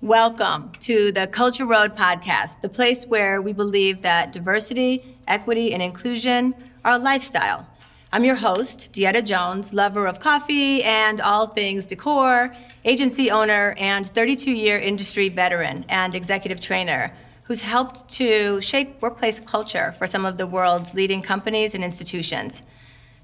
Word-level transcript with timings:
Welcome 0.00 0.70
to 0.82 1.10
the 1.10 1.26
Culture 1.26 1.66
Road 1.66 1.96
podcast, 1.96 2.60
the 2.60 2.68
place 2.68 3.04
where 3.04 3.42
we 3.42 3.52
believe 3.52 4.02
that 4.02 4.30
diversity, 4.30 5.16
equity, 5.26 5.74
and 5.74 5.82
inclusion 5.82 6.54
are 6.84 6.92
a 6.92 6.98
lifestyle. 6.98 7.66
I'm 8.12 8.22
your 8.22 8.36
host, 8.36 8.92
DeEtta 8.92 9.26
Jones, 9.26 9.74
lover 9.74 10.06
of 10.06 10.20
coffee 10.20 10.84
and 10.84 11.20
all 11.20 11.48
things 11.48 11.84
decor, 11.84 12.54
agency 12.84 13.28
owner, 13.28 13.74
and 13.76 14.06
32 14.06 14.52
year 14.52 14.78
industry 14.78 15.30
veteran 15.30 15.84
and 15.88 16.14
executive 16.14 16.60
trainer 16.60 17.12
who's 17.46 17.62
helped 17.62 18.08
to 18.10 18.60
shape 18.60 19.02
workplace 19.02 19.40
culture 19.40 19.90
for 19.98 20.06
some 20.06 20.24
of 20.24 20.38
the 20.38 20.46
world's 20.46 20.94
leading 20.94 21.22
companies 21.22 21.74
and 21.74 21.82
institutions. 21.82 22.62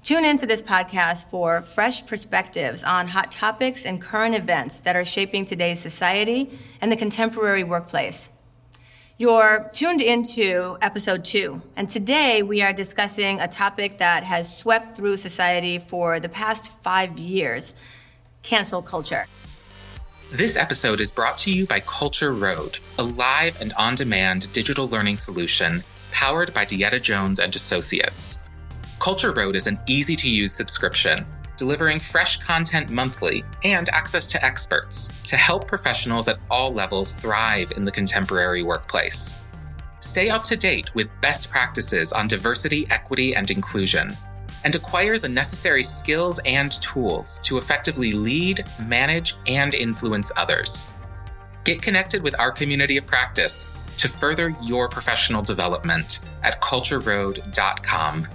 Tune 0.05 0.23
into 0.23 0.45
this 0.45 0.61
podcast 0.61 1.31
for 1.31 1.63
fresh 1.63 2.05
perspectives 2.05 2.83
on 2.83 3.07
hot 3.07 3.31
topics 3.31 3.87
and 3.87 3.99
current 3.99 4.35
events 4.35 4.77
that 4.81 4.95
are 4.95 5.03
shaping 5.03 5.45
today's 5.45 5.79
society 5.79 6.51
and 6.79 6.91
the 6.91 6.95
contemporary 6.95 7.63
workplace. 7.63 8.29
You're 9.17 9.67
tuned 9.73 10.01
into 10.01 10.77
episode 10.79 11.25
two, 11.25 11.63
and 11.75 11.89
today 11.89 12.43
we 12.43 12.61
are 12.61 12.71
discussing 12.71 13.39
a 13.39 13.47
topic 13.47 13.97
that 13.97 14.23
has 14.23 14.55
swept 14.55 14.95
through 14.95 15.17
society 15.17 15.79
for 15.79 16.19
the 16.19 16.29
past 16.29 16.79
five 16.83 17.17
years 17.17 17.73
cancel 18.43 18.83
culture. 18.83 19.25
This 20.31 20.55
episode 20.55 21.01
is 21.01 21.11
brought 21.11 21.39
to 21.39 21.51
you 21.51 21.65
by 21.65 21.79
Culture 21.79 22.31
Road, 22.31 22.77
a 22.99 23.03
live 23.03 23.59
and 23.59 23.73
on 23.73 23.95
demand 23.95 24.53
digital 24.53 24.87
learning 24.87 25.15
solution 25.15 25.83
powered 26.11 26.53
by 26.53 26.63
DeEtta 26.63 27.01
Jones 27.01 27.39
and 27.39 27.55
Associates. 27.55 28.43
Culture 29.05 29.33
Road 29.33 29.55
is 29.55 29.67
an 29.67 29.77
easy 29.85 30.15
to 30.15 30.27
use 30.27 30.51
subscription, 30.51 31.27
delivering 31.57 31.99
fresh 31.99 32.37
content 32.37 32.89
monthly 32.89 33.43
and 33.63 33.87
access 33.89 34.25
to 34.31 34.43
experts 34.43 35.13
to 35.25 35.37
help 35.37 35.67
professionals 35.67 36.27
at 36.27 36.39
all 36.49 36.71
levels 36.71 37.13
thrive 37.13 37.71
in 37.73 37.85
the 37.85 37.91
contemporary 37.91 38.63
workplace. 38.63 39.41
Stay 39.99 40.31
up 40.31 40.43
to 40.45 40.55
date 40.55 40.89
with 40.95 41.07
best 41.21 41.51
practices 41.51 42.13
on 42.13 42.27
diversity, 42.27 42.87
equity, 42.89 43.35
and 43.35 43.51
inclusion, 43.51 44.17
and 44.63 44.73
acquire 44.73 45.19
the 45.19 45.29
necessary 45.29 45.83
skills 45.83 46.39
and 46.43 46.71
tools 46.81 47.39
to 47.43 47.59
effectively 47.59 48.11
lead, 48.11 48.65
manage, 48.87 49.35
and 49.45 49.75
influence 49.75 50.31
others. 50.35 50.93
Get 51.63 51.79
connected 51.79 52.23
with 52.23 52.39
our 52.39 52.51
community 52.51 52.97
of 52.97 53.05
practice 53.05 53.69
to 53.97 54.07
further 54.07 54.55
your 54.63 54.89
professional 54.89 55.43
development 55.43 56.27
at 56.41 56.59
cultureroad.com. 56.59 58.27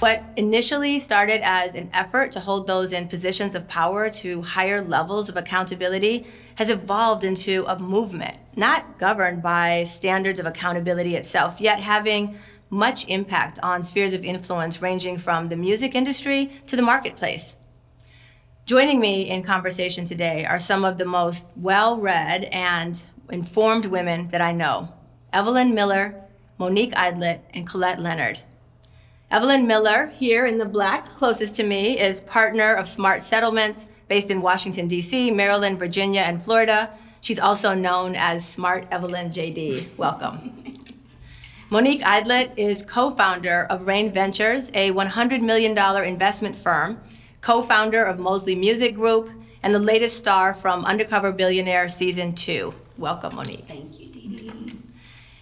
What 0.00 0.22
initially 0.34 0.98
started 0.98 1.42
as 1.42 1.74
an 1.74 1.90
effort 1.92 2.32
to 2.32 2.40
hold 2.40 2.66
those 2.66 2.94
in 2.94 3.06
positions 3.06 3.54
of 3.54 3.68
power 3.68 4.08
to 4.08 4.40
higher 4.40 4.80
levels 4.80 5.28
of 5.28 5.36
accountability 5.36 6.24
has 6.54 6.70
evolved 6.70 7.22
into 7.22 7.66
a 7.68 7.78
movement, 7.78 8.38
not 8.56 8.96
governed 8.96 9.42
by 9.42 9.84
standards 9.84 10.40
of 10.40 10.46
accountability 10.46 11.16
itself, 11.16 11.60
yet 11.60 11.80
having 11.80 12.34
much 12.70 13.06
impact 13.08 13.58
on 13.62 13.82
spheres 13.82 14.14
of 14.14 14.24
influence 14.24 14.80
ranging 14.80 15.18
from 15.18 15.48
the 15.48 15.56
music 15.56 15.94
industry 15.94 16.50
to 16.64 16.76
the 16.76 16.82
marketplace. 16.82 17.58
Joining 18.64 19.00
me 19.00 19.28
in 19.28 19.42
conversation 19.42 20.06
today 20.06 20.46
are 20.46 20.58
some 20.58 20.82
of 20.82 20.96
the 20.96 21.04
most 21.04 21.46
well 21.56 22.00
read 22.00 22.44
and 22.44 23.04
informed 23.28 23.84
women 23.84 24.28
that 24.28 24.40
I 24.40 24.52
know 24.52 24.94
Evelyn 25.30 25.74
Miller, 25.74 26.24
Monique 26.56 26.94
Idlett, 26.94 27.42
and 27.52 27.68
Collette 27.68 28.00
Leonard. 28.00 28.40
Evelyn 29.32 29.64
Miller, 29.64 30.08
here 30.08 30.44
in 30.44 30.58
the 30.58 30.66
black, 30.66 31.06
closest 31.14 31.54
to 31.54 31.62
me, 31.62 31.96
is 31.96 32.20
partner 32.20 32.74
of 32.74 32.88
Smart 32.88 33.22
Settlements 33.22 33.88
based 34.08 34.28
in 34.28 34.42
Washington, 34.42 34.88
D.C., 34.88 35.30
Maryland, 35.30 35.78
Virginia, 35.78 36.22
and 36.22 36.42
Florida. 36.42 36.90
She's 37.20 37.38
also 37.38 37.72
known 37.72 38.16
as 38.16 38.44
Smart 38.44 38.88
Evelyn 38.90 39.28
JD. 39.28 39.96
Welcome. 39.96 40.74
Monique 41.70 42.02
Idlett 42.02 42.50
is 42.56 42.82
co 42.82 43.12
founder 43.12 43.68
of 43.70 43.86
Reign 43.86 44.12
Ventures, 44.12 44.72
a 44.74 44.90
$100 44.90 45.42
million 45.42 45.78
investment 46.04 46.58
firm, 46.58 47.00
co 47.40 47.62
founder 47.62 48.02
of 48.02 48.18
Mosley 48.18 48.56
Music 48.56 48.96
Group, 48.96 49.30
and 49.62 49.72
the 49.72 49.78
latest 49.78 50.16
star 50.16 50.54
from 50.54 50.84
Undercover 50.84 51.30
Billionaire 51.30 51.86
Season 51.86 52.34
2. 52.34 52.74
Welcome, 52.98 53.36
Monique. 53.36 53.66
Thank 53.68 54.00
you, 54.00 54.09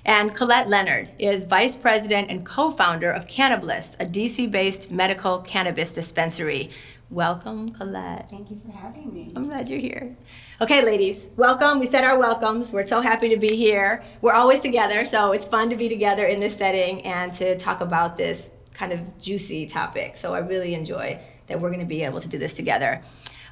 and 0.09 0.35
Collette 0.35 0.71
Leonard 0.71 1.11
is 1.19 1.45
vice 1.45 1.77
president 1.77 2.31
and 2.31 2.43
co 2.43 2.71
founder 2.71 3.11
of 3.11 3.27
Cannabliss, 3.27 3.95
a 4.01 4.07
DC 4.07 4.51
based 4.51 4.91
medical 4.91 5.41
cannabis 5.41 5.95
dispensary. 5.95 6.71
Welcome, 7.11 7.69
Collette. 7.69 8.31
Thank 8.31 8.51
you 8.51 8.59
for 8.65 8.73
having 8.73 9.13
me. 9.13 9.33
I'm 9.37 9.43
glad 9.43 9.69
you're 9.69 9.79
here. 9.79 10.17
Okay, 10.63 10.83
ladies, 10.83 11.27
welcome. 11.37 11.79
We 11.79 11.87
said 11.87 12.05
our 12.05 12.19
welcomes. 12.19 12.73
We're 12.73 12.87
so 12.87 13.03
happy 13.03 13.29
to 13.29 13.37
be 13.37 13.55
here. 13.55 14.03
We're 14.23 14.33
always 14.33 14.61
together, 14.61 15.05
so 15.05 15.33
it's 15.33 15.45
fun 15.45 15.69
to 15.69 15.77
be 15.77 15.91
together 15.91 16.25
in 16.25 16.41
this 16.41 16.57
setting 16.57 17.03
and 17.03 17.35
to 17.35 17.59
talk 17.59 17.83
about 17.83 18.17
this 18.17 18.51
kind 18.73 18.93
of 18.93 19.19
juicy 19.19 19.67
topic. 19.67 20.17
So 20.17 20.33
I 20.33 20.39
really 20.39 20.73
enjoy 20.73 21.21
that 21.49 21.61
we're 21.61 21.69
going 21.69 21.81
to 21.81 21.87
be 21.87 22.03
able 22.03 22.21
to 22.21 22.29
do 22.31 22.39
this 22.39 22.55
together. 22.55 23.03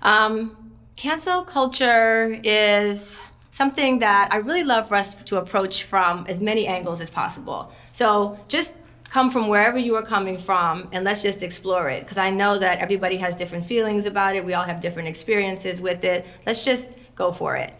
Um, 0.00 0.72
cancel 0.96 1.44
culture 1.44 2.40
is 2.42 3.20
something 3.56 4.00
that 4.00 4.28
I 4.30 4.36
really 4.36 4.64
love 4.64 4.86
for 4.86 4.96
us 4.96 5.14
to 5.14 5.38
approach 5.38 5.84
from 5.84 6.26
as 6.28 6.42
many 6.42 6.66
angles 6.66 7.00
as 7.00 7.08
possible. 7.08 7.72
So 7.90 8.38
just 8.48 8.74
come 9.08 9.30
from 9.30 9.48
wherever 9.48 9.78
you 9.78 9.94
are 9.94 10.02
coming 10.02 10.36
from 10.36 10.88
and 10.92 11.04
let's 11.04 11.22
just 11.22 11.42
explore 11.42 11.88
it 11.88 12.00
because 12.00 12.18
I 12.18 12.28
know 12.28 12.58
that 12.58 12.80
everybody 12.80 13.16
has 13.16 13.34
different 13.34 13.64
feelings 13.64 14.04
about 14.04 14.36
it. 14.36 14.44
We 14.44 14.52
all 14.52 14.64
have 14.64 14.78
different 14.78 15.08
experiences 15.08 15.80
with 15.80 16.04
it. 16.04 16.26
Let's 16.44 16.66
just 16.66 17.00
go 17.14 17.32
for 17.32 17.56
it. 17.56 17.72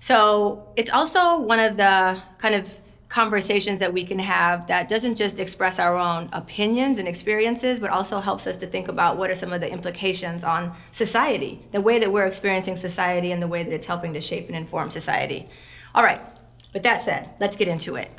So 0.00 0.66
it's 0.74 0.90
also 0.90 1.38
one 1.38 1.60
of 1.60 1.76
the 1.76 2.18
kind 2.38 2.56
of 2.56 2.80
conversations 3.12 3.78
that 3.78 3.92
we 3.92 4.04
can 4.04 4.18
have 4.18 4.66
that 4.68 4.88
doesn't 4.88 5.16
just 5.16 5.38
express 5.38 5.78
our 5.78 5.98
own 5.98 6.30
opinions 6.32 6.96
and 6.96 7.06
experiences, 7.06 7.78
but 7.78 7.90
also 7.90 8.20
helps 8.20 8.46
us 8.46 8.56
to 8.56 8.66
think 8.66 8.88
about 8.88 9.18
what 9.18 9.30
are 9.30 9.34
some 9.34 9.52
of 9.52 9.60
the 9.60 9.70
implications 9.70 10.42
on 10.42 10.72
society, 10.92 11.60
the 11.72 11.80
way 11.82 11.98
that 11.98 12.10
we're 12.10 12.24
experiencing 12.24 12.74
society 12.74 13.30
and 13.30 13.42
the 13.42 13.46
way 13.46 13.62
that 13.62 13.70
it's 13.70 13.84
helping 13.84 14.14
to 14.14 14.20
shape 14.20 14.46
and 14.46 14.56
inform 14.56 14.88
society. 14.88 15.44
All 15.94 16.02
right, 16.02 16.22
with 16.72 16.84
that 16.84 17.02
said, 17.02 17.28
let's 17.38 17.54
get 17.54 17.68
into 17.68 17.96
it. 17.96 18.10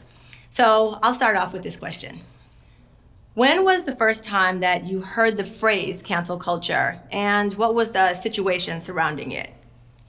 So 0.52 1.00
I'll 1.02 1.16
start 1.16 1.38
off 1.38 1.54
with 1.54 1.64
this 1.64 1.76
question. 1.76 2.22
When 3.34 3.66
was 3.66 3.86
the 3.86 3.96
first 3.96 4.24
time 4.24 4.60
that 4.60 4.86
you 4.86 5.02
heard 5.02 5.38
the 5.38 5.44
phrase 5.44 6.04
cancel 6.04 6.38
culture, 6.38 7.00
and 7.12 7.52
what 7.54 7.74
was 7.74 7.90
the 7.90 8.14
situation 8.14 8.80
surrounding 8.80 9.32
it? 9.32 9.50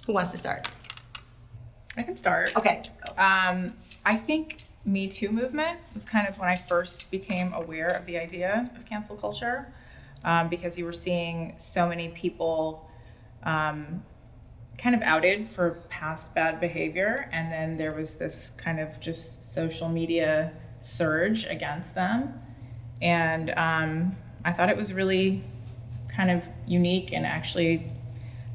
Who 0.05 0.13
wants 0.13 0.31
to 0.33 0.37
start? 0.37 0.69
I 1.97 2.03
can 2.03 2.19
start. 2.19 2.55
Okay. 2.55 2.83
Um, 3.17 3.73
I 4.05 4.17
think 4.17 4.64
me 4.85 5.09
Too 5.09 5.31
movement 5.31 5.79
was 5.95 6.05
kind 6.05 6.29
of 6.29 6.39
when 6.39 6.49
I 6.49 6.57
first 6.57 7.11
became 7.11 7.53
aware 7.53 7.89
of 7.89 8.07
the 8.07 8.19
idea 8.19 8.71
of 8.77 8.85
cancel 8.85 9.17
culture 9.17 9.73
um, 10.25 10.49
because 10.49 10.79
you 10.79 10.85
were 10.85 10.93
seeing 10.93 11.55
so 11.57 11.89
many 11.89 12.09
people 12.09 12.89
um, 13.43 14.03
kind 14.79 14.95
of 14.95 15.03
outed 15.03 15.49
for 15.49 15.83
past 15.89 16.35
bad 16.35 16.61
behavior. 16.61 17.29
And 17.33 17.53
then 17.53 17.77
there 17.77 17.93
was 17.93 18.15
this 18.15 18.51
kind 18.57 18.81
of 18.81 19.01
just 19.01 19.53
social 19.53 19.89
media 19.89 20.53
surge 20.81 21.47
against 21.47 21.95
them. 21.95 22.41
And 23.01 23.51
um, 23.51 24.17
I 24.45 24.53
thought 24.53 24.69
it 24.69 24.77
was 24.77 24.93
really 24.93 25.43
kind 26.09 26.31
of 26.31 26.45
unique 26.67 27.13
and 27.13 27.27
actually 27.27 27.91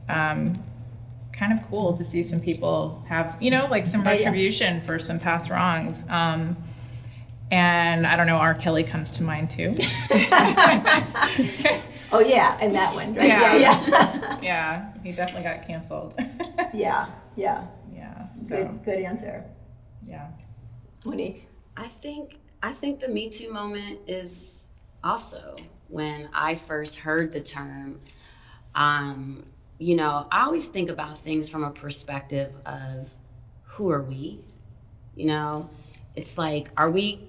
um, 0.08 0.54
kind 1.40 1.58
of 1.58 1.66
cool 1.70 1.96
to 1.96 2.04
see 2.04 2.22
some 2.22 2.42
people 2.42 3.02
have, 3.08 3.38
you 3.40 3.50
know, 3.50 3.66
like 3.68 3.88
some 3.88 4.04
retribution 4.04 4.76
yeah. 4.76 4.82
for 4.82 5.00
some 5.00 5.18
past 5.18 5.50
wrongs. 5.50 6.04
Um, 6.10 6.58
and 7.50 8.06
I 8.06 8.18
don't 8.18 8.28
know, 8.28 8.36
R. 8.36 8.54
Kelly 8.54 8.84
comes 8.84 9.14
to 9.14 9.24
mind 9.24 9.50
too. 9.50 9.70
oh 12.12 12.20
yeah, 12.20 12.58
and 12.62 12.76
that 12.76 12.94
one, 12.94 13.16
right? 13.16 13.28
Yeah, 13.28 13.56
yeah, 13.56 13.86
yeah. 13.88 14.40
yeah 14.42 14.94
he 15.02 15.14
definitely 15.14 15.44
got 15.44 15.66
canceled. 15.66 16.14
yeah, 16.74 17.08
yeah, 17.38 17.66
yeah. 17.92 18.28
So. 18.44 18.58
Good, 18.58 18.84
good 18.84 19.00
answer. 19.00 19.46
Yeah. 20.06 20.28
Monique, 21.06 21.48
I 21.78 21.88
think 21.88 22.36
I 22.62 22.74
think 22.74 23.00
the 23.00 23.08
Me 23.08 23.30
Too 23.30 23.52
moment 23.52 24.02
is 24.08 24.68
also 25.04 25.56
when 25.88 26.28
I 26.34 26.56
first 26.56 26.98
heard 26.98 27.32
the 27.32 27.40
term. 27.40 28.02
Um, 28.76 29.46
you 29.80 29.96
know, 29.96 30.28
I 30.32 30.44
always 30.44 30.68
think 30.68 30.90
about 30.90 31.18
things 31.18 31.50
from 31.50 31.64
a 31.64 31.72
perspective 31.72 32.54
of 32.66 33.10
who 33.64 33.90
are 33.90 34.02
we? 34.02 34.40
You 35.16 35.26
know, 35.26 35.70
it's 36.16 36.38
like, 36.38 36.70
are 36.76 36.92
we, 36.92 37.22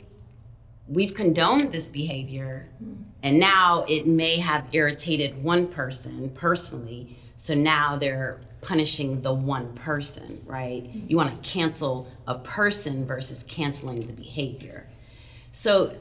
we've 0.89 1.15
condoned 1.15 1.71
this 1.71 1.89
behavior, 1.89 2.69
mm-hmm. 2.83 3.03
and 3.23 3.39
now 3.39 3.85
it 3.89 4.07
may 4.07 4.39
have 4.39 4.67
irritated 4.73 5.43
one 5.43 5.69
person 5.69 6.31
personally. 6.31 7.17
So 7.37 7.55
now 7.55 7.97
they're 7.97 8.41
punishing 8.61 9.23
the 9.23 9.33
one 9.33 9.73
person, 9.75 10.43
right? 10.45 10.85
Mm-hmm. 10.85 11.07
You 11.09 11.17
want 11.17 11.31
to 11.31 11.51
cancel 11.51 12.09
a 12.27 12.35
person 12.35 13.07
versus 13.07 13.45
canceling 13.45 14.07
the 14.07 14.13
behavior. 14.13 14.89
So, 15.53 15.95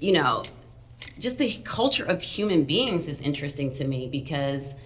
you 0.00 0.12
know, 0.12 0.44
just 1.18 1.38
the 1.38 1.52
culture 1.64 2.04
of 2.04 2.22
human 2.22 2.64
beings 2.64 3.08
is 3.08 3.20
interesting 3.20 3.70
to 3.72 3.84
me 3.84 4.08
because 4.08 4.76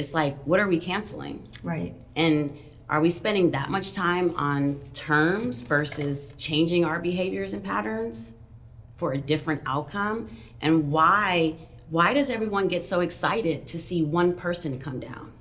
it's 0.00 0.14
like, 0.14 0.36
what 0.44 0.58
are 0.58 0.66
we 0.66 0.80
canceling? 0.80 1.46
Right. 1.62 1.94
And 2.16 2.58
are 2.88 3.00
we 3.00 3.10
spending 3.10 3.52
that 3.52 3.70
much 3.70 3.92
time 3.92 4.34
on 4.36 4.80
terms 4.92 5.62
versus 5.62 6.34
changing 6.38 6.84
our 6.84 6.98
behaviors 6.98 7.52
and 7.54 7.62
patterns 7.62 8.34
for 8.96 9.12
a 9.12 9.18
different 9.18 9.62
outcome? 9.66 10.28
And 10.60 10.90
why 10.90 11.54
why 11.90 12.14
does 12.14 12.30
everyone 12.30 12.68
get 12.68 12.84
so 12.84 13.00
excited 13.00 13.66
to 13.66 13.78
see 13.78 14.02
one 14.02 14.32
person 14.34 14.78
come 14.78 15.00
down? 15.00 15.32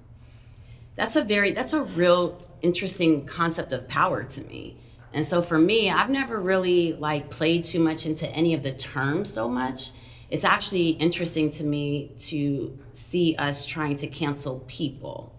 That's 0.96 1.16
a 1.16 1.24
very 1.24 1.52
that's 1.52 1.74
a 1.74 1.82
real 1.82 2.40
interesting 2.62 3.26
concept 3.26 3.72
of 3.74 3.88
power 3.88 4.24
to 4.24 4.44
me. 4.44 4.78
And 5.14 5.26
so 5.26 5.42
for 5.42 5.58
me, 5.58 5.90
I've 5.90 6.10
never 6.10 6.40
really 6.40 6.94
like 6.94 7.32
played 7.32 7.64
too 7.64 7.80
much 7.80 8.06
into 8.06 8.30
any 8.30 8.54
of 8.54 8.62
the 8.62 8.74
terms 8.74 9.34
so 9.34 9.50
much. 9.50 9.92
It's 10.30 10.44
actually 10.44 10.90
interesting 10.90 11.50
to 11.52 11.64
me 11.64 12.12
to 12.18 12.78
see 12.94 13.36
us 13.38 13.66
trying 13.66 13.96
to 13.98 14.08
cancel 14.08 14.60
people 14.68 15.36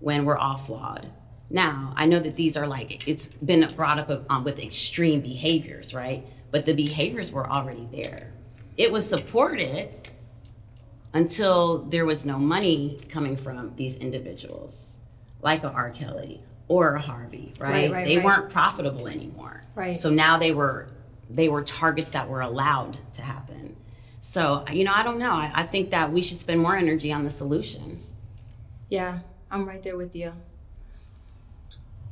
when 0.00 0.24
we're 0.24 0.36
all 0.36 0.56
flawed. 0.56 1.10
Now, 1.50 1.92
I 1.96 2.06
know 2.06 2.20
that 2.20 2.36
these 2.36 2.56
are 2.56 2.66
like, 2.66 3.06
it's 3.08 3.28
been 3.28 3.68
brought 3.76 3.98
up 3.98 4.24
um, 4.30 4.44
with 4.44 4.58
extreme 4.58 5.20
behaviors, 5.20 5.94
right? 5.94 6.26
But 6.50 6.64
the 6.64 6.74
behaviors 6.74 7.32
were 7.32 7.48
already 7.48 7.88
there. 7.92 8.32
It 8.76 8.90
was 8.90 9.08
supported 9.08 9.90
until 11.12 11.78
there 11.78 12.04
was 12.04 12.26
no 12.26 12.38
money 12.38 12.98
coming 13.08 13.36
from 13.36 13.74
these 13.76 13.96
individuals, 13.96 14.98
like 15.42 15.62
a 15.64 15.70
R. 15.70 15.90
Kelly 15.90 16.42
or 16.68 16.94
a 16.94 17.00
Harvey, 17.00 17.52
right? 17.58 17.70
Right, 17.70 17.92
right, 17.92 18.06
they 18.06 18.16
right. 18.16 18.24
weren't 18.24 18.50
profitable 18.50 19.06
anymore. 19.06 19.62
Right. 19.74 19.96
So 19.96 20.10
now 20.10 20.38
they 20.38 20.52
were 20.52 20.88
they 21.30 21.48
were 21.48 21.62
targets 21.62 22.12
that 22.12 22.28
were 22.28 22.40
allowed 22.40 22.98
to 23.14 23.22
happen. 23.22 23.76
So 24.24 24.64
you 24.72 24.84
know, 24.84 24.92
I 24.94 25.02
don't 25.02 25.18
know. 25.18 25.32
I, 25.32 25.50
I 25.54 25.62
think 25.64 25.90
that 25.90 26.10
we 26.10 26.22
should 26.22 26.38
spend 26.38 26.58
more 26.58 26.74
energy 26.74 27.12
on 27.12 27.24
the 27.24 27.30
solution. 27.30 28.00
Yeah, 28.88 29.18
I'm 29.50 29.68
right 29.68 29.82
there 29.82 29.98
with 29.98 30.16
you. 30.16 30.32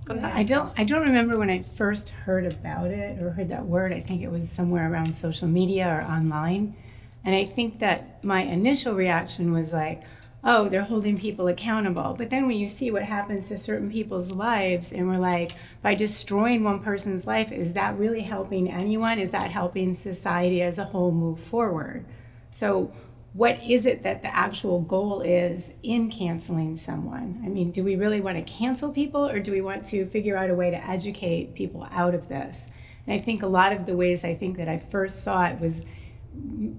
Go 0.05 0.15
uh, 0.15 0.19
ahead. 0.19 0.33
I 0.35 0.43
don't 0.43 0.73
I 0.77 0.85
don't 0.85 1.01
remember 1.01 1.39
when 1.39 1.49
I 1.49 1.63
first 1.63 2.11
heard 2.11 2.45
about 2.45 2.91
it 2.91 3.19
or 3.19 3.31
heard 3.31 3.49
that 3.49 3.65
word. 3.65 3.95
I 3.95 4.01
think 4.01 4.21
it 4.21 4.31
was 4.31 4.51
somewhere 4.51 4.93
around 4.93 5.15
social 5.15 5.49
media 5.49 5.89
or 5.89 6.03
online. 6.03 6.77
And 7.25 7.35
I 7.35 7.47
think 7.47 7.79
that 7.79 8.23
my 8.23 8.43
initial 8.43 8.93
reaction 8.95 9.51
was 9.51 9.73
like, 9.73 10.03
oh, 10.45 10.69
they're 10.69 10.83
holding 10.83 11.17
people 11.17 11.47
accountable. 11.47 12.15
But 12.19 12.31
then 12.31 12.47
when 12.47 12.57
you 12.57 12.67
see 12.67 12.91
what 12.91 13.05
happens 13.05 13.49
to 13.49 13.59
certain 13.59 13.91
people's 13.91 14.33
lives 14.33 14.91
and 14.91 15.09
we're 15.09 15.19
like, 15.19 15.53
by 15.83 15.95
destroying 15.95 16.65
one 16.65 16.81
person's 16.81 17.27
life, 17.27 17.53
is 17.53 17.75
that 17.75 17.99
really 17.99 18.23
helping 18.23 18.71
anyone? 18.71 19.19
Is 19.19 19.31
that 19.31 19.53
helping 19.53 19.95
society 19.95 20.61
as 20.61 20.79
a 20.79 20.85
whole 20.85 21.13
move 21.13 21.39
forward? 21.39 22.05
So 22.55 22.93
what 23.35 23.63
is 23.63 23.87
it 23.87 24.03
that 24.03 24.23
the 24.23 24.35
actual 24.35 24.81
goal 24.81 25.23
is 25.23 25.71
in 25.83 26.11
canceling 26.11 26.77
someone? 26.77 27.41
I 27.45 27.49
mean, 27.49 27.71
do 27.71 27.85
we 27.85 27.97
really 27.97 28.21
want 28.21 28.37
to 28.37 28.53
cancel 28.53 28.91
people 28.91 29.27
or 29.29 29.39
do 29.39 29.53
we 29.53 29.61
want 29.61 29.87
to 29.87 30.07
figure 30.07 30.37
out 30.37 30.51
a 30.51 30.55
way 30.55 30.71
to 30.71 30.89
educate 30.89 31.55
people 31.55 31.87
out 31.93 32.15
of 32.15 32.29
this? 32.29 32.67
And 33.07 33.19
I 33.19 33.23
think 33.23 33.43
a 33.43 33.49
lot 33.49 33.73
of 33.73 33.87
the 33.87 33.97
ways 33.97 34.25
I 34.25 34.35
think 34.35 34.57
that 34.59 34.69
I 34.69 34.79
first 34.79 35.23
saw 35.23 35.47
it 35.47 35.61
was 35.61 35.83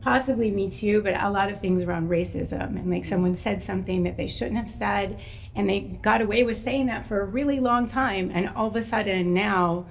possibly 0.02 0.52
me 0.52 0.70
too, 0.70 1.02
but 1.02 1.14
a 1.22 1.30
lot 1.30 1.52
of 1.52 1.60
things 1.60 1.84
around 1.84 2.10
racism. 2.10 2.78
And 2.78 2.90
like 2.90 3.06
someone 3.06 3.36
said 3.36 3.62
something 3.62 4.04
that 4.04 4.18
they 4.18 4.28
shouldn't 4.28 4.58
have 4.58 4.70
said, 4.70 5.20
and 5.56 5.70
they 5.70 5.82
got 6.02 6.22
away 6.22 6.44
with 6.44 6.58
saying 6.58 6.88
that 6.88 7.06
for 7.06 7.22
a 7.22 7.26
really 7.26 7.60
long 7.60 7.88
time. 7.88 8.32
And 8.34 8.50
all 8.50 8.68
of 8.68 8.76
a 8.76 8.84
sudden 8.84 9.34
now 9.34 9.86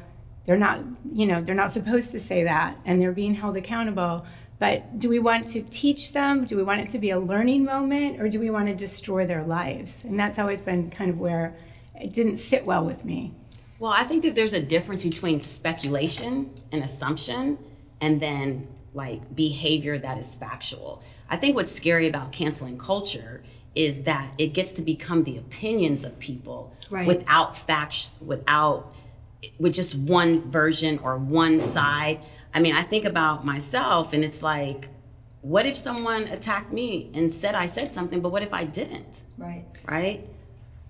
they're 0.45 0.57
not, 0.57 0.81
you 1.13 1.27
know, 1.27 1.41
they're 1.41 1.55
not 1.55 1.73
supposed 1.73 2.11
to 2.13 2.21
say 2.21 2.45
that 2.45 2.77
and 2.85 3.01
they're 3.01 3.13
being 3.13 3.35
held 3.35 3.57
accountable. 3.57 4.27
But 4.59 4.99
do 4.99 5.09
we 5.09 5.19
want 5.19 5.49
to 5.51 5.63
teach 5.63 6.13
them? 6.13 6.45
Do 6.45 6.57
we 6.57 6.63
want 6.63 6.81
it 6.81 6.91
to 6.91 6.99
be 6.99 7.11
a 7.11 7.19
learning 7.19 7.65
moment 7.65 8.21
or 8.21 8.29
do 8.29 8.39
we 8.39 8.51
want 8.51 8.69
to 8.69 8.75
destroy 8.75 9.27
their 9.27 9.45
lives? 9.45 10.03
And 10.05 10.19
that's 10.19 10.39
always 10.39 10.61
been 10.61 10.91
kind 10.91 11.11
of 11.11 11.19
where 11.19 11.57
it 11.95 12.13
didn't 12.13 12.37
sit 12.39 12.65
well 12.65 12.85
with 12.85 13.05
me. 13.05 13.35
Well, 13.79 13.93
I 13.93 14.05
think 14.05 14.23
that 14.23 14.35
there's 14.35 14.53
a 14.53 14.63
difference 14.63 15.03
between 15.03 15.41
speculation 15.41 16.53
and 16.71 16.83
assumption 16.83 17.59
and 18.01 18.21
then 18.21 18.69
like 18.95 19.35
behavior 19.35 19.99
that 19.99 20.19
is 20.19 20.35
factual. 20.35 21.03
I 21.29 21.37
think 21.37 21.57
what's 21.57 21.73
scary 21.73 22.09
about 22.09 22.33
canceling 22.33 22.79
culture 22.79 23.43
is 23.75 24.03
that 24.03 24.33
it 24.39 24.49
gets 24.49 24.73
to 24.73 24.83
become 24.83 25.25
the 25.25 25.39
opinions 25.39 26.05
of 26.05 26.19
people 26.19 26.77
Right. 26.91 27.07
without 27.07 27.57
facts, 27.57 28.19
without 28.25 28.95
with 29.59 29.73
just 29.75 29.95
one 29.97 30.39
version 30.39 30.99
or 30.99 31.17
one 31.17 31.59
side. 31.59 32.21
I 32.55 32.61
mean, 32.61 32.75
I 32.77 32.83
think 32.83 33.07
about 33.07 33.47
myself 33.47 34.13
and 34.13 34.23
it's 34.23 34.43
like, 34.43 34.89
what 35.41 35.65
if 35.67 35.77
someone 35.77 36.25
attacked 36.25 36.71
me 36.73 37.11
and 37.15 37.33
said 37.33 37.55
I 37.55 37.65
said 37.67 37.93
something, 37.93 38.21
but 38.21 38.31
what 38.31 38.43
if 38.43 38.53
I 38.53 38.65
didn't? 38.65 39.25
Right. 39.39 39.65
Right? 39.89 40.29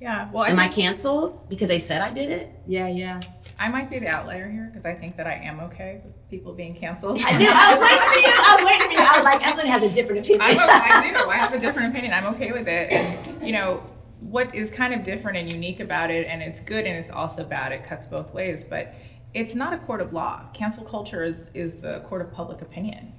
Yeah. 0.00 0.28
Well, 0.32 0.42
I, 0.42 0.48
Am 0.48 0.58
I 0.58 0.66
canceled 0.68 1.48
because 1.48 1.68
they 1.68 1.78
said 1.78 2.02
I 2.02 2.10
did 2.12 2.30
it? 2.30 2.50
Yeah, 2.66 2.88
yeah. 2.88 3.20
I 3.60 3.68
might 3.68 3.88
be 3.88 4.00
the 4.00 4.08
outlier 4.08 4.50
here 4.50 4.68
because 4.70 4.84
I 4.84 4.94
think 4.94 5.16
that 5.18 5.28
I 5.28 5.34
am 5.34 5.60
okay 5.60 6.00
with 6.04 6.21
people 6.32 6.54
being 6.54 6.74
canceled. 6.74 7.20
I 7.22 7.36
knew. 7.36 7.46
I 7.46 7.74
was 7.74 7.82
waiting 7.82 8.08
for 8.08 8.18
you. 8.18 8.32
I 8.34 8.54
was 8.56 8.64
waiting 8.64 8.86
for 8.86 8.92
you. 8.92 9.06
I 9.06 9.16
was 9.18 9.24
like, 9.26 9.46
Evelyn 9.46 9.66
has 9.66 9.82
a 9.82 9.90
different 9.90 10.24
opinion. 10.24 10.40
I 10.40 10.54
do. 10.54 10.60
I 11.30 11.36
have 11.36 11.54
a 11.54 11.58
different 11.60 11.90
opinion. 11.90 12.14
I'm 12.14 12.24
okay 12.34 12.52
with 12.52 12.66
it. 12.68 12.90
And, 12.90 13.46
you 13.46 13.52
know, 13.52 13.82
what 14.20 14.54
is 14.54 14.70
kind 14.70 14.94
of 14.94 15.02
different 15.02 15.36
and 15.36 15.52
unique 15.52 15.80
about 15.80 16.10
it, 16.10 16.26
and 16.26 16.42
it's 16.42 16.60
good 16.60 16.86
and 16.86 16.96
it's 16.96 17.10
also 17.10 17.44
bad, 17.44 17.72
it 17.72 17.84
cuts 17.84 18.06
both 18.06 18.32
ways, 18.32 18.64
but 18.64 18.94
it's 19.34 19.54
not 19.54 19.74
a 19.74 19.78
court 19.78 20.00
of 20.00 20.14
law. 20.14 20.46
Cancel 20.54 20.84
culture 20.84 21.22
is, 21.22 21.50
is 21.52 21.82
the 21.82 22.00
court 22.06 22.22
of 22.22 22.32
public 22.32 22.62
opinion. 22.62 23.12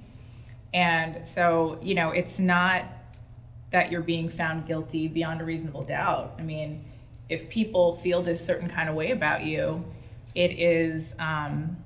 And 0.72 1.26
so, 1.26 1.78
you 1.80 1.94
know, 1.94 2.10
it's 2.10 2.40
not 2.40 2.84
that 3.70 3.92
you're 3.92 4.02
being 4.02 4.28
found 4.28 4.66
guilty 4.66 5.06
beyond 5.06 5.40
a 5.40 5.44
reasonable 5.44 5.84
doubt. 5.84 6.34
I 6.36 6.42
mean, 6.42 6.84
if 7.28 7.48
people 7.48 7.96
feel 7.98 8.22
this 8.22 8.44
certain 8.44 8.68
kind 8.68 8.88
of 8.88 8.96
way 8.96 9.12
about 9.12 9.44
you, 9.44 9.84
it 10.34 10.58
is 10.58 11.14
um, 11.20 11.76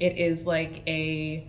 it 0.00 0.18
is 0.18 0.46
like 0.46 0.82
a 0.86 1.48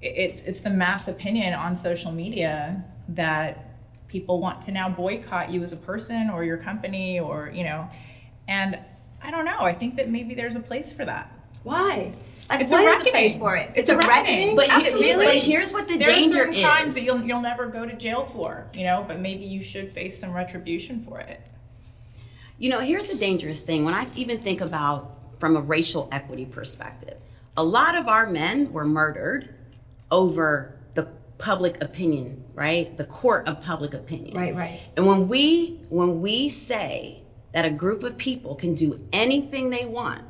it's 0.00 0.42
it's 0.42 0.60
the 0.60 0.70
mass 0.70 1.08
opinion 1.08 1.54
on 1.54 1.76
social 1.76 2.12
media 2.12 2.84
that 3.08 3.76
people 4.08 4.40
want 4.40 4.60
to 4.62 4.70
now 4.72 4.88
boycott 4.88 5.50
you 5.50 5.62
as 5.62 5.72
a 5.72 5.76
person 5.76 6.28
or 6.30 6.44
your 6.44 6.56
company 6.58 7.18
or 7.20 7.50
you 7.54 7.64
know 7.64 7.88
and 8.48 8.78
i 9.22 9.30
don't 9.30 9.44
know 9.44 9.60
i 9.60 9.72
think 9.72 9.96
that 9.96 10.08
maybe 10.10 10.34
there's 10.34 10.56
a 10.56 10.60
place 10.60 10.92
for 10.92 11.04
that 11.04 11.32
Why? 11.62 12.12
Like, 12.50 12.60
It's 12.62 12.72
a 12.72 12.74
what 12.74 12.84
is 12.84 12.90
the 12.90 12.96
reckoning. 12.96 13.12
place 13.12 13.36
for 13.38 13.56
it? 13.56 13.70
It's 13.76 13.88
a 13.88 13.96
reckoning. 13.96 14.56
But, 14.56 14.68
Absolutely. 14.68 15.08
you, 15.10 15.16
but 15.16 15.34
here's 15.36 15.72
what 15.72 15.86
the 15.88 15.96
there 15.96 16.10
are 16.10 16.12
danger 16.12 16.32
certain 16.34 16.54
is. 16.54 16.64
crimes 16.64 16.94
that 16.94 17.02
you'll, 17.02 17.22
you'll 17.22 17.40
never 17.40 17.68
go 17.68 17.86
to 17.86 17.94
jail 17.96 18.26
for 18.26 18.66
you 18.74 18.82
know 18.84 19.04
but 19.06 19.20
maybe 19.20 19.44
you 19.44 19.62
should 19.62 19.90
face 19.92 20.18
some 20.18 20.32
retribution 20.32 21.00
for 21.02 21.20
it 21.20 21.40
You 22.58 22.68
know, 22.70 22.80
here's 22.80 23.06
the 23.08 23.14
dangerous 23.16 23.60
thing. 23.60 23.84
When 23.84 23.94
I 23.94 24.06
even 24.16 24.40
think 24.40 24.60
about 24.60 25.16
from 25.38 25.56
a 25.56 25.60
racial 25.60 26.08
equity 26.12 26.44
perspective, 26.44 27.16
a 27.56 27.62
lot 27.64 27.94
of 27.96 28.08
our 28.08 28.26
men 28.26 28.72
were 28.72 28.84
murdered 28.84 29.54
over 30.10 30.78
the 30.94 31.08
public 31.38 31.82
opinion, 31.82 32.44
right? 32.54 32.96
The 32.96 33.04
court 33.04 33.46
of 33.48 33.60
public 33.62 33.94
opinion. 33.94 34.36
Right, 34.36 34.54
right. 34.54 34.80
And 34.96 35.06
when 35.06 35.28
we 35.28 35.80
when 35.88 36.20
we 36.20 36.48
say 36.48 37.22
that 37.52 37.64
a 37.64 37.70
group 37.70 38.02
of 38.02 38.16
people 38.16 38.54
can 38.54 38.74
do 38.74 39.00
anything 39.12 39.70
they 39.70 39.84
want 39.84 40.22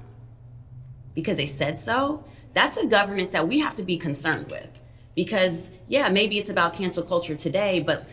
because 1.14 1.36
they 1.36 1.46
said 1.46 1.78
so, 1.78 2.24
that's 2.54 2.76
a 2.76 2.86
governance 2.86 3.30
that 3.30 3.46
we 3.46 3.60
have 3.60 3.74
to 3.76 3.82
be 3.84 3.96
concerned 3.96 4.50
with. 4.50 4.68
Because 5.14 5.70
yeah, 5.88 6.08
maybe 6.08 6.38
it's 6.38 6.50
about 6.50 6.74
cancel 6.74 7.02
culture 7.04 7.36
today, 7.36 7.80
but 7.80 8.08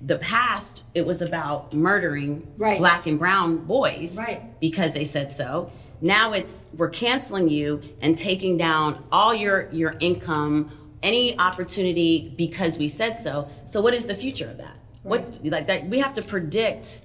the 0.00 0.18
past 0.18 0.82
it 0.94 1.04
was 1.06 1.20
about 1.22 1.72
murdering 1.72 2.46
Right. 2.56 2.78
black 2.78 3.06
and 3.06 3.18
brown 3.18 3.58
boys 3.66 4.16
Right. 4.16 4.58
because 4.60 4.94
they 4.94 5.04
said 5.04 5.30
so. 5.30 5.70
Now 6.02 6.32
it's 6.32 6.66
we're 6.76 6.90
canceling 6.90 7.48
you 7.48 7.82
and 8.02 8.18
taking 8.18 8.58
down 8.58 9.04
all 9.12 9.34
your 9.34 9.70
your 9.72 9.94
income, 10.00 10.70
any 11.02 11.38
opportunity 11.38 12.34
because 12.36 12.78
we 12.78 12.88
said 12.88 13.16
so. 13.18 13.48
So 13.66 13.80
what 13.80 13.94
is 13.94 14.06
the 14.06 14.14
future 14.16 14.48
of 14.48 14.58
that? 14.58 14.76
What 15.04 15.44
like 15.44 15.68
that 15.68 15.88
we 15.88 16.00
have 16.00 16.14
to 16.14 16.22
predict 16.22 17.02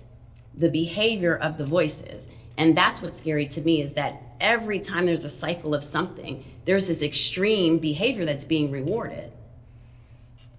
the 0.55 0.69
behavior 0.69 1.37
of 1.37 1.57
the 1.57 1.65
voices. 1.65 2.27
And 2.57 2.75
that's 2.75 3.01
what's 3.03 3.17
scary 3.17 3.47
to 3.47 3.61
me 3.61 3.81
is 3.83 3.93
that 3.93 4.21
every 4.41 4.79
time 4.79 5.05
there's 5.05 5.23
a 5.25 5.29
cycle 5.29 5.75
of 5.75 5.83
something, 5.83 6.43
there's 6.65 6.87
this 6.87 7.03
extreme 7.03 7.79
behavior 7.79 8.25
that's 8.25 8.45
being 8.45 8.71
rewarded. 8.71 9.31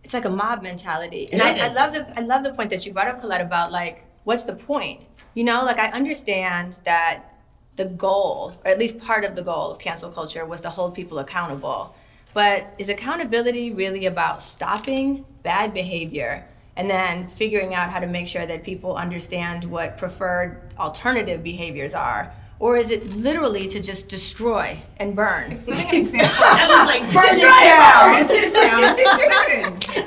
it's 0.05 0.15
like 0.15 0.25
a 0.25 0.31
mob 0.31 0.63
mentality. 0.63 1.29
And 1.33 1.43
I, 1.43 1.67
I 1.67 1.73
love 1.73 1.93
the 1.93 2.19
I 2.19 2.23
love 2.23 2.45
the 2.45 2.53
point 2.53 2.71
that 2.71 2.87
you 2.87 2.93
brought 2.93 3.09
up, 3.09 3.21
Collette, 3.21 3.41
about 3.43 3.73
like 3.73 4.05
what's 4.25 4.45
the 4.45 4.55
point? 4.55 5.05
You 5.35 5.45
know, 5.45 5.65
like 5.65 5.79
I 5.79 5.89
understand 5.91 6.79
that 6.85 7.38
the 7.79 7.87
goal, 7.87 8.53
or 8.63 8.71
at 8.71 8.79
least 8.79 9.01
part 9.01 9.25
of 9.25 9.35
the 9.35 9.43
goal 9.43 9.71
of 9.71 9.79
cancel 9.79 10.11
culture, 10.11 10.45
was 10.45 10.61
to 10.61 10.69
hold 10.69 10.95
people 10.95 11.19
accountable. 11.19 11.95
But 12.35 12.75
is 12.77 12.91
accountability 12.91 13.73
really 13.73 14.05
about 14.05 14.43
stopping 14.43 15.25
bad 15.43 15.73
behavior 15.73 16.47
and 16.77 16.91
then 16.91 17.27
figuring 17.27 17.75
out 17.75 17.89
how 17.91 18.01
to 18.01 18.07
make 18.07 18.29
sure 18.29 18.45
that 18.45 18.63
people 18.63 18.95
understand 18.95 19.65
what 19.65 19.97
preferred 19.97 20.61
alternative 20.79 21.43
behaviors 21.43 21.95
are? 21.95 22.35
or 22.61 22.77
is 22.77 22.91
it 22.91 23.07
literally 23.11 23.69
to 23.69 23.81
just 23.81 24.09
destroy 24.09 24.83
and 24.97 25.15
burn? 25.15 25.61
Setting 25.61 25.89
an 25.91 25.95
example. 25.95 26.37
I 26.41 26.67
was 26.67 26.89
like, 26.89 27.03
I 27.15 27.29
tell 27.39 28.97
people 28.97 29.95
you 29.95 29.98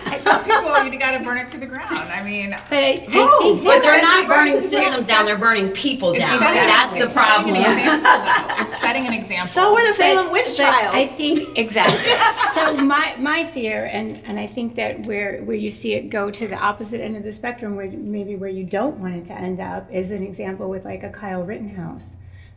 gotta 1.11 1.23
burn 1.23 1.37
it 1.37 1.49
to 1.49 1.57
the 1.57 1.65
ground. 1.65 1.89
I 1.91 2.23
mean, 2.23 2.51
But 2.69 2.83
I, 2.83 2.89
I 2.91 2.95
think 2.97 3.63
But 3.65 3.81
they're 3.81 4.01
not 4.01 4.27
burning 4.27 4.53
burning 4.53 4.59
systems 4.59 5.07
down, 5.07 5.25
they're 5.25 5.37
burning 5.37 5.69
people 5.71 6.13
down. 6.13 6.39
setting- 6.39 6.67
That's 6.67 6.93
the 6.93 7.05
it's 7.05 7.13
setting 7.13 7.53
problem. 7.53 7.55
an 7.55 7.61
example, 7.79 8.03
though. 8.03 8.63
It's 8.63 8.81
setting 8.81 9.07
an 9.07 9.13
example. 9.13 9.47
So 9.47 9.73
were 9.73 9.87
the 9.87 9.93
Salem 9.93 10.25
But- 10.25 10.33
witch 10.33 10.45
but 10.57 10.69
trials. 10.69 10.95
I 10.95 11.07
think 11.07 11.57
exactly. 11.57 12.11
so 12.77 12.83
my 12.85 13.15
my 13.17 13.45
fear, 13.45 13.85
and 13.91 14.21
and 14.25 14.39
I 14.39 14.47
think 14.47 14.75
that 14.75 15.05
where 15.05 15.41
where 15.43 15.57
you 15.57 15.69
see 15.69 15.93
it 15.93 16.09
go 16.09 16.31
to 16.31 16.47
the 16.47 16.57
opposite 16.57 17.01
end 17.01 17.15
of 17.17 17.23
the 17.23 17.33
spectrum, 17.33 17.75
where 17.75 17.89
maybe 17.89 18.35
where 18.35 18.49
you 18.49 18.63
don't 18.63 18.97
want 18.97 19.15
it 19.15 19.25
to 19.27 19.33
end 19.33 19.59
up, 19.59 19.91
is 19.91 20.11
an 20.11 20.23
example 20.23 20.69
with 20.69 20.85
like 20.85 21.03
a 21.03 21.09
Kyle 21.09 21.43
Rittenhouse. 21.43 22.07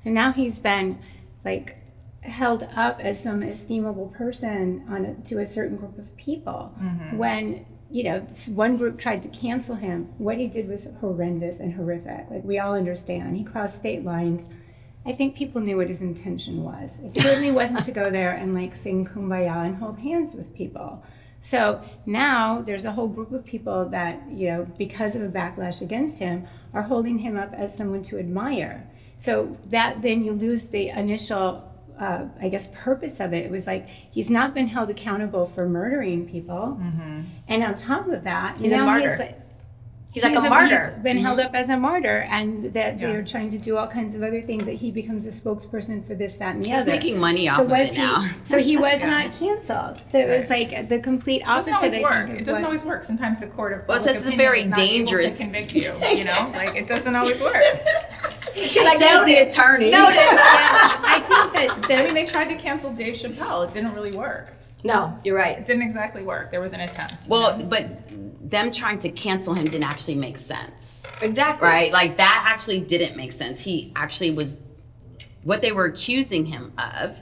So 0.05 0.11
now 0.11 0.33
he's 0.33 0.59
been 0.59 0.99
like 1.45 1.77
held 2.21 2.63
up 2.75 3.01
as 3.01 3.23
some 3.23 3.41
esteemable 3.43 4.13
person 4.15 4.83
on 4.89 5.05
a, 5.05 5.15
to 5.27 5.39
a 5.41 5.47
certain 5.47 5.77
group 5.77 5.99
of 5.99 6.15
people 6.17 6.75
mm-hmm. 6.81 7.19
when 7.19 7.67
you 7.95 8.03
know 8.03 8.21
one 8.49 8.77
group 8.77 8.99
tried 8.99 9.23
to 9.23 9.29
cancel 9.29 9.77
him 9.77 10.09
what 10.19 10.37
he 10.37 10.47
did 10.47 10.69
was 10.69 10.89
horrendous 11.01 11.61
and 11.61 11.75
horrific 11.75 12.27
like 12.31 12.45
we 12.45 12.59
all 12.59 12.75
understand 12.75 13.37
he 13.37 13.45
crossed 13.45 13.77
state 13.77 14.05
lines 14.05 14.45
I 15.07 15.13
think 15.13 15.37
people 15.37 15.61
knew 15.61 15.77
what 15.77 15.89
his 15.89 16.01
intention 16.01 16.63
was. 16.63 16.93
It 17.05 17.15
certainly 17.17 17.53
wasn't 17.53 17.85
to 17.85 17.93
go 17.93 18.11
there 18.11 18.33
and 18.33 18.55
like 18.55 18.75
sing 18.75 19.05
kumbaya 19.05 19.67
and 19.67 19.77
hold 19.77 19.99
hands 19.99 20.35
with 20.35 20.55
people. 20.55 21.03
So 21.43 21.83
now 22.07 22.63
there's 22.63 22.87
a 22.87 22.93
whole 22.93 23.09
group 23.09 23.31
of 23.33 23.45
people 23.45 23.87
that, 23.91 24.23
you 24.31 24.49
know, 24.49 24.67
because 24.79 25.15
of 25.15 25.21
a 25.21 25.29
backlash 25.29 25.83
against 25.83 26.19
him, 26.19 26.47
are 26.73 26.83
holding 26.83 27.19
him 27.19 27.37
up 27.37 27.53
as 27.53 27.77
someone 27.77 28.03
to 28.05 28.19
admire. 28.19 28.89
So 29.19 29.59
that 29.67 30.01
then 30.01 30.25
you 30.25 30.33
lose 30.33 30.69
the 30.69 30.89
initial, 30.89 31.71
uh, 31.99 32.27
I 32.41 32.49
guess, 32.49 32.69
purpose 32.75 33.21
of 33.21 33.33
it. 33.33 33.45
It 33.47 33.51
was 33.51 33.67
like 33.67 33.89
he's 33.89 34.31
not 34.31 34.55
been 34.55 34.67
held 34.67 34.91
accountable 34.91 35.47
for 35.47 35.69
murdering 35.69 36.27
people. 36.29 36.81
And 37.49 37.63
on 37.63 37.77
top 37.77 38.09
of 38.09 38.25
that, 38.25 38.59
He's 38.59 38.73
a 38.73 38.77
now 38.79 38.85
martyr. 38.87 39.17
like, 39.19 39.41
He's 40.13 40.23
like 40.23 40.33
He's 40.33 40.45
a 40.45 40.49
martyr. 40.49 40.93
He's 40.95 41.03
been 41.03 41.17
held 41.19 41.41
up 41.41 41.55
as 41.57 41.69
a 41.71 41.77
martyr, 41.77 42.19
and 42.31 42.73
that 42.75 43.01
Yeah. 43.01 43.09
they're 43.09 43.25
trying 43.25 43.51
to 43.51 43.59
do 43.59 43.77
all 43.77 43.89
kinds 43.89 44.15
of 44.15 44.23
other 44.23 44.41
things. 44.43 44.65
That 44.65 44.77
he 44.77 44.93
becomes 44.93 45.27
a 45.27 45.31
spokesperson 45.31 46.07
for 46.07 46.15
this, 46.15 46.37
that, 46.37 46.55
and 46.55 46.65
the 46.65 46.71
He's 46.71 46.83
other. 46.83 46.93
He's 46.93 47.01
making 47.03 47.19
money 47.19 47.49
off 47.49 47.57
so 47.57 47.65
of 47.65 47.73
it 47.73 47.91
he, 47.95 47.99
now. 47.99 48.25
So 48.45 48.59
he 48.61 48.77
was 48.77 49.01
not 49.01 49.33
canceled. 49.39 50.05
So 50.13 50.19
it 50.19 50.41
was 50.43 50.49
like 50.51 50.89
the 50.89 51.01
complete 51.01 51.41
It 51.43 51.49
opposite. 51.49 51.73
doesn't 51.73 51.75
always 51.75 52.29
work. 52.29 52.31
It 52.41 52.45
doesn't 52.45 52.63
what- 52.63 52.65
always 52.69 52.85
work. 52.85 53.03
Sometimes 53.03 53.41
the 53.41 53.49
court 53.49 53.73
of 53.73 53.89
Well, 53.89 53.99
public 53.99 54.15
that's 54.15 54.25
a 54.27 54.29
opinion 54.29 54.39
very 54.39 54.61
is 54.61 54.67
to 54.67 54.71
dangerous- 54.75 55.39
convict 55.41 55.75
you. 55.75 55.93
You 56.13 56.25
know, 56.25 56.51
like 56.55 56.77
it 56.77 56.87
doesn't 56.87 57.17
always 57.17 57.41
work. 57.41 57.57
She 58.55 58.69
says 58.71 59.25
the 59.25 59.37
attorney. 59.47 59.91
No, 59.91 60.07
I 60.09 61.21
think 61.53 61.87
that 61.89 62.01
I 62.01 62.05
mean, 62.05 62.15
they 62.15 62.25
tried 62.25 62.49
to 62.49 62.57
cancel 62.57 62.93
Dave 62.93 63.15
Chappelle. 63.15 63.69
It 63.69 63.75
didn't 63.75 63.95
really 63.95 64.17
work. 64.17 64.53
No, 64.85 65.19
you're 65.25 65.37
right. 65.37 65.59
It 65.59 65.67
didn't 65.67 65.83
exactly 65.83 66.23
work. 66.23 66.51
There 66.51 66.61
was 66.61 66.73
an 66.73 66.81
attempt. 66.81 67.17
Well, 67.27 67.59
but 67.59 67.89
them 68.51 68.71
trying 68.71 68.99
to 69.01 69.09
cancel 69.09 69.55
him 69.55 69.65
didn't 69.65 69.85
actually 69.85 70.17
make 70.17 70.39
sense. 70.39 71.17
Exactly. 71.23 71.67
Right? 71.67 71.93
Like 71.93 72.19
that 72.19 72.45
actually 72.47 72.81
didn't 72.81 73.17
make 73.17 73.33
sense. 73.33 73.63
He 73.63 73.93
actually 73.97 74.31
was 74.31 74.59
what 75.43 75.63
they 75.63 75.73
were 75.73 75.87
accusing 75.87 76.47
him 76.47 76.73
of 76.79 77.21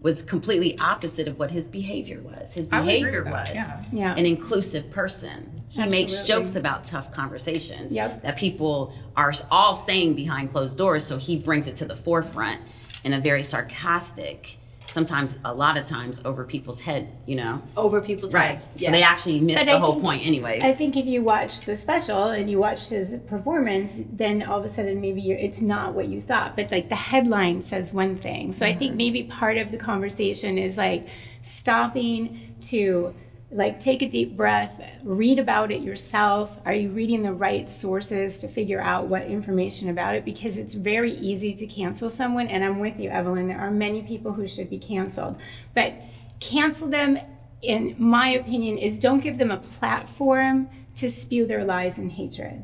was 0.00 0.22
completely 0.22 0.78
opposite 0.80 1.28
of 1.28 1.38
what 1.38 1.50
his 1.50 1.68
behavior 1.68 2.20
was. 2.20 2.54
His 2.54 2.68
I 2.70 2.80
would 2.80 2.88
agree 2.88 2.98
behavior 3.00 3.24
with 3.24 3.32
that, 3.32 3.54
was 3.54 3.54
yeah. 3.54 3.84
Yeah. 3.92 4.14
an 4.16 4.26
inclusive 4.26 4.90
person. 4.90 5.50
He 5.74 5.86
makes 5.86 6.22
jokes 6.22 6.54
about 6.56 6.84
tough 6.84 7.10
conversations 7.10 7.94
Yep. 7.94 8.22
that 8.22 8.36
people 8.36 8.92
are 9.16 9.32
all 9.50 9.74
saying 9.74 10.14
behind 10.14 10.50
closed 10.50 10.78
doors, 10.78 11.04
so 11.04 11.18
he 11.18 11.36
brings 11.36 11.66
it 11.66 11.76
to 11.76 11.84
the 11.84 11.96
forefront 11.96 12.60
in 13.04 13.12
a 13.12 13.18
very 13.20 13.42
sarcastic, 13.42 14.58
sometimes 14.86 15.36
a 15.44 15.52
lot 15.52 15.76
of 15.76 15.84
times 15.84 16.20
over 16.24 16.44
people's 16.44 16.80
head, 16.80 17.08
you 17.26 17.34
know. 17.36 17.60
Over 17.76 18.00
people's 18.00 18.32
Right. 18.32 18.50
heads. 18.50 18.68
So 18.76 18.90
they 18.90 19.02
actually 19.02 19.40
missed 19.40 19.58
But 19.64 19.70
the 19.72 19.76
I 19.76 19.80
whole 19.80 19.92
think- 19.94 20.04
point 20.04 20.26
anyways. 20.26 20.62
I 20.62 20.72
think 20.72 20.96
if 20.96 21.06
you 21.06 21.22
watch 21.22 21.62
the 21.62 21.76
special 21.76 22.28
and 22.28 22.48
you 22.50 22.58
watch 22.58 22.88
his 22.90 23.18
performance, 23.26 23.96
then 24.12 24.42
all 24.42 24.60
of 24.60 24.64
a 24.64 24.68
sudden 24.68 25.00
maybe 25.00 25.20
you're, 25.22 25.38
it's 25.38 25.60
not 25.60 25.94
what 25.94 26.08
you 26.08 26.20
thought. 26.20 26.54
But 26.54 26.70
like 26.70 26.88
the 26.88 26.94
headline 26.96 27.62
says 27.62 27.92
one 27.92 28.16
thing. 28.16 28.52
So 28.52 28.64
I 28.64 28.74
think 28.74 28.90
mm-hmm. 28.90 28.98
maybe 28.98 29.22
part 29.24 29.56
of 29.58 29.70
the 29.70 29.78
conversation 29.78 30.56
is 30.58 30.76
like 30.76 31.06
stopping 31.42 32.54
to 32.62 33.14
like 33.50 33.78
take 33.78 34.02
a 34.02 34.08
deep 34.08 34.36
breath, 34.36 34.80
read 35.02 35.38
about 35.38 35.70
it 35.70 35.82
yourself. 35.82 36.58
Are 36.64 36.74
you 36.74 36.90
reading 36.90 37.22
the 37.22 37.32
right 37.32 37.68
sources 37.68 38.40
to 38.40 38.48
figure 38.48 38.80
out 38.80 39.06
what 39.06 39.26
information 39.26 39.88
about 39.90 40.16
it? 40.16 40.24
Because 40.24 40.56
it's 40.56 40.74
very 40.74 41.12
easy 41.12 41.54
to 41.54 41.66
cancel 41.66 42.10
someone. 42.10 42.48
And 42.48 42.64
I'm 42.64 42.80
with 42.80 42.98
you, 42.98 43.10
Evelyn. 43.10 43.48
There 43.48 43.60
are 43.60 43.70
many 43.70 44.02
people 44.02 44.32
who 44.32 44.48
should 44.48 44.70
be 44.70 44.78
canceled, 44.78 45.36
but 45.74 45.94
cancel 46.40 46.88
them 46.88 47.18
in 47.64 47.94
my 47.98 48.28
opinion, 48.28 48.78
is 48.78 48.98
don't 48.98 49.20
give 49.20 49.38
them 49.38 49.50
a 49.50 49.56
platform 49.56 50.68
to 50.96 51.10
spew 51.10 51.46
their 51.46 51.64
lies 51.64 51.98
and 51.98 52.12
hatred. 52.12 52.62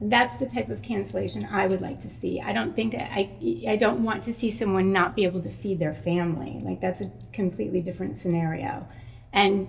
That's 0.00 0.36
the 0.36 0.46
type 0.46 0.68
of 0.68 0.80
cancellation 0.80 1.44
I 1.50 1.66
would 1.66 1.80
like 1.80 2.00
to 2.02 2.08
see. 2.08 2.40
I 2.40 2.52
don't 2.52 2.74
think 2.74 2.94
I 2.94 3.30
I 3.66 3.74
don't 3.74 4.04
want 4.04 4.22
to 4.24 4.34
see 4.34 4.50
someone 4.50 4.92
not 4.92 5.16
be 5.16 5.24
able 5.24 5.42
to 5.42 5.50
feed 5.50 5.80
their 5.80 5.92
family. 5.92 6.60
Like 6.62 6.80
that's 6.80 7.00
a 7.00 7.10
completely 7.32 7.80
different 7.80 8.18
scenario. 8.18 8.86
And 9.32 9.68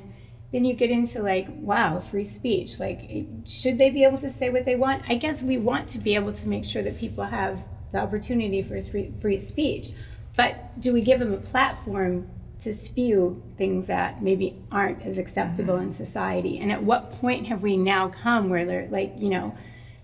then 0.51 0.65
you 0.65 0.73
get 0.73 0.89
into 0.89 1.21
like, 1.21 1.47
wow, 1.49 1.99
free 1.99 2.23
speech. 2.23 2.79
Like, 2.79 3.01
should 3.45 3.77
they 3.77 3.89
be 3.89 4.03
able 4.03 4.17
to 4.19 4.29
say 4.29 4.49
what 4.49 4.65
they 4.65 4.75
want? 4.75 5.03
I 5.07 5.15
guess 5.15 5.43
we 5.43 5.57
want 5.57 5.87
to 5.89 5.99
be 5.99 6.15
able 6.15 6.33
to 6.33 6.47
make 6.47 6.65
sure 6.65 6.81
that 6.81 6.97
people 6.97 7.23
have 7.23 7.63
the 7.91 7.99
opportunity 7.99 8.61
for 8.61 8.81
free, 8.81 9.13
free 9.21 9.37
speech. 9.37 9.91
But 10.35 10.79
do 10.79 10.93
we 10.93 11.01
give 11.01 11.19
them 11.19 11.33
a 11.33 11.37
platform 11.37 12.29
to 12.59 12.73
spew 12.73 13.41
things 13.57 13.87
that 13.87 14.21
maybe 14.21 14.61
aren't 14.71 15.01
as 15.03 15.17
acceptable 15.17 15.77
in 15.77 15.89
mm-hmm. 15.89 16.03
society? 16.03 16.59
And 16.59 16.71
at 16.71 16.83
what 16.83 17.11
point 17.19 17.47
have 17.47 17.61
we 17.61 17.77
now 17.77 18.09
come 18.09 18.49
where 18.49 18.65
they're 18.65 18.87
like, 18.89 19.13
you 19.17 19.29
know, 19.29 19.55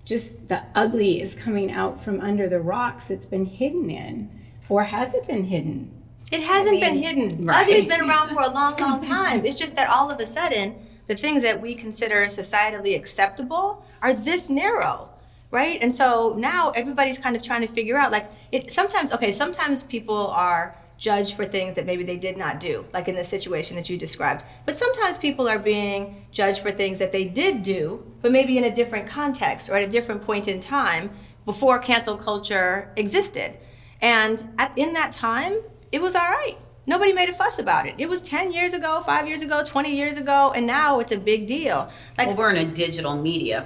just 0.03 0.47
the 0.47 0.61
ugly 0.75 1.21
is 1.21 1.33
coming 1.33 1.71
out 1.71 2.03
from 2.03 2.21
under 2.21 2.47
the 2.47 2.59
rocks 2.59 3.09
it's 3.09 3.25
been 3.25 3.45
hidden 3.45 3.89
in? 3.89 4.29
Or 4.69 4.83
has 4.83 5.13
it 5.13 5.27
been 5.27 5.45
hidden? 5.45 5.91
It 6.35 6.43
hasn't 6.43 6.79
been 6.79 6.95
mean, 6.95 7.03
hidden. 7.03 7.45
right. 7.45 7.67
Ugly's 7.67 7.87
been 7.87 8.01
around 8.01 8.29
for 8.29 8.41
a 8.41 8.49
long, 8.49 8.75
long 8.79 8.99
time. 8.99 9.45
It's 9.45 9.57
just 9.57 9.75
that 9.75 9.89
all 9.89 10.11
of 10.11 10.19
a 10.19 10.25
sudden, 10.25 10.75
the 11.07 11.15
things 11.15 11.41
that 11.43 11.61
we 11.61 11.75
consider 11.75 12.25
societally 12.25 12.95
acceptable 12.95 13.85
are 14.01 14.13
this 14.13 14.49
narrow, 14.49 15.09
right? 15.51 15.79
And 15.81 15.93
so 15.93 16.35
now 16.37 16.71
everybody's 16.71 17.17
kind 17.17 17.35
of 17.35 17.43
trying 17.43 17.61
to 17.61 17.67
figure 17.67 17.97
out, 17.97 18.11
like, 18.11 18.29
it 18.51 18.71
sometimes, 18.71 19.13
okay, 19.13 19.31
sometimes 19.31 19.83
people 19.83 20.27
are 20.27 20.75
judged 20.97 21.35
for 21.35 21.45
things 21.45 21.75
that 21.75 21.85
maybe 21.85 22.03
they 22.03 22.17
did 22.17 22.37
not 22.37 22.59
do, 22.59 22.85
like 22.93 23.07
in 23.07 23.15
the 23.15 23.23
situation 23.23 23.75
that 23.75 23.89
you 23.89 23.97
described. 23.97 24.43
But 24.65 24.75
sometimes 24.75 25.17
people 25.17 25.47
are 25.47 25.59
being 25.59 26.25
judged 26.31 26.61
for 26.61 26.71
things 26.71 26.99
that 26.99 27.11
they 27.11 27.25
did 27.25 27.63
do, 27.63 28.11
but 28.21 28.31
maybe 28.31 28.57
in 28.57 28.63
a 28.63 28.73
different 28.73 29.07
context 29.07 29.69
or 29.69 29.75
at 29.75 29.83
a 29.83 29.91
different 29.91 30.21
point 30.21 30.47
in 30.47 30.59
time 30.59 31.11
before 31.45 31.79
cancel 31.79 32.15
culture 32.15 32.91
existed. 32.95 33.53
And 34.01 34.43
at, 34.57 34.77
in 34.77 34.93
that 34.93 35.11
time, 35.11 35.59
it 35.95 36.01
was 36.01 36.13
all 36.13 36.21
right. 36.29 36.57
Nobody 36.85 37.13
made 37.13 37.29
a 37.29 37.33
fuss 37.33 37.57
about 37.57 37.87
it. 37.87 37.95
It 37.97 38.07
was 38.09 38.21
10 38.21 38.51
years 38.51 38.73
ago, 38.73 39.01
five 39.05 39.27
years 39.27 39.41
ago, 39.41 39.63
20 39.63 39.95
years 39.95 40.17
ago, 40.17 40.51
and 40.55 40.67
now 40.67 40.99
it's 40.99 41.11
a 41.11 41.17
big 41.17 41.47
deal. 41.47 41.89
Like, 42.17 42.27
well, 42.27 42.35
we're 42.37 42.51
in 42.51 42.57
a 42.57 42.71
digital 42.71 43.15
media 43.15 43.65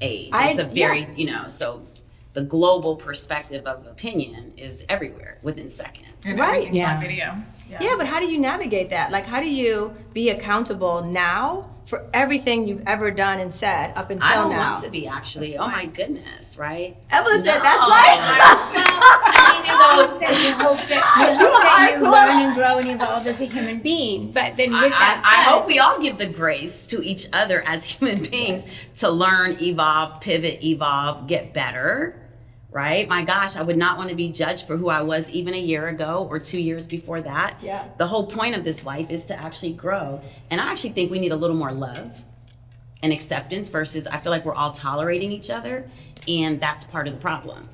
age. 0.00 0.30
I- 0.32 0.50
It's 0.50 0.58
a 0.58 0.64
very, 0.64 1.00
yeah. 1.02 1.12
you 1.16 1.26
know, 1.26 1.46
so 1.48 1.80
the 2.34 2.42
global 2.42 2.96
perspective 2.96 3.64
of 3.66 3.86
opinion 3.86 4.52
is 4.56 4.84
everywhere 4.88 5.38
within 5.42 5.70
seconds. 5.70 6.26
And 6.26 6.38
Right. 6.38 6.70
Yeah. 6.72 6.94
on 6.96 7.00
video. 7.00 7.36
yeah, 7.70 7.78
yeah, 7.80 7.94
but 7.96 8.06
how 8.06 8.18
do 8.20 8.26
you 8.26 8.38
navigate 8.40 8.90
that? 8.90 9.10
Like, 9.10 9.24
how 9.26 9.40
do 9.40 9.48
you 9.48 9.94
be 10.12 10.28
accountable 10.30 11.02
now 11.04 11.70
for 11.86 12.06
everything 12.12 12.68
you've 12.68 12.82
ever 12.86 13.10
done 13.10 13.38
and 13.40 13.50
said 13.50 13.96
up 13.96 14.10
until 14.10 14.28
I 14.28 14.34
don't 14.34 14.50
now? 14.50 14.72
want 14.72 14.84
to 14.84 14.90
be 14.90 15.06
actually. 15.08 15.56
oh 15.56 15.68
my 15.68 15.86
goodness, 15.86 16.58
right? 16.58 16.96
Evelyn 17.10 17.42
said 17.42 17.58
No. 17.58 17.62
that's 17.62 17.84
life. 17.96 19.34
so 19.96 20.18
that 20.18 20.44
you 20.44 20.52
hope 20.54 20.88
that 20.88 21.38
you, 21.40 21.46
hope 21.46 21.62
that 21.62 21.96
you 21.96 22.02
learn 22.02 22.42
and 22.42 22.54
grow 22.54 22.78
and 22.78 22.88
evolve 22.88 23.26
as 23.26 23.40
a 23.40 23.44
human 23.44 23.80
being. 23.80 24.32
But 24.32 24.56
then 24.56 24.72
with 24.72 24.82
I, 24.82 24.88
that 24.88 25.22
I 25.24 25.44
said, 25.44 25.50
hope 25.50 25.66
we 25.66 25.78
all 25.78 26.00
give 26.00 26.18
the 26.18 26.26
grace 26.26 26.86
to 26.88 27.02
each 27.02 27.26
other 27.32 27.62
as 27.66 27.86
human 27.86 28.22
beings 28.22 28.66
to 28.96 29.10
learn, 29.10 29.56
evolve, 29.60 30.20
pivot, 30.20 30.62
evolve, 30.62 31.26
get 31.26 31.52
better. 31.52 32.22
Right? 32.70 33.08
My 33.08 33.24
gosh, 33.24 33.56
I 33.56 33.62
would 33.62 33.78
not 33.78 33.96
want 33.96 34.10
to 34.10 34.14
be 34.14 34.30
judged 34.30 34.66
for 34.66 34.76
who 34.76 34.90
I 34.90 35.00
was 35.00 35.30
even 35.30 35.54
a 35.54 35.58
year 35.58 35.88
ago 35.88 36.28
or 36.30 36.38
two 36.38 36.60
years 36.60 36.86
before 36.86 37.22
that. 37.22 37.56
Yeah. 37.62 37.88
The 37.96 38.06
whole 38.06 38.26
point 38.26 38.56
of 38.56 38.62
this 38.62 38.84
life 38.84 39.10
is 39.10 39.24
to 39.26 39.42
actually 39.42 39.72
grow. 39.72 40.20
And 40.50 40.60
I 40.60 40.70
actually 40.70 40.90
think 40.90 41.10
we 41.10 41.18
need 41.18 41.32
a 41.32 41.36
little 41.36 41.56
more 41.56 41.72
love 41.72 42.24
and 43.02 43.10
acceptance 43.10 43.70
versus 43.70 44.06
I 44.06 44.18
feel 44.18 44.30
like 44.30 44.44
we're 44.44 44.54
all 44.54 44.72
tolerating 44.72 45.32
each 45.32 45.48
other. 45.48 45.90
And 46.28 46.60
that's 46.60 46.84
part 46.84 47.08
of 47.08 47.14
the 47.14 47.20
problem. 47.20 47.70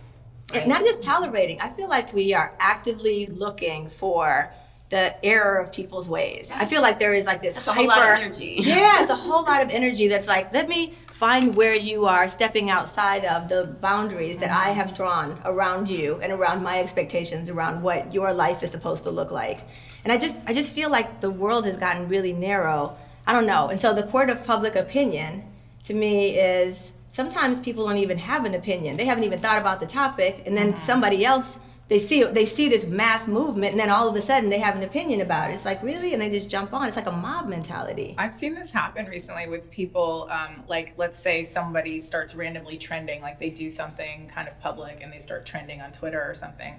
And 0.53 0.69
not 0.69 0.83
just 0.83 1.03
tolerating. 1.03 1.61
I 1.61 1.71
feel 1.71 1.89
like 1.89 2.13
we 2.13 2.35
are 2.35 2.55
actively 2.59 3.27
looking 3.27 3.89
for 3.89 4.53
the 4.91 5.25
error 5.25 5.59
of 5.59 5.73
people's 5.73 6.09
ways. 6.09 6.51
I 6.55 6.67
feel 6.67 6.83
like 6.83 6.99
there 6.99 7.15
is 7.15 7.27
like 7.27 7.43
this 7.43 7.55
That's 7.55 7.69
a 7.69 7.73
whole 7.73 7.87
lot 7.87 8.03
of 8.03 8.09
energy. 8.11 8.57
yeah, 8.59 9.01
it's 9.01 9.11
a 9.11 9.17
whole 9.17 9.43
lot 9.43 9.63
of 9.63 9.71
energy 9.71 10.09
that's 10.09 10.29
like, 10.29 10.53
let 10.53 10.69
me 10.69 10.95
find 11.11 11.57
where 11.57 11.75
you 11.75 12.07
are 12.07 12.29
stepping 12.29 12.71
outside 12.71 13.25
of 13.25 13.49
the 13.49 13.65
boundaries 13.81 14.39
that 14.39 14.51
I 14.51 14.71
have 14.71 14.95
drawn 14.95 15.41
around 15.45 15.89
you 15.89 16.21
and 16.23 16.33
around 16.33 16.63
my 16.63 16.79
expectations 16.81 17.49
around 17.49 17.83
what 17.83 18.13
your 18.13 18.33
life 18.33 18.63
is 18.63 18.71
supposed 18.71 19.05
to 19.05 19.11
look 19.11 19.31
like. 19.31 19.61
And 20.05 20.13
I 20.13 20.19
just 20.19 20.37
I 20.47 20.53
just 20.53 20.73
feel 20.75 20.91
like 20.91 21.21
the 21.21 21.31
world 21.31 21.65
has 21.65 21.77
gotten 21.77 22.09
really 22.09 22.33
narrow. 22.33 22.97
I 23.27 23.33
don't 23.33 23.47
know. 23.47 23.69
And 23.69 23.81
so 23.81 23.95
the 23.95 24.03
court 24.03 24.29
of 24.29 24.45
public 24.45 24.77
opinion 24.77 25.45
to 25.85 25.95
me 25.95 26.37
is 26.37 26.93
sometimes 27.15 27.61
people 27.61 27.87
don't 27.87 27.99
even 27.99 28.19
have 28.19 28.45
an 28.45 28.55
opinion. 28.55 28.97
They 28.97 29.05
haven't 29.05 29.23
even 29.23 29.39
thought 29.39 29.59
about 29.59 29.79
the 29.79 29.87
topic 29.87 30.43
and 30.47 30.57
then 30.57 30.81
somebody 30.81 31.25
else 31.25 31.61
they 31.87 31.99
see 31.99 32.25
they 32.25 32.47
see 32.47 32.69
this 32.71 32.87
mass 32.87 33.29
movement 33.29 33.73
and 33.73 33.79
then 33.79 33.91
all 33.91 34.09
of 34.09 34.17
a 34.17 34.23
sudden 34.23 34.49
they 34.49 34.59
have 34.59 34.75
an 34.75 34.83
opinion 34.83 35.21
about 35.21 35.51
it. 35.51 35.55
It's 35.55 35.67
like 35.67 35.83
really, 35.83 36.15
and 36.15 36.23
they 36.23 36.31
just 36.31 36.49
jump 36.51 36.73
on. 36.73 36.89
It's 36.89 36.97
like 36.97 37.07
a 37.07 37.13
mob 37.13 37.47
mentality. 37.47 38.15
I've 38.17 38.35
seen 38.35 38.55
this 38.55 38.71
happen 38.71 39.05
recently 39.07 39.49
with 39.49 39.71
people. 39.71 40.27
Um, 40.31 40.65
like, 40.67 40.95
let's 40.97 41.19
say 41.21 41.45
somebody 41.45 41.99
starts 42.01 42.35
randomly 42.35 42.79
trending, 42.79 43.21
like 43.21 43.39
they 43.39 43.51
do 43.51 43.69
something 43.69 44.31
kind 44.35 44.49
of 44.49 44.59
public 44.61 45.01
and 45.03 45.13
they 45.13 45.21
start 45.21 45.45
trending 45.45 45.83
on 45.83 45.93
Twitter 45.93 46.25
or 46.27 46.35
something. 46.35 46.75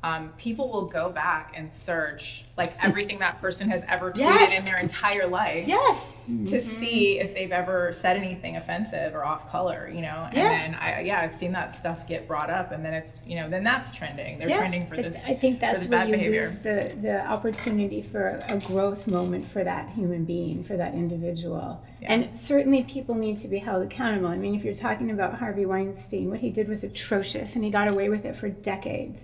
Um, 0.00 0.32
people 0.38 0.68
will 0.70 0.84
go 0.86 1.10
back 1.10 1.54
and 1.56 1.72
search 1.72 2.44
like 2.56 2.72
everything 2.82 3.18
that 3.18 3.40
person 3.40 3.68
has 3.70 3.84
ever 3.88 4.12
tweeted 4.12 4.18
Yes. 4.18 4.58
in 4.60 4.64
their 4.64 4.78
entire 4.78 5.26
life 5.26 5.66
Yes. 5.66 6.14
to 6.46 6.60
see 6.60 7.18
if 7.18 7.34
they've 7.34 7.50
ever 7.50 7.92
said 7.92 8.16
anything 8.16 8.56
offensive 8.56 9.12
or 9.16 9.24
off 9.24 9.50
color, 9.50 9.90
you 9.92 10.00
know. 10.00 10.26
And 10.28 10.36
Yeah. 10.36 10.48
then 10.50 10.74
I 10.76 11.00
yeah, 11.00 11.20
I've 11.20 11.34
seen 11.34 11.50
that 11.52 11.74
stuff 11.74 12.06
get 12.06 12.28
brought 12.28 12.48
up, 12.48 12.70
and 12.70 12.84
then 12.84 12.94
it's 12.94 13.26
you 13.26 13.34
know 13.36 13.50
then 13.50 13.64
that's 13.64 13.90
trending. 13.90 14.38
They're 14.38 14.48
Yeah. 14.50 14.58
trending 14.58 14.86
for 14.86 14.94
But 14.94 15.06
this. 15.06 15.20
I 15.26 15.34
think 15.34 15.58
that's 15.58 15.86
the 15.86 15.96
where 15.96 16.06
you 16.06 16.12
behavior. 16.12 16.40
lose 16.42 16.58
the, 16.58 16.92
the 17.02 17.26
opportunity 17.26 18.00
for 18.00 18.40
a 18.48 18.56
growth 18.58 19.08
moment 19.08 19.46
for 19.48 19.64
that 19.64 19.88
human 19.90 20.24
being, 20.24 20.62
for 20.62 20.76
that 20.76 20.94
individual. 20.94 21.82
Yeah. 22.00 22.12
And 22.12 22.38
certainly 22.38 22.84
people 22.84 23.16
need 23.16 23.40
to 23.40 23.48
be 23.48 23.58
held 23.58 23.82
accountable. 23.82 24.28
I 24.28 24.36
mean, 24.36 24.54
if 24.54 24.62
you're 24.64 24.74
talking 24.74 25.10
about 25.10 25.34
Harvey 25.40 25.66
Weinstein, 25.66 26.30
what 26.30 26.38
he 26.38 26.50
did 26.50 26.68
was 26.68 26.84
atrocious 26.84 27.56
and 27.56 27.64
he 27.64 27.70
got 27.70 27.90
away 27.90 28.08
with 28.08 28.24
it 28.24 28.36
for 28.36 28.48
decades. 28.48 29.22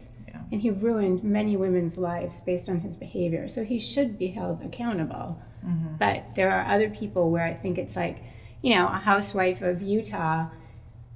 And 0.52 0.60
he 0.60 0.70
ruined 0.70 1.24
many 1.24 1.56
women's 1.56 1.96
lives 1.96 2.36
based 2.44 2.68
on 2.68 2.80
his 2.80 2.96
behavior. 2.96 3.48
So 3.48 3.64
he 3.64 3.78
should 3.78 4.18
be 4.18 4.28
held 4.28 4.62
accountable. 4.62 5.40
Mm-hmm. 5.64 5.96
But 5.98 6.34
there 6.34 6.50
are 6.50 6.72
other 6.72 6.90
people 6.90 7.30
where 7.30 7.44
I 7.44 7.54
think 7.54 7.78
it's 7.78 7.96
like, 7.96 8.22
you 8.62 8.74
know, 8.74 8.86
a 8.86 8.98
housewife 8.98 9.62
of 9.62 9.82
Utah 9.82 10.48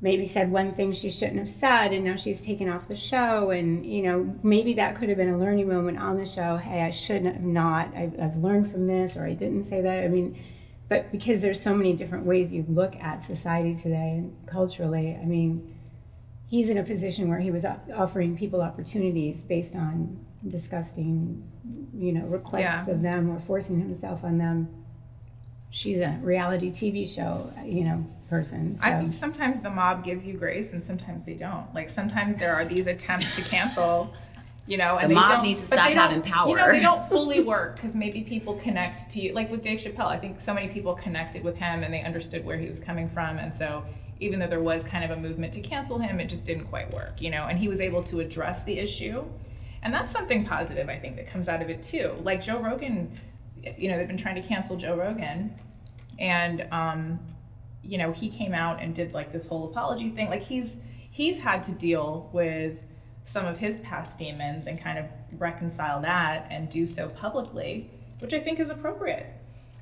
maybe 0.01 0.29
said 0.29 0.51
one 0.51 0.73
thing 0.73 0.93
she 0.93 1.11
shouldn't 1.11 1.39
have 1.39 1.49
said 1.49 1.93
and 1.93 2.05
now 2.05 2.15
she's 2.15 2.41
taken 2.41 2.69
off 2.69 2.87
the 2.87 2.95
show 2.95 3.51
and 3.51 3.85
you 3.85 4.03
know 4.03 4.33
maybe 4.43 4.75
that 4.75 4.95
could 4.95 5.09
have 5.09 5.19
been 5.19 5.31
a 5.31 5.39
learning 5.39 5.69
moment 5.69 5.99
on 5.99 6.17
the 6.17 6.25
show 6.25 6.57
hey 6.57 6.83
i 6.83 6.91
shouldn't 6.91 7.35
have 7.35 7.43
not 7.43 7.93
i've, 7.97 8.15
I've 8.21 8.37
learned 8.37 8.71
from 8.71 8.87
this 8.87 9.17
or 9.17 9.25
i 9.25 9.33
didn't 9.33 9.69
say 9.69 9.81
that 9.81 10.05
i 10.05 10.09
mean 10.09 10.39
but 10.89 11.11
because 11.11 11.43
there's 11.43 11.61
so 11.61 11.75
many 11.75 11.95
different 11.95 12.25
ways 12.25 12.53
you 12.53 12.65
look 12.69 12.95
at 12.97 13.25
society 13.25 13.75
today 13.75 14.19
and 14.19 14.37
culturally 14.47 15.19
i 15.21 15.25
mean 15.25 15.75
he's 16.49 16.69
in 16.71 16.79
a 16.79 16.83
position 16.83 17.29
where 17.29 17.39
he 17.41 17.51
was 17.51 17.65
offering 17.95 18.37
people 18.37 18.61
opportunities 18.63 19.43
based 19.43 19.75
on 19.75 20.19
disgusting 20.47 21.43
you 21.95 22.13
know 22.13 22.25
requests 22.27 22.63
Yeah. 22.63 22.91
of 22.91 23.03
them 23.03 23.31
or 23.31 23.39
forcing 23.41 23.79
himself 23.81 24.25
on 24.25 24.39
them 24.39 24.69
she's 25.71 25.99
a 25.99 26.19
reality 26.23 26.71
tv 26.71 27.07
show 27.13 27.53
you 27.65 27.85
know 27.85 28.07
person 28.31 28.77
so. 28.79 28.85
I 28.85 28.99
think 29.01 29.15
sometimes 29.15 29.61
the 29.61 29.71
mob 29.71 30.05
gives 30.05 30.27
you 30.27 30.35
grace 30.35 30.75
and 30.75 30.83
sometimes 30.85 31.25
they 31.25 31.33
don't. 31.33 31.73
Like 31.75 31.89
sometimes 31.89 32.39
there 32.39 32.55
are 32.55 32.65
these 32.67 32.87
attempts 32.87 33.37
to 33.37 33.43
cancel, 33.43 34.15
you 34.67 34.77
know, 34.77 34.99
and 34.99 35.11
The 35.11 35.15
mob 35.15 35.43
needs 35.43 35.61
to 35.61 35.67
stop 35.67 35.89
having 35.89 36.21
power. 36.21 36.47
You 36.51 36.57
know, 36.57 36.71
they 36.71 36.81
don't 36.81 37.09
fully 37.09 37.43
work 37.43 37.77
because 37.77 37.95
maybe 37.95 38.21
people 38.21 38.57
connect 38.57 39.09
to 39.13 39.21
you. 39.23 39.33
Like 39.33 39.51
with 39.51 39.63
Dave 39.63 39.79
Chappelle, 39.81 40.09
I 40.09 40.19
think 40.19 40.43
so 40.43 40.53
many 40.53 40.69
people 40.69 40.93
connected 40.95 41.43
with 41.43 41.57
him 41.57 41.83
and 41.83 41.93
they 41.93 42.03
understood 42.03 42.45
where 42.45 42.59
he 42.59 42.69
was 42.69 42.81
coming 42.81 43.09
from, 43.09 43.39
and 43.39 43.55
so 43.55 43.83
even 44.21 44.39
though 44.39 44.47
there 44.47 44.61
was 44.61 44.85
kind 44.85 45.05
of 45.05 45.11
a 45.11 45.21
movement 45.21 45.53
to 45.55 45.61
cancel 45.61 45.99
him, 45.99 46.21
it 46.21 46.29
just 46.29 46.45
didn't 46.45 46.67
quite 46.67 46.93
work, 46.93 47.21
you 47.21 47.31
know. 47.31 47.45
And 47.45 47.59
he 47.59 47.69
was 47.69 47.81
able 47.81 48.03
to 48.05 48.21
address 48.21 48.65
the 48.65 48.79
issue, 48.79 49.25
and 49.83 49.93
that's 49.93 50.13
something 50.13 50.45
positive 50.45 50.89
I 50.89 50.99
think 50.99 51.17
that 51.17 51.29
comes 51.29 51.49
out 51.49 51.63
of 51.63 51.71
it 51.71 51.83
too. 51.83 52.15
Like 52.23 52.43
Joe 52.43 52.59
Rogan, 52.59 53.11
you 53.77 53.91
know, 53.91 53.99
they've 53.99 54.09
been 54.09 54.17
trying 54.17 54.41
to 54.41 54.47
cancel 54.47 54.77
Joe 54.77 54.97
Rogan, 54.97 55.55
and 56.19 56.67
um, 56.73 57.19
you 57.89 57.99
know 57.99 58.13
he 58.13 58.29
came 58.29 58.55
out 58.55 58.81
and 58.81 58.95
did 58.95 59.13
like 59.13 59.33
this 59.33 59.47
whole 59.47 59.65
apology 59.65 60.11
thing 60.11 60.29
like 60.29 60.43
he's 60.43 60.77
he's 61.11 61.39
had 61.39 61.63
to 61.63 61.73
deal 61.73 62.29
with 62.33 62.79
some 63.25 63.47
of 63.47 63.59
his 63.59 63.79
past 63.79 64.19
demons 64.19 64.67
and 64.67 64.81
kind 64.81 64.99
of 64.99 65.07
reconcile 65.39 66.01
that 66.03 66.47
and 66.51 66.69
do 66.71 66.87
so 66.87 67.09
publicly 67.09 67.91
which 68.21 68.35
i 68.35 68.41
think 68.41 68.61
is 68.61 68.71
appropriate 68.71 69.27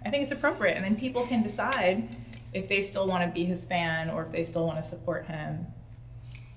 i 0.04 0.10
think 0.10 0.22
it's 0.22 0.32
appropriate 0.32 0.76
and 0.76 0.84
then 0.84 0.96
people 0.96 1.26
can 1.26 1.42
decide 1.42 2.08
if 2.52 2.68
they 2.68 2.80
still 2.80 3.06
want 3.06 3.22
to 3.24 3.32
be 3.32 3.44
his 3.44 3.64
fan 3.64 4.10
or 4.10 4.24
if 4.24 4.32
they 4.32 4.44
still 4.44 4.66
want 4.66 4.82
to 4.82 4.88
support 4.88 5.26
him 5.26 5.66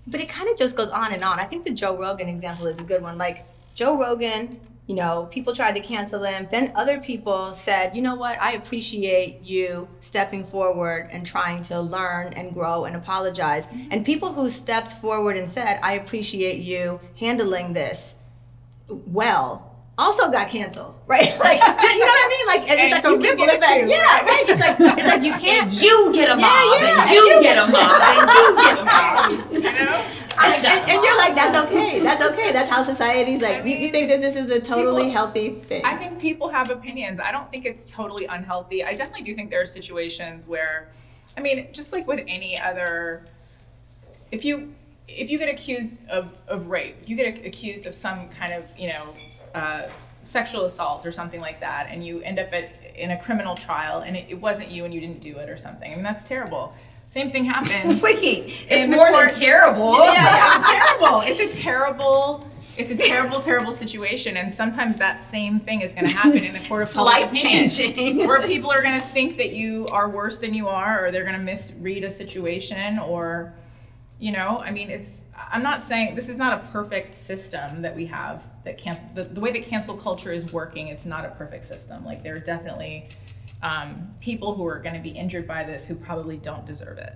But 0.08 0.22
it 0.22 0.30
kind 0.30 0.50
of 0.50 0.58
just 0.58 0.76
goes 0.76 0.90
on 0.90 1.14
and 1.14 1.22
on. 1.22 1.40
I 1.40 1.44
think 1.44 1.64
the 1.66 1.72
Joe 1.74 1.98
Rogan 1.98 2.30
example 2.30 2.68
is 2.68 2.80
a 2.80 2.84
good 2.84 3.02
one. 3.02 3.18
Like 3.18 3.46
Joe 3.76 3.98
Rogan, 4.00 4.60
you 4.88 4.96
know, 4.96 5.28
people 5.30 5.54
tried 5.54 5.74
to 5.74 5.82
cancel 5.82 6.24
him. 6.24 6.48
Then 6.50 6.72
other 6.76 7.00
people 7.00 7.54
said, 7.54 7.96
you 7.96 8.02
know 8.02 8.16
what, 8.16 8.42
I 8.42 8.54
appreciate 8.54 9.44
you 9.44 9.88
stepping 10.02 10.44
forward 10.46 11.10
and 11.12 11.24
trying 11.24 11.62
to 11.64 11.80
learn 11.80 12.34
and 12.34 12.52
grow 12.54 12.86
and 12.86 12.96
apologize. 12.96 13.68
Mm-hmm. 13.68 13.90
And 13.92 14.04
people 14.04 14.34
who 14.34 14.50
stepped 14.50 14.94
forward 14.94 15.38
and 15.38 15.48
said, 15.48 15.80
I 15.84 15.94
appreciate 15.94 16.62
you 16.62 17.00
handling 17.20 17.74
this 17.74 18.16
well. 18.88 19.69
Also 20.00 20.32
got 20.32 20.48
canceled, 20.50 20.96
right? 21.08 21.30
Like, 21.40 21.60
you 21.60 22.00
know 22.00 22.06
what 22.06 22.26
I 22.26 22.30
mean? 22.30 22.48
Like, 22.48 22.70
and 22.72 22.80
it's 22.80 22.94
like 22.94 23.04
a 23.04 23.18
ripple 23.18 23.44
effect. 23.50 23.84
too, 23.84 23.90
yeah, 23.90 23.98
right? 24.00 24.26
right. 24.26 24.46
It's 24.50 24.62
like 24.62 24.76
it's 24.98 25.08
like 25.08 25.24
you 25.24 25.34
can't. 25.34 25.72
you 25.74 26.12
get 26.14 26.30
a 26.30 26.36
mob, 26.36 26.44
Yeah, 26.46 26.80
yeah, 26.80 27.02
and 27.02 27.10
you, 27.12 27.32
and 27.34 27.36
you- 27.36 27.42
get 27.44 27.58
a 27.58 27.68
mob, 27.68 28.02
and 28.02 28.30
you 28.32 28.64
get 28.64 28.78
a 28.80 28.86
mob. 28.86 29.52
you 29.52 29.86
know 29.86 30.06
and, 30.42 30.66
and- 30.66 30.90
and 30.90 31.04
you're 31.04 31.18
like, 31.18 31.36
that's 31.36 31.56
okay. 31.68 32.00
That's 32.00 32.22
okay. 32.32 32.54
That's 32.54 32.70
how 32.70 32.82
society's 32.82 33.42
like. 33.42 33.66
You, 33.66 33.76
you 33.76 33.90
think 33.90 34.08
that 34.10 34.22
this 34.22 34.38
is 34.38 34.50
a 34.50 34.62
totally 34.62 35.04
People- 35.04 35.12
healthy 35.12 35.50
thing? 35.50 35.84
I 35.84 35.98
think 35.98 36.18
people 36.20 36.48
have 36.48 36.70
opinions. 36.70 37.20
I 37.20 37.32
don't 37.34 37.50
think 37.52 37.66
it's 37.66 37.84
totally 37.92 38.26
unhealthy. 38.26 38.84
I 38.86 38.94
definitely 38.94 39.26
do 39.26 39.34
think 39.34 39.50
there 39.50 39.62
are 39.62 39.66
situations 39.66 40.48
where, 40.48 40.90
I 41.38 41.42
mean, 41.42 41.68
just 41.74 41.92
like 41.92 42.08
with 42.08 42.24
any 42.28 42.58
other, 42.58 43.26
if 44.32 44.46
you 44.46 44.74
if 45.10 45.30
you 45.30 45.38
get 45.38 45.50
accused 45.50 46.08
of, 46.08 46.32
of 46.48 46.68
rape, 46.68 46.96
if 47.02 47.10
you 47.10 47.18
get 47.18 47.46
accused 47.46 47.86
of 47.86 47.96
some 47.96 48.30
kind 48.30 48.54
of 48.54 48.64
you 48.78 48.88
know 48.88 49.14
uh, 49.56 49.90
sexual 50.24 50.66
assault 50.66 51.06
or 51.06 51.12
something 51.12 51.42
like 51.42 51.60
that, 51.60 51.88
and 51.90 52.06
you 52.06 52.22
end 52.22 52.40
up 52.40 52.52
at 52.54 52.70
in 52.96 53.12
a 53.12 53.18
criminal 53.22 53.56
trial 53.56 54.02
and 54.02 54.18
it, 54.18 54.26
it 54.30 54.36
wasn't 54.36 54.70
you 54.70 54.84
and 54.84 54.94
you 54.94 55.00
didn't 55.00 55.22
do 55.22 55.38
it 55.38 55.50
or 55.50 55.56
something, 55.58 55.92
I 55.92 55.96
mean 55.96 56.04
that's 56.04 56.28
terrible. 56.28 56.74
Same 57.08 57.32
thing 57.32 57.46
happens. 57.46 58.02
Wait, 58.04 58.20
it's 58.70 58.88
more 58.88 59.08
court- 59.08 59.32
than 59.32 59.40
terrible. 59.40 59.94
yeah, 59.98 60.14
yeah, 60.14 60.56
it's 60.58 60.70
terrible. 61.00 61.22
It's 61.22 61.40
a 61.42 61.62
terrible, 61.62 62.48
it's 62.78 62.92
a 62.92 62.96
terrible, 62.98 63.40
terrible 63.40 63.72
situation. 63.72 64.38
And 64.38 64.54
sometimes 64.54 64.98
that 64.98 65.18
same 65.18 65.58
thing 65.58 65.82
is 65.82 65.94
going 65.94 66.06
to 66.06 66.16
happen 66.16 66.44
in 66.44 66.56
a 66.56 66.68
court 66.68 66.84
of 66.84 66.94
public 66.94 67.14
life 67.16 67.34
changing. 67.34 68.18
where 68.28 68.46
people 68.46 68.70
are 68.72 68.82
going 68.84 68.94
to 68.94 69.00
think 69.00 69.38
that 69.38 69.54
you 69.54 69.88
are 69.92 70.08
worse 70.08 70.38
than 70.38 70.54
you 70.54 70.68
are, 70.68 71.04
or 71.04 71.12
they're 71.12 71.24
going 71.24 71.36
to 71.38 71.42
misread 71.42 72.04
a 72.04 72.12
situation, 72.12 73.00
or, 73.00 73.54
you 74.20 74.32
know, 74.32 74.60
I 74.64 74.70
mean, 74.70 74.90
it's. 74.92 75.22
I'm 75.52 75.64
not 75.64 75.84
saying 75.84 76.16
this 76.16 76.30
is 76.30 76.38
not 76.38 76.64
a 76.64 76.68
perfect 76.68 77.16
system 77.16 77.82
that 77.82 77.96
we 77.96 78.06
have. 78.08 78.44
That 78.66 78.78
can 78.78 79.00
the, 79.16 79.24
the 79.24 79.40
way 79.40 79.52
that 79.52 79.64
cancel 79.64 79.96
culture 79.96 80.32
is 80.32 80.52
working. 80.52 80.88
It's 80.88 81.06
not 81.06 81.26
a 81.26 81.30
perfect 81.30 81.66
system. 81.66 82.06
Like 82.06 82.24
there 82.24 82.36
are 82.36 82.40
definitely 82.40 83.10
um, 83.62 84.14
people 84.20 84.54
who 84.54 84.66
are 84.68 84.80
going 84.80 84.96
to 84.96 85.02
be 85.02 85.10
injured 85.10 85.48
by 85.48 85.64
this 85.64 85.86
who 85.86 85.96
probably 85.96 86.38
don't 86.38 86.66
deserve 86.66 86.98
it. 86.98 87.14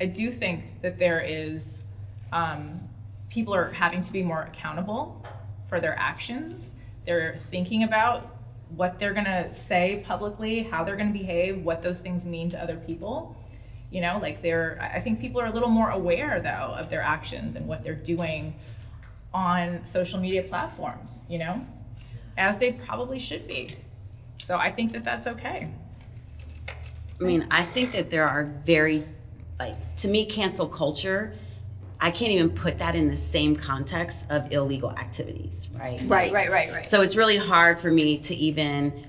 I 0.00 0.06
do 0.06 0.30
think 0.30 0.80
that 0.82 0.98
there 0.98 1.20
is 1.20 1.84
um, 2.32 2.80
people 3.28 3.54
are 3.54 3.70
having 3.70 4.02
to 4.02 4.12
be 4.12 4.22
more 4.22 4.42
accountable 4.42 5.24
for 5.68 5.80
their 5.80 5.98
actions. 5.98 6.72
They're 7.06 7.38
thinking 7.50 7.82
about 7.84 8.26
what 8.76 8.98
they're 8.98 9.12
going 9.12 9.24
to 9.24 9.52
say 9.52 10.04
publicly, 10.06 10.62
how 10.62 10.84
they're 10.84 10.96
going 10.96 11.12
to 11.12 11.18
behave, 11.18 11.62
what 11.62 11.82
those 11.82 12.00
things 12.00 12.24
mean 12.24 12.50
to 12.50 12.62
other 12.62 12.76
people. 12.76 13.36
You 13.90 14.00
know, 14.00 14.18
like 14.20 14.42
they're, 14.42 14.78
I 14.80 14.98
I 14.98 15.00
think 15.00 15.20
people 15.20 15.40
are 15.40 15.46
a 15.46 15.52
little 15.52 15.68
more 15.68 15.90
aware 15.90 16.40
though 16.40 16.74
of 16.78 16.90
their 16.90 17.02
actions 17.02 17.56
and 17.56 17.66
what 17.66 17.82
they're 17.82 17.94
doing 17.94 18.54
on 19.32 19.84
social 19.84 20.18
media 20.18 20.42
platforms, 20.42 21.24
you 21.28 21.38
know, 21.38 21.64
as 22.36 22.58
they 22.58 22.72
probably 22.72 23.18
should 23.18 23.46
be. 23.46 23.70
So 24.38 24.56
I 24.56 24.72
think 24.72 24.92
that 24.92 25.04
that's 25.04 25.26
okay. 25.26 25.70
I 27.20 27.22
mean, 27.22 27.46
I 27.50 27.62
think 27.62 27.92
that 27.92 28.10
there 28.10 28.26
are 28.26 28.44
very, 28.64 29.04
like, 29.58 29.96
to 29.96 30.08
me, 30.08 30.24
cancel 30.24 30.66
culture, 30.66 31.34
I 32.00 32.10
can't 32.10 32.32
even 32.32 32.50
put 32.50 32.78
that 32.78 32.94
in 32.94 33.08
the 33.08 33.16
same 33.16 33.54
context 33.54 34.30
of 34.30 34.50
illegal 34.52 34.90
activities, 34.90 35.68
right? 35.74 36.00
right, 36.06 36.08
Like, 36.08 36.32
right, 36.32 36.50
right, 36.50 36.72
right. 36.72 36.86
So 36.86 37.02
it's 37.02 37.14
really 37.14 37.36
hard 37.36 37.78
for 37.78 37.90
me 37.90 38.16
to 38.18 38.34
even 38.34 39.04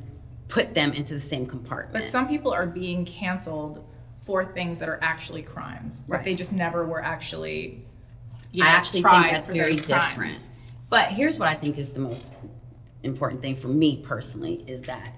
put 0.50 0.74
them 0.74 0.91
into 0.91 1.13
the 1.13 1.22
same 1.22 1.46
compartment. 1.46 2.04
But 2.04 2.12
some 2.12 2.28
people 2.28 2.52
are 2.52 2.65
being 2.67 3.06
canceled 3.06 3.82
for 4.21 4.45
things 4.45 4.79
that 4.79 4.89
are 4.89 4.99
actually 5.01 5.41
crimes. 5.41 6.03
Right. 6.07 6.17
Right. 6.17 6.25
They 6.25 6.36
just 6.36 6.51
never 6.51 6.86
were 6.86 7.03
actually. 7.03 7.86
You 8.51 8.63
know, 8.63 8.69
I 8.69 8.73
actually 8.73 9.01
think 9.01 9.31
that's 9.31 9.49
very 9.49 9.75
different. 9.75 10.15
crimes. 10.15 10.51
But 10.89 11.07
here's 11.10 11.39
what 11.39 11.47
I 11.47 11.53
think 11.53 11.77
is 11.77 11.91
the 11.91 12.01
most 12.01 12.36
important 13.03 13.41
thing 13.41 13.55
for 13.55 13.69
me 13.69 13.97
personally 14.03 14.63
is 14.67 14.81
that 14.84 15.13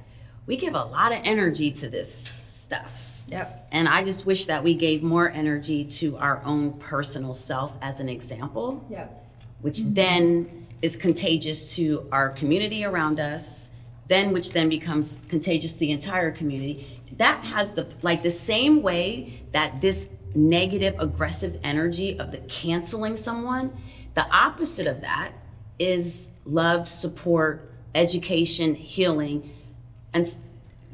we 0.45 0.55
give 0.55 0.75
a 0.75 0.83
lot 0.83 1.11
of 1.11 1.19
energy 1.23 1.71
to 1.71 1.89
this 1.89 2.13
stuff. 2.13 3.21
Yep. 3.27 3.69
And 3.71 3.87
I 3.87 4.03
just 4.03 4.25
wish 4.27 4.45
that 4.45 4.63
we 4.63 4.75
gave 4.75 5.01
more 5.01 5.31
energy 5.31 5.83
to 5.85 6.15
our 6.17 6.43
own 6.45 6.73
personal 6.73 7.33
self 7.33 7.75
as 7.81 7.99
an 7.99 8.07
example, 8.07 8.85
Yep. 8.91 9.25
which 9.61 9.81
then 9.83 10.67
is 10.83 10.95
contagious 10.95 11.75
to 11.75 12.07
our 12.11 12.29
community 12.29 12.85
around 12.85 13.19
us, 13.19 13.71
then 14.07 14.31
which 14.33 14.51
then 14.51 14.69
becomes 14.69 15.21
contagious 15.29 15.73
to 15.73 15.79
the 15.79 15.91
entire 15.91 16.29
community. 16.29 17.01
That 17.17 17.43
has 17.43 17.71
the 17.71 17.88
like 18.02 18.23
the 18.23 18.30
same 18.30 18.82
way 18.82 19.41
that 19.52 19.82
this 19.82 20.10
negative 20.36 20.95
aggressive 20.99 21.60
energy 21.63 22.19
of 22.19 22.32
the 22.32 22.39
canceling 22.39 23.15
someone, 23.15 23.71
the 24.15 24.26
opposite 24.36 24.88
of 24.88 25.02
that 25.02 25.32
is 25.80 26.32
love, 26.45 26.88
support, 26.88 27.71
education, 27.93 28.73
healing. 28.76 29.52
And 30.13 30.36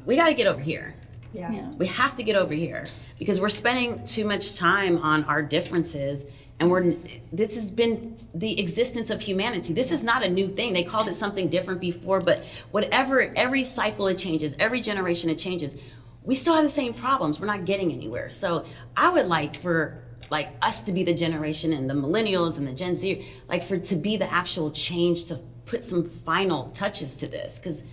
we 0.06 0.16
got 0.16 0.28
to 0.28 0.34
get 0.34 0.48
over 0.48 0.60
here. 0.60 0.96
Yeah. 1.34 1.52
Yeah. 1.52 1.70
We 1.74 1.88
have 1.88 2.16
to 2.16 2.24
get 2.24 2.36
over 2.36 2.54
here 2.54 2.86
because 3.20 3.40
we're 3.40 3.50
spending 3.50 4.04
too 4.04 4.26
much 4.26 4.58
time 4.58 4.98
on 4.98 5.24
our 5.26 5.42
differences 5.42 6.26
and 6.60 6.70
we're 6.70 6.94
this 7.32 7.56
has 7.56 7.72
been 7.72 8.18
the 8.34 8.60
existence 8.60 9.10
of 9.10 9.22
humanity. 9.22 9.74
This 9.74 9.92
is 9.92 10.04
not 10.04 10.24
a 10.24 10.30
new 10.30 10.50
thing. 10.50 10.74
They 10.74 10.84
called 10.84 11.08
it 11.08 11.16
something 11.16 11.48
different 11.48 11.80
before, 11.80 12.20
but 12.20 12.44
whatever 12.72 13.32
every 13.36 13.64
cycle 13.64 14.08
it 14.08 14.18
changes, 14.18 14.56
every 14.60 14.82
generation 14.82 15.30
it 15.30 15.38
changes, 15.38 15.78
we 16.30 16.36
still 16.36 16.54
have 16.54 16.64
the 16.64 16.70
same 16.70 16.94
problems. 16.94 17.40
We're 17.40 17.48
not 17.48 17.66
getting 17.66 17.92
anywhere. 17.92 18.30
So 18.30 18.64
I 18.96 19.10
would 19.10 19.26
like 19.26 19.56
for 19.56 20.04
like 20.30 20.50
us 20.62 20.84
to 20.84 20.92
be 20.92 21.04
the 21.04 21.14
generation 21.16 21.74
and 21.74 21.90
the 21.90 21.96
millennials 21.96 22.60
and 22.60 22.68
the 22.68 22.72
Gen 22.72 22.96
Z, 22.96 23.26
like 23.48 23.64
for 23.64 23.80
to 23.80 23.96
be 23.96 24.16
the 24.16 24.32
actual 24.32 24.70
change 24.70 25.26
to 25.26 25.38
put 25.66 25.84
some 25.84 26.04
final 26.04 26.70
touches 26.70 27.16
to 27.16 27.28
this 27.28 27.58
because 27.58 27.84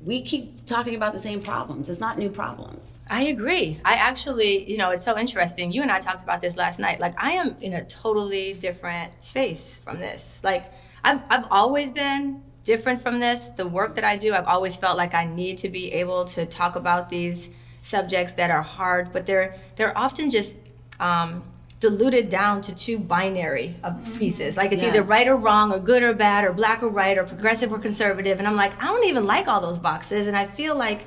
we 0.00 0.22
keep 0.22 0.66
talking 0.66 0.96
about 0.96 1.12
the 1.12 1.20
same 1.20 1.40
problems. 1.40 1.88
It's 1.88 2.00
not 2.00 2.18
new 2.18 2.30
problems. 2.30 3.00
I 3.08 3.26
agree. 3.26 3.78
I 3.84 3.94
actually, 3.94 4.68
you 4.68 4.76
know, 4.76 4.90
it's 4.90 5.04
so 5.04 5.16
interesting. 5.16 5.70
You 5.70 5.82
and 5.82 5.90
I 5.92 6.00
talked 6.00 6.20
about 6.20 6.40
this 6.40 6.56
last 6.56 6.80
night. 6.80 6.98
Like, 6.98 7.14
I 7.16 7.30
am 7.30 7.54
in 7.62 7.74
a 7.74 7.84
totally 7.84 8.54
different 8.54 9.22
space 9.22 9.80
from 9.84 10.00
this. 10.00 10.40
Like, 10.42 10.72
I've, 11.04 11.20
I've 11.30 11.46
always 11.48 11.92
been 11.92 12.42
different 12.64 13.00
from 13.00 13.20
this. 13.20 13.50
The 13.50 13.68
work 13.68 13.94
that 13.94 14.04
I 14.04 14.16
do, 14.16 14.34
I've 14.34 14.48
always 14.48 14.74
felt 14.76 14.96
like 14.96 15.14
I 15.14 15.26
need 15.26 15.58
to 15.58 15.68
be 15.68 15.92
able 15.92 16.24
to 16.26 16.44
talk 16.44 16.74
about 16.74 17.08
these 17.08 17.50
subjects 17.84 18.32
that 18.32 18.50
are 18.50 18.62
hard, 18.62 19.12
but 19.12 19.26
they're 19.26 19.54
they're 19.76 19.96
often 19.96 20.30
just 20.30 20.58
um, 20.98 21.44
diluted 21.80 22.30
down 22.30 22.60
to 22.62 22.74
two 22.74 22.98
binary 22.98 23.76
of 23.84 23.92
pieces. 24.18 24.56
Like 24.56 24.72
it's 24.72 24.82
either 24.82 25.02
right 25.02 25.28
or 25.28 25.36
wrong, 25.36 25.70
or 25.72 25.78
good 25.78 26.02
or 26.02 26.14
bad, 26.14 26.44
or 26.44 26.52
black 26.52 26.82
or 26.82 26.88
white, 26.88 27.18
or 27.18 27.24
progressive 27.24 27.72
or 27.72 27.78
conservative. 27.78 28.38
And 28.38 28.48
I'm 28.48 28.56
like, 28.56 28.72
I 28.82 28.86
don't 28.86 29.04
even 29.04 29.26
like 29.26 29.46
all 29.48 29.60
those 29.60 29.78
boxes. 29.78 30.26
And 30.26 30.36
I 30.36 30.46
feel 30.46 30.74
like 30.76 31.02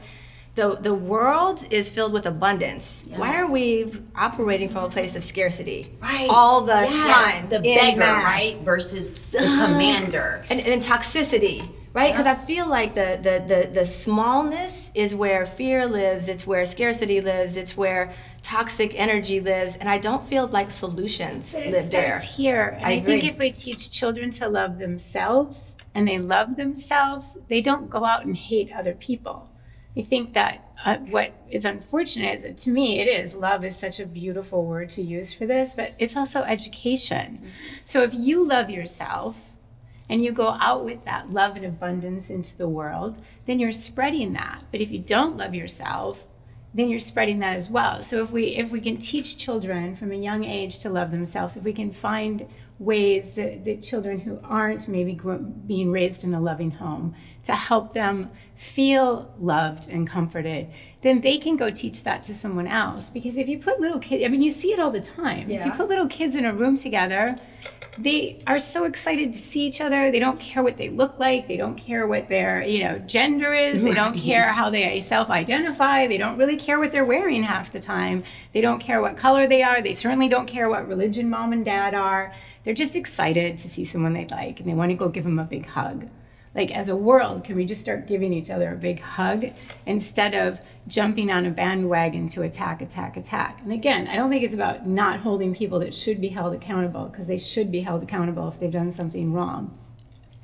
the 0.55 0.75
the 0.75 0.93
world 0.93 1.65
is 1.71 1.89
filled 1.89 2.13
with 2.13 2.25
abundance. 2.27 3.03
Why 3.15 3.35
are 3.41 3.51
we 3.51 3.91
operating 4.15 4.69
from 4.69 4.83
a 4.85 4.89
place 4.89 5.15
of 5.15 5.23
scarcity? 5.23 5.91
Right. 6.01 6.27
All 6.29 6.61
the 6.61 6.73
Yes, 6.89 7.33
time. 7.41 7.49
The 7.49 7.59
beggar, 7.59 7.99
masse. 7.99 8.23
right? 8.23 8.57
Versus 8.63 9.19
the 9.31 9.39
commander. 9.39 10.43
And, 10.49 10.59
and 10.61 10.81
toxicity, 10.81 11.69
right? 11.97 12.13
Because 12.13 12.27
I 12.27 12.35
feel 12.35 12.67
like 12.67 12.93
the, 12.93 13.19
the 13.21 13.35
the 13.53 13.69
the 13.79 13.85
smallness 13.85 14.91
is 14.93 15.15
where 15.15 15.45
fear 15.45 15.87
lives. 15.87 16.27
It's 16.27 16.45
where 16.45 16.65
scarcity 16.65 17.19
lives. 17.21 17.57
It's 17.57 17.75
where 17.75 18.13
toxic 18.41 18.93
energy 18.95 19.39
lives. 19.39 19.75
And 19.75 19.89
I 19.89 19.97
don't 19.97 20.23
feel 20.23 20.47
like 20.47 20.69
solutions 20.71 21.53
But 21.53 21.67
live 21.67 21.89
there. 21.91 22.19
here. 22.19 22.77
And 22.77 22.85
I 22.85 22.91
I, 22.93 22.99
think 23.01 23.23
if 23.23 23.37
we 23.39 23.51
teach 23.51 23.91
children 23.91 24.29
to 24.31 24.47
love 24.47 24.77
themselves 24.77 25.71
and 25.95 26.07
they 26.07 26.19
love 26.19 26.55
themselves, 26.55 27.37
they 27.47 27.61
don't 27.61 27.89
go 27.89 28.05
out 28.05 28.25
and 28.25 28.37
hate 28.37 28.71
other 28.71 28.93
people. 28.93 29.49
I 29.97 30.03
think 30.03 30.33
that 30.33 30.63
uh, 30.85 30.97
what 31.09 31.33
is 31.49 31.65
unfortunate 31.65 32.35
is 32.35 32.41
that 32.43 32.57
to 32.57 32.69
me 32.69 32.99
it 32.99 33.07
is 33.07 33.33
love 33.33 33.65
is 33.65 33.75
such 33.75 33.99
a 33.99 34.05
beautiful 34.05 34.63
word 34.63 34.91
to 34.91 35.01
use 35.01 35.33
for 35.33 35.47
this, 35.47 35.73
but 35.73 35.95
it's 35.97 36.15
also 36.15 36.43
education. 36.43 37.51
So 37.83 38.03
if 38.03 38.13
you 38.13 38.45
love 38.45 38.69
yourself 38.69 39.35
and 40.09 40.23
you 40.23 40.31
go 40.31 40.49
out 40.49 40.85
with 40.85 41.03
that 41.05 41.31
love 41.31 41.55
and 41.55 41.65
abundance 41.65 42.29
into 42.29 42.55
the 42.55 42.69
world, 42.69 43.21
then 43.45 43.59
you're 43.59 43.71
spreading 43.71 44.33
that. 44.33 44.63
But 44.71 44.81
if 44.81 44.91
you 44.91 44.99
don't 44.99 45.37
love 45.37 45.53
yourself, 45.53 46.27
then 46.73 46.89
you're 46.89 46.99
spreading 46.99 47.39
that 47.39 47.55
as 47.55 47.69
well. 47.69 48.01
So 48.01 48.21
if 48.21 48.31
we 48.31 48.55
if 48.55 48.71
we 48.71 48.79
can 48.79 48.97
teach 48.97 49.37
children 49.37 49.95
from 49.95 50.11
a 50.11 50.15
young 50.15 50.43
age 50.43 50.79
to 50.79 50.89
love 50.89 51.11
themselves, 51.11 51.57
if 51.57 51.63
we 51.63 51.73
can 51.73 51.91
find 51.91 52.47
ways 52.79 53.31
that, 53.31 53.65
that 53.65 53.81
children 53.81 54.19
who 54.19 54.39
aren't 54.43 54.87
maybe 54.87 55.13
grow, 55.13 55.39
being 55.39 55.91
raised 55.91 56.23
in 56.23 56.33
a 56.33 56.39
loving 56.39 56.69
home 56.69 57.15
to 57.43 57.53
help 57.53 57.93
them 57.93 58.29
feel 58.55 59.33
loved 59.39 59.89
and 59.89 60.07
comforted, 60.07 60.67
then 61.01 61.21
they 61.21 61.37
can 61.39 61.55
go 61.55 61.71
teach 61.71 62.03
that 62.03 62.23
to 62.23 62.35
someone 62.35 62.67
else. 62.67 63.09
Because 63.09 63.37
if 63.37 63.47
you 63.47 63.57
put 63.57 63.79
little 63.79 63.99
kids, 63.99 64.23
I 64.23 64.27
mean, 64.27 64.43
you 64.43 64.51
see 64.51 64.71
it 64.71 64.79
all 64.79 64.91
the 64.91 65.01
time. 65.01 65.49
If 65.49 65.65
you 65.65 65.71
put 65.71 65.89
little 65.89 66.07
kids 66.07 66.35
in 66.35 66.45
a 66.45 66.53
room 66.53 66.77
together, 66.77 67.35
they 67.97 68.39
are 68.45 68.59
so 68.59 68.85
excited 68.85 69.33
to 69.33 69.39
see 69.39 69.65
each 69.65 69.81
other. 69.81 70.11
They 70.11 70.19
don't 70.19 70.39
care 70.39 70.63
what 70.63 70.77
they 70.77 70.89
look 70.89 71.17
like. 71.19 71.47
They 71.47 71.57
don't 71.57 71.75
care 71.75 72.07
what 72.07 72.29
their, 72.29 72.61
you 72.61 72.83
know, 72.83 72.99
gender 72.99 73.53
is. 73.53 73.81
They 73.81 73.93
don't 73.93 74.17
care 74.17 74.49
how 74.49 74.69
they 74.69 74.99
self-identify. 74.99 76.07
They 76.07 76.17
don't 76.17 76.37
really 76.37 76.57
care 76.57 76.79
what 76.79 76.91
they're 76.91 77.05
wearing 77.05 77.43
half 77.43 77.71
the 77.71 77.79
time. 77.79 78.23
They 78.53 78.61
don't 78.61 78.79
care 78.79 79.01
what 79.01 79.17
color 79.17 79.47
they 79.47 79.63
are. 79.63 79.81
They 79.81 79.95
certainly 79.95 80.27
don't 80.27 80.47
care 80.47 80.69
what 80.69 80.87
religion 80.87 81.29
mom 81.29 81.53
and 81.53 81.65
dad 81.65 81.93
are. 81.93 82.33
They're 82.63 82.73
just 82.73 82.95
excited 82.95 83.57
to 83.59 83.69
see 83.69 83.85
someone 83.85 84.13
they 84.13 84.27
like 84.27 84.59
and 84.59 84.69
they 84.69 84.75
want 84.75 84.91
to 84.91 84.95
go 84.95 85.09
give 85.09 85.23
them 85.23 85.39
a 85.39 85.45
big 85.45 85.65
hug. 85.65 86.07
Like 86.57 86.71
as 86.71 86.89
a 86.89 86.95
world, 86.95 87.43
can 87.43 87.55
we 87.55 87.65
just 87.65 87.79
start 87.81 88.07
giving 88.07 88.33
each 88.33 88.49
other 88.49 88.73
a 88.73 88.75
big 88.75 88.99
hug 88.99 89.45
instead 89.85 90.33
of 90.33 90.59
jumping 90.87 91.29
on 91.31 91.45
a 91.45 91.51
bandwagon 91.51 92.27
to 92.29 92.41
attack, 92.41 92.81
attack, 92.81 93.15
attack? 93.15 93.59
And 93.61 93.71
again, 93.71 94.07
I 94.07 94.15
don't 94.15 94.31
think 94.31 94.43
it's 94.43 94.55
about 94.55 94.87
not 94.87 95.19
holding 95.19 95.53
people 95.53 95.77
that 95.79 95.93
should 95.93 96.19
be 96.19 96.29
held 96.29 96.55
accountable 96.55 97.05
because 97.05 97.27
they 97.27 97.37
should 97.37 97.71
be 97.71 97.81
held 97.81 98.01
accountable 98.03 98.47
if 98.49 98.59
they've 98.59 98.71
done 98.71 98.91
something 98.91 99.31
wrong. 99.33 99.77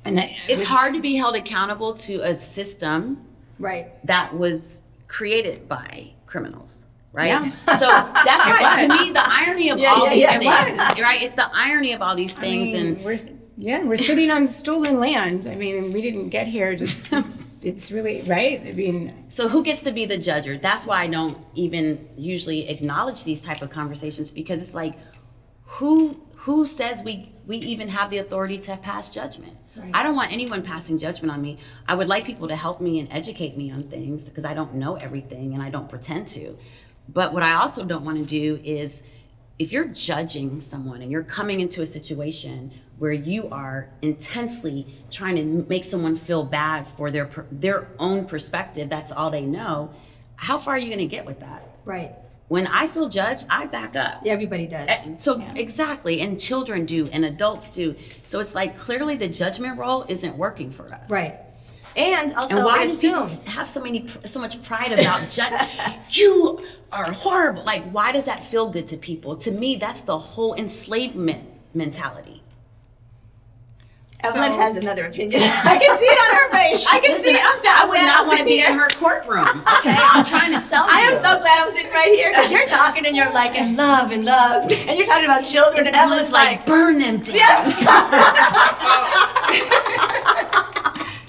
And 0.04 0.20
I, 0.20 0.36
It's 0.48 0.64
hard 0.64 0.94
to 0.94 1.00
be 1.00 1.16
held 1.16 1.34
accountable 1.34 1.94
to 1.94 2.20
a 2.20 2.38
system 2.38 3.26
Right. 3.58 3.88
that 4.06 4.36
was 4.36 4.82
created 5.08 5.68
by 5.68 6.12
criminals. 6.26 6.86
Right. 7.12 7.28
Yeah. 7.28 7.50
So 7.76 7.86
that's 7.86 8.46
right. 8.50 8.82
To 8.82 9.04
me, 9.04 9.12
the 9.12 9.22
irony 9.24 9.70
of 9.70 9.78
all 9.78 10.04
yeah, 10.06 10.38
these 10.38 10.44
yeah, 10.44 10.64
things, 10.64 11.00
right? 11.00 11.22
It's 11.22 11.34
the 11.34 11.48
irony 11.54 11.92
of 11.92 12.02
all 12.02 12.14
these 12.16 12.36
I 12.36 12.40
things, 12.40 12.72
mean, 12.72 12.86
and 12.86 13.04
we're 13.04 13.18
yeah, 13.56 13.82
we're 13.84 13.96
sitting 13.96 14.30
on 14.30 14.46
stolen 14.46 14.98
land. 14.98 15.46
I 15.46 15.54
mean, 15.54 15.92
we 15.92 16.02
didn't 16.02 16.30
get 16.30 16.46
here 16.46 16.74
just. 16.74 17.12
it's 17.62 17.90
really 17.90 18.22
right. 18.22 18.60
I 18.66 18.72
mean, 18.72 19.24
So 19.28 19.48
who 19.48 19.62
gets 19.62 19.82
to 19.82 19.92
be 19.92 20.06
the 20.06 20.18
judger? 20.18 20.60
That's 20.60 20.86
why 20.86 21.02
I 21.02 21.06
don't 21.06 21.38
even 21.54 22.08
usually 22.16 22.68
acknowledge 22.68 23.24
these 23.24 23.42
type 23.42 23.62
of 23.62 23.70
conversations 23.70 24.30
because 24.30 24.60
it's 24.60 24.74
like 24.74 24.94
who 25.62 26.20
who 26.36 26.66
says 26.66 27.02
we 27.02 27.32
we 27.46 27.56
even 27.58 27.88
have 27.88 28.10
the 28.10 28.18
authority 28.18 28.58
to 28.58 28.76
pass 28.76 29.08
judgment? 29.08 29.56
I 29.92 30.02
don't 30.04 30.14
want 30.14 30.32
anyone 30.32 30.62
passing 30.62 30.98
judgment 30.98 31.32
on 31.32 31.42
me. 31.42 31.58
I 31.88 31.94
would 31.94 32.06
like 32.06 32.24
people 32.24 32.46
to 32.48 32.54
help 32.54 32.80
me 32.80 33.00
and 33.00 33.08
educate 33.10 33.56
me 33.56 33.72
on 33.72 33.82
things 33.82 34.28
because 34.28 34.44
I 34.44 34.54
don't 34.54 34.74
know 34.74 34.94
everything 34.94 35.52
and 35.52 35.62
I 35.62 35.68
don't 35.68 35.88
pretend 35.88 36.28
to. 36.28 36.56
But 37.08 37.32
what 37.32 37.42
I 37.42 37.54
also 37.54 37.84
don't 37.84 38.04
want 38.04 38.18
to 38.18 38.24
do 38.24 38.60
is 38.62 39.02
if 39.58 39.72
you're 39.72 39.88
judging 39.88 40.60
someone 40.60 41.02
and 41.02 41.10
you're 41.10 41.24
coming 41.24 41.60
into 41.60 41.82
a 41.82 41.86
situation 41.86 42.72
where 42.98 43.12
you 43.12 43.48
are 43.50 43.88
intensely 44.02 44.86
trying 45.10 45.36
to 45.36 45.44
make 45.68 45.84
someone 45.84 46.16
feel 46.16 46.44
bad 46.44 46.86
for 46.96 47.10
their 47.10 47.28
their 47.50 47.88
own 47.98 48.24
perspective, 48.26 48.88
that's 48.88 49.12
all 49.12 49.30
they 49.30 49.42
know. 49.42 49.90
How 50.36 50.58
far 50.58 50.74
are 50.74 50.78
you 50.78 50.86
going 50.86 50.98
to 50.98 51.06
get 51.06 51.26
with 51.26 51.40
that? 51.40 51.66
Right. 51.84 52.14
When 52.48 52.66
I 52.66 52.86
feel 52.86 53.08
judged, 53.08 53.46
I 53.48 53.66
back 53.66 53.96
up. 53.96 54.22
Everybody 54.26 54.66
does. 54.66 54.88
Uh, 54.88 55.16
So 55.16 55.42
exactly, 55.56 56.20
and 56.20 56.38
children 56.38 56.84
do, 56.84 57.08
and 57.12 57.24
adults 57.24 57.74
do. 57.74 57.96
So 58.22 58.38
it's 58.38 58.54
like 58.54 58.76
clearly 58.76 59.16
the 59.16 59.28
judgment 59.28 59.78
role 59.78 60.04
isn't 60.08 60.36
working 60.36 60.70
for 60.70 60.92
us. 60.92 61.10
Right. 61.10 61.32
And 61.96 62.34
also, 62.34 62.56
And 62.56 62.64
why 62.64 62.82
it 62.84 63.00
do 63.00 63.00
people 63.00 63.28
have 63.52 63.68
so 63.70 63.80
many, 63.80 64.06
so 64.24 64.40
much 64.40 64.62
pride 64.62 64.92
about 64.92 65.30
judge? 65.30 65.68
you 66.10 66.64
are 66.92 67.10
horrible. 67.10 67.64
Like, 67.64 67.84
why 67.90 68.12
does 68.12 68.26
that 68.26 68.40
feel 68.40 68.68
good 68.68 68.88
to 68.88 68.96
people? 68.96 69.36
To 69.36 69.50
me, 69.50 69.76
that's 69.76 70.02
the 70.02 70.18
whole 70.18 70.54
enslavement 70.54 71.48
mentality. 71.72 72.42
Evelyn 74.20 74.52
has 74.52 74.76
another 74.76 75.06
opinion. 75.06 75.40
I 75.64 75.76
can 75.76 75.98
see 75.98 76.04
it 76.06 76.18
on 76.18 76.36
her 76.36 76.50
face. 76.50 76.86
I 76.92 77.00
can 77.00 77.10
Listen, 77.12 77.24
see 77.24 77.36
it. 77.36 77.42
I'm 77.44 77.58
I 77.64 77.88
would 77.88 78.00
not 78.06 78.26
want 78.26 78.38
to 78.38 78.44
be 78.44 78.52
here. 78.52 78.70
in 78.70 78.78
her 78.78 78.88
courtroom. 78.88 79.44
Okay, 79.84 79.94
I'm 79.98 80.24
trying 80.24 80.58
to 80.58 80.66
tell 80.66 80.86
you. 80.86 80.92
I 80.94 81.00
am 81.00 81.14
so 81.14 81.38
glad 81.38 81.62
I'm 81.62 81.70
sitting 81.70 81.90
right 81.92 82.14
here 82.14 82.30
because 82.30 82.50
you're 82.50 82.66
talking 82.66 83.04
and 83.04 83.14
you're 83.14 83.30
like, 83.34 83.54
and 83.58 83.76
love 83.76 84.12
and 84.12 84.24
love. 84.24 84.62
And 84.70 84.96
you're 84.96 85.06
talking 85.06 85.26
about 85.26 85.42
children, 85.44 85.86
and 85.86 85.94
Evelyn's 85.94 86.32
Evelyn's 86.32 86.32
like, 86.32 86.58
like, 86.60 86.66
burn 86.66 86.98
them 86.98 87.18
down. 87.20 87.34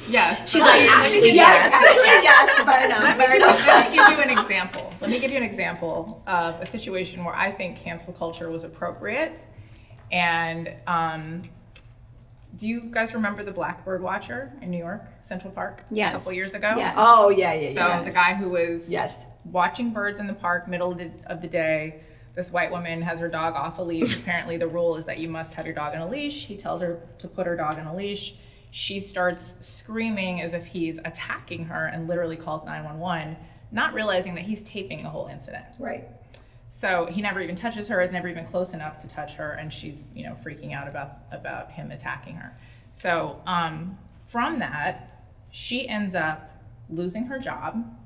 Yes. 0.07 0.49
She's 0.49 0.61
like, 0.61 0.89
actually, 0.89 1.31
yes, 1.31 1.71
yes. 1.71 1.73
actually, 1.73 2.23
yes, 2.23 2.63
burn 2.63 2.89
them, 2.89 3.01
Let 3.01 3.17
me, 3.17 3.25
burn 3.25 3.39
give, 3.39 3.47
them. 3.57 3.67
let 3.67 3.91
me 3.91 3.97
give 3.97 4.09
you 4.09 4.23
an 4.23 4.29
example. 4.39 4.93
Let 5.01 5.09
me 5.09 5.19
give 5.19 5.31
you 5.31 5.37
an 5.37 5.43
example 5.43 6.23
of 6.27 6.61
a 6.61 6.65
situation 6.65 7.23
where 7.25 7.35
I 7.35 7.51
think 7.51 7.77
cancel 7.77 8.13
culture 8.13 8.49
was 8.49 8.63
appropriate. 8.63 9.33
And 10.11 10.71
um, 10.87 11.49
Do 12.55 12.67
you 12.67 12.81
guys 12.91 13.13
remember 13.13 13.43
the 13.43 13.51
Blackbird 13.51 14.01
Watcher 14.01 14.51
in 14.61 14.71
New 14.71 14.77
York, 14.77 15.03
Central 15.21 15.51
Park? 15.51 15.83
Yes. 15.91 16.13
A 16.15 16.17
couple 16.17 16.31
years 16.33 16.53
ago? 16.53 16.73
Yes. 16.77 16.93
Oh 16.97 17.29
yeah, 17.29 17.53
yeah, 17.53 17.69
So 17.69 17.79
yeah. 17.79 18.03
the 18.03 18.11
guy 18.11 18.33
who 18.33 18.49
was 18.49 18.89
Yes. 18.89 19.25
watching 19.43 19.91
birds 19.91 20.19
in 20.19 20.27
the 20.27 20.33
park, 20.33 20.67
middle 20.67 20.91
of 20.93 20.97
the, 20.97 21.11
of 21.27 21.41
the 21.41 21.47
day, 21.47 22.01
this 22.33 22.51
white 22.51 22.71
woman 22.71 23.01
has 23.01 23.19
her 23.19 23.27
dog 23.27 23.55
off 23.55 23.77
a 23.79 23.81
leash. 23.81 24.17
Apparently, 24.21 24.57
the 24.57 24.67
rule 24.67 24.95
is 24.95 25.05
that 25.05 25.17
you 25.19 25.27
must 25.29 25.53
have 25.55 25.65
your 25.65 25.75
dog 25.75 25.95
on 25.95 26.01
a 26.01 26.09
leash. 26.09 26.45
He 26.45 26.55
tells 26.55 26.81
her 26.81 26.99
to 27.19 27.27
put 27.27 27.45
her 27.47 27.55
dog 27.57 27.77
on 27.77 27.87
a 27.87 27.95
leash. 27.95 28.35
She 28.71 28.99
starts 28.99 29.55
screaming 29.61 30.41
as 30.41 30.53
if 30.53 30.65
he's 30.65 30.97
attacking 30.99 31.65
her 31.65 31.85
and 31.87 32.07
literally 32.07 32.35
calls 32.35 32.65
911, 32.65 33.37
not 33.71 33.93
realizing 33.93 34.35
that 34.35 34.43
he's 34.45 34.61
taping 34.63 35.01
the 35.03 35.09
whole 35.09 35.27
incident. 35.27 35.65
Right. 35.79 36.07
So 36.75 37.07
he 37.09 37.21
never 37.21 37.39
even 37.39 37.55
touches 37.55 37.87
her, 37.87 38.01
is 38.01 38.11
never 38.11 38.27
even 38.27 38.45
close 38.45 38.73
enough 38.73 39.01
to 39.01 39.07
touch 39.07 39.35
her, 39.35 39.53
and 39.53 39.71
she's 39.71 40.09
you 40.13 40.25
know 40.25 40.35
freaking 40.45 40.73
out 40.73 40.89
about 40.89 41.19
about 41.31 41.71
him 41.71 41.89
attacking 41.89 42.35
her. 42.35 42.53
So 42.91 43.41
um, 43.47 43.97
from 44.25 44.59
that, 44.59 45.25
she 45.51 45.87
ends 45.87 46.15
up 46.15 46.51
losing 46.89 47.27
her 47.27 47.39
job. 47.39 47.97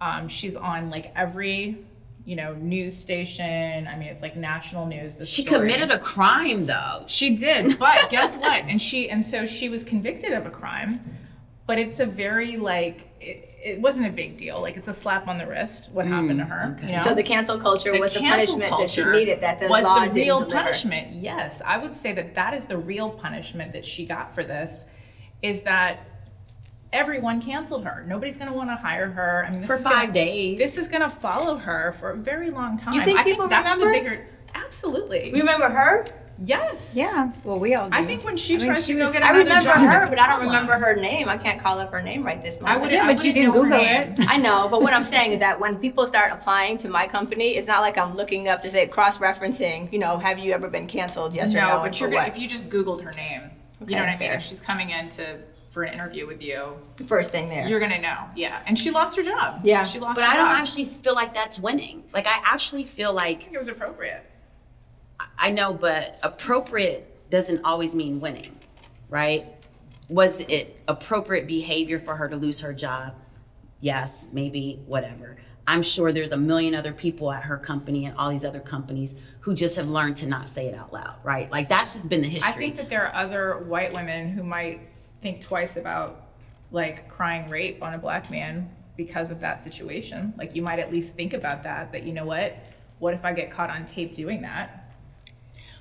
Um, 0.00 0.28
she's 0.28 0.54
on 0.54 0.90
like 0.90 1.10
every 1.16 1.84
you 2.24 2.36
know 2.36 2.54
news 2.54 2.96
station. 2.96 3.88
I 3.88 3.96
mean, 3.96 4.10
it's 4.10 4.22
like 4.22 4.36
national 4.36 4.86
news. 4.86 5.16
She 5.28 5.42
story. 5.42 5.68
committed 5.68 5.90
a 5.90 5.98
crime 5.98 6.66
though. 6.66 7.02
She 7.08 7.34
did, 7.34 7.80
but 7.80 8.08
guess 8.10 8.36
what? 8.36 8.62
And 8.68 8.80
she 8.80 9.10
and 9.10 9.26
so 9.26 9.44
she 9.44 9.68
was 9.68 9.82
convicted 9.82 10.34
of 10.34 10.46
a 10.46 10.50
crime, 10.50 11.00
but 11.66 11.78
it's 11.78 12.00
a 12.00 12.06
very 12.06 12.56
like 12.56 13.08
it, 13.20 13.48
it 13.62 13.80
wasn't 13.80 14.06
a 14.06 14.10
big 14.10 14.36
deal. 14.36 14.60
Like 14.60 14.76
it's 14.76 14.88
a 14.88 14.94
slap 14.94 15.28
on 15.28 15.38
the 15.38 15.46
wrist. 15.46 15.90
What 15.92 16.06
hmm, 16.06 16.12
happened 16.12 16.38
to 16.40 16.44
her? 16.44 16.78
you 16.82 16.96
know? 16.96 17.02
So 17.02 17.14
the 17.14 17.22
cancel 17.22 17.58
culture 17.58 17.92
The 17.92 18.00
was 18.00 18.12
the 18.12 18.20
cancel 18.20 18.58
punishment 18.58 18.80
that 18.80 18.88
she 18.88 19.04
needed 19.04 19.40
that 19.40 19.60
the 19.60 19.68
was 19.68 19.84
law 19.84 20.00
the 20.00 20.06
didn't 20.06 20.16
real 20.16 20.38
deliver. 20.40 20.56
punishment. 20.56 21.14
Yes, 21.22 21.62
I 21.64 21.78
would 21.78 21.96
say 21.96 22.12
that 22.12 22.34
that 22.34 22.54
is 22.54 22.64
the 22.64 22.76
real 22.76 23.10
punishment 23.10 23.72
that 23.74 23.84
she 23.86 24.04
got 24.06 24.34
for 24.34 24.42
this, 24.42 24.84
is 25.42 25.62
that 25.62 26.00
everyone 26.92 27.40
canceled 27.40 27.84
her. 27.84 28.04
Nobody's 28.06 28.36
going 28.36 28.50
to 28.50 28.56
want 28.56 28.70
to 28.70 28.76
hire 28.76 29.10
her. 29.10 29.46
I 29.46 29.50
mean, 29.52 29.64
For 29.64 29.76
is 29.76 29.82
gonna- 29.82 29.96
five 29.96 30.12
days. 30.12 30.58
This 30.58 30.76
is 30.76 30.88
going 30.88 31.02
to 31.02 31.10
follow 31.10 31.56
her 31.56 31.94
for 31.98 32.10
a 32.10 32.16
very 32.16 32.50
long 32.50 32.76
time. 32.76 32.94
You 32.94 33.02
think 33.02 33.18
I 33.18 33.24
people 33.24 33.48
think 33.48 33.50
that's 33.50 33.78
remember? 33.78 33.98
the 33.98 34.10
bigger. 34.10 34.26
Absolutely. 34.54 35.32
Remember 35.32 35.68
her? 35.70 36.06
Yes. 36.42 36.94
Yeah. 36.96 37.32
Well, 37.44 37.58
we 37.58 37.74
all 37.74 37.88
do. 37.90 37.96
I 37.96 38.04
think 38.04 38.24
when 38.24 38.36
she 38.36 38.54
I 38.54 38.58
mean, 38.58 38.66
tries 38.68 38.86
she 38.86 38.92
to 38.92 38.98
go 38.98 39.04
was- 39.04 39.12
get 39.12 39.22
I 39.22 39.30
another 39.30 39.44
remember 39.44 39.64
job, 39.64 39.78
her, 39.78 39.98
it's 39.98 40.06
a 40.06 40.10
but 40.10 40.18
I 40.18 40.26
don't 40.28 40.40
remember 40.46 40.72
her 40.74 40.94
name. 40.96 41.28
I 41.28 41.36
can't 41.36 41.60
call 41.60 41.78
up 41.78 41.90
her 41.92 42.02
name 42.02 42.24
right 42.24 42.40
this 42.40 42.58
I 42.62 42.74
moment. 42.74 42.82
would. 42.82 42.92
Yeah, 42.92 43.04
I 43.06 43.14
but 43.14 43.24
you 43.24 43.32
can 43.32 43.46
Google 43.50 43.64
name. 43.78 44.12
it. 44.12 44.20
I 44.28 44.36
know, 44.38 44.68
but 44.70 44.82
what 44.82 44.92
I'm 44.92 45.04
saying 45.04 45.32
is 45.32 45.38
that 45.40 45.58
when 45.60 45.76
people 45.76 46.06
start 46.06 46.32
applying 46.32 46.76
to 46.78 46.88
my 46.88 47.06
company, 47.06 47.50
it's 47.56 47.66
not 47.66 47.80
like 47.80 47.98
I'm 47.98 48.14
looking 48.14 48.48
up 48.48 48.60
to 48.62 48.70
say 48.70 48.86
cross-referencing. 48.86 49.92
You 49.92 49.98
know, 49.98 50.18
have 50.18 50.38
you 50.38 50.52
ever 50.52 50.68
been 50.68 50.86
canceled? 50.86 51.34
Yes 51.34 51.54
or 51.54 51.60
no. 51.60 51.76
No, 51.76 51.82
but 51.82 51.98
you're 52.00 52.08
gonna, 52.10 52.22
what? 52.22 52.28
if 52.28 52.38
you 52.38 52.48
just 52.48 52.68
Googled 52.68 53.02
her 53.02 53.12
name, 53.12 53.42
you 53.86 53.96
know 53.96 54.02
what 54.02 54.08
I 54.08 54.10
mean. 54.10 54.18
fair. 54.18 54.34
If 54.34 54.42
she's 54.42 54.60
coming 54.60 54.90
in 54.90 55.08
to 55.10 55.38
for 55.70 55.84
an 55.84 55.94
interview 55.94 56.26
with 56.26 56.42
you, 56.42 56.74
The 56.96 57.04
First 57.04 57.30
thing 57.30 57.48
there. 57.48 57.66
you're 57.66 57.80
gonna 57.80 57.98
know. 58.00 58.18
Yeah, 58.36 58.60
and 58.66 58.78
she 58.78 58.90
lost 58.90 59.16
her 59.16 59.22
job. 59.22 59.60
Yeah. 59.64 59.84
she 59.84 59.98
lost 59.98 60.16
But 60.16 60.26
her 60.26 60.30
I 60.30 60.36
don't 60.36 60.50
job. 60.50 60.58
actually 60.60 60.84
feel 60.84 61.14
like 61.14 61.32
that's 61.32 61.58
winning. 61.58 62.02
Like 62.12 62.26
I 62.26 62.40
actually 62.44 62.84
feel 62.84 63.14
like 63.14 63.44
think 63.44 63.54
it 63.54 63.58
was 63.58 63.68
appropriate. 63.68 64.22
I 65.38 65.50
know, 65.50 65.74
but 65.74 66.18
appropriate 66.22 67.30
doesn't 67.30 67.64
always 67.64 67.94
mean 67.94 68.20
winning, 68.20 68.58
right? 69.08 69.46
Was 70.08 70.40
it 70.40 70.80
appropriate 70.88 71.46
behavior 71.46 71.98
for 71.98 72.16
her 72.16 72.28
to 72.28 72.36
lose 72.36 72.60
her 72.60 72.72
job? 72.72 73.14
Yes, 73.80 74.28
maybe, 74.32 74.80
whatever. 74.86 75.36
I'm 75.66 75.82
sure 75.82 76.12
there's 76.12 76.32
a 76.32 76.36
million 76.36 76.74
other 76.74 76.92
people 76.92 77.30
at 77.32 77.44
her 77.44 77.56
company 77.56 78.04
and 78.06 78.16
all 78.18 78.30
these 78.30 78.44
other 78.44 78.60
companies 78.60 79.16
who 79.40 79.54
just 79.54 79.76
have 79.76 79.88
learned 79.88 80.16
to 80.16 80.26
not 80.26 80.48
say 80.48 80.66
it 80.66 80.74
out 80.74 80.92
loud, 80.92 81.14
right? 81.22 81.50
Like 81.50 81.68
that's 81.68 81.94
just 81.94 82.08
been 82.08 82.20
the 82.20 82.28
history. 82.28 82.52
I 82.52 82.56
think 82.56 82.76
that 82.76 82.88
there 82.88 83.06
are 83.06 83.14
other 83.14 83.58
white 83.58 83.92
women 83.92 84.30
who 84.30 84.42
might 84.42 84.80
think 85.22 85.40
twice 85.40 85.76
about 85.76 86.26
like 86.72 87.08
crying 87.08 87.48
rape 87.48 87.82
on 87.82 87.94
a 87.94 87.98
black 87.98 88.30
man 88.30 88.70
because 88.96 89.30
of 89.30 89.40
that 89.40 89.62
situation. 89.62 90.34
Like 90.36 90.56
you 90.56 90.62
might 90.62 90.78
at 90.78 90.92
least 90.92 91.14
think 91.14 91.32
about 91.32 91.62
that. 91.62 91.92
That 91.92 92.02
you 92.02 92.12
know 92.12 92.24
what? 92.24 92.56
What 92.98 93.14
if 93.14 93.24
I 93.24 93.32
get 93.32 93.50
caught 93.50 93.70
on 93.70 93.84
tape 93.84 94.14
doing 94.14 94.42
that? 94.42 94.81